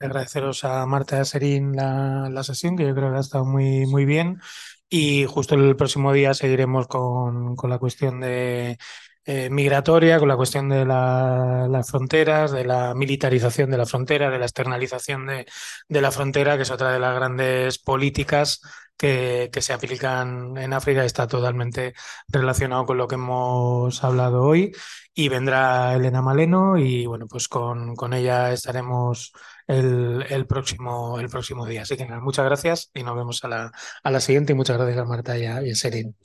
[0.00, 4.06] Agradeceros a Marta Serín la, la, sesión, que yo creo que ha estado muy, muy
[4.06, 4.40] bien.
[4.88, 8.76] Y justo el próximo día seguiremos con, con la cuestión de
[9.24, 14.38] eh, migratoria, con la cuestión de las fronteras, de la militarización de la frontera, de
[14.40, 15.46] la externalización de,
[15.88, 18.60] de la frontera, que es otra de las grandes políticas
[18.96, 21.04] que, que, se aplican en África.
[21.04, 21.94] Está totalmente
[22.28, 24.72] relacionado con lo que hemos hablado hoy.
[25.14, 29.32] Y vendrá Elena Maleno y bueno, pues con, con ella estaremos
[29.66, 31.82] el, el, próximo, el próximo día.
[31.82, 34.52] Así que nada, muchas gracias y nos vemos a la, a la siguiente.
[34.52, 36.16] Y muchas gracias a Marta y a, y a Serín.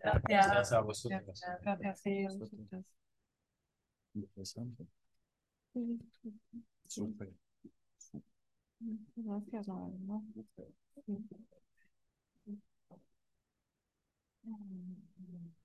[0.00, 0.72] Gracias.
[0.72, 1.42] a vosotros.
[1.62, 2.84] Gracias, gracias.
[4.14, 4.86] Interesante.
[6.86, 7.30] Súper.
[9.16, 9.66] Gracias,
[14.56, 14.96] verdad.
[15.16, 15.57] Sí.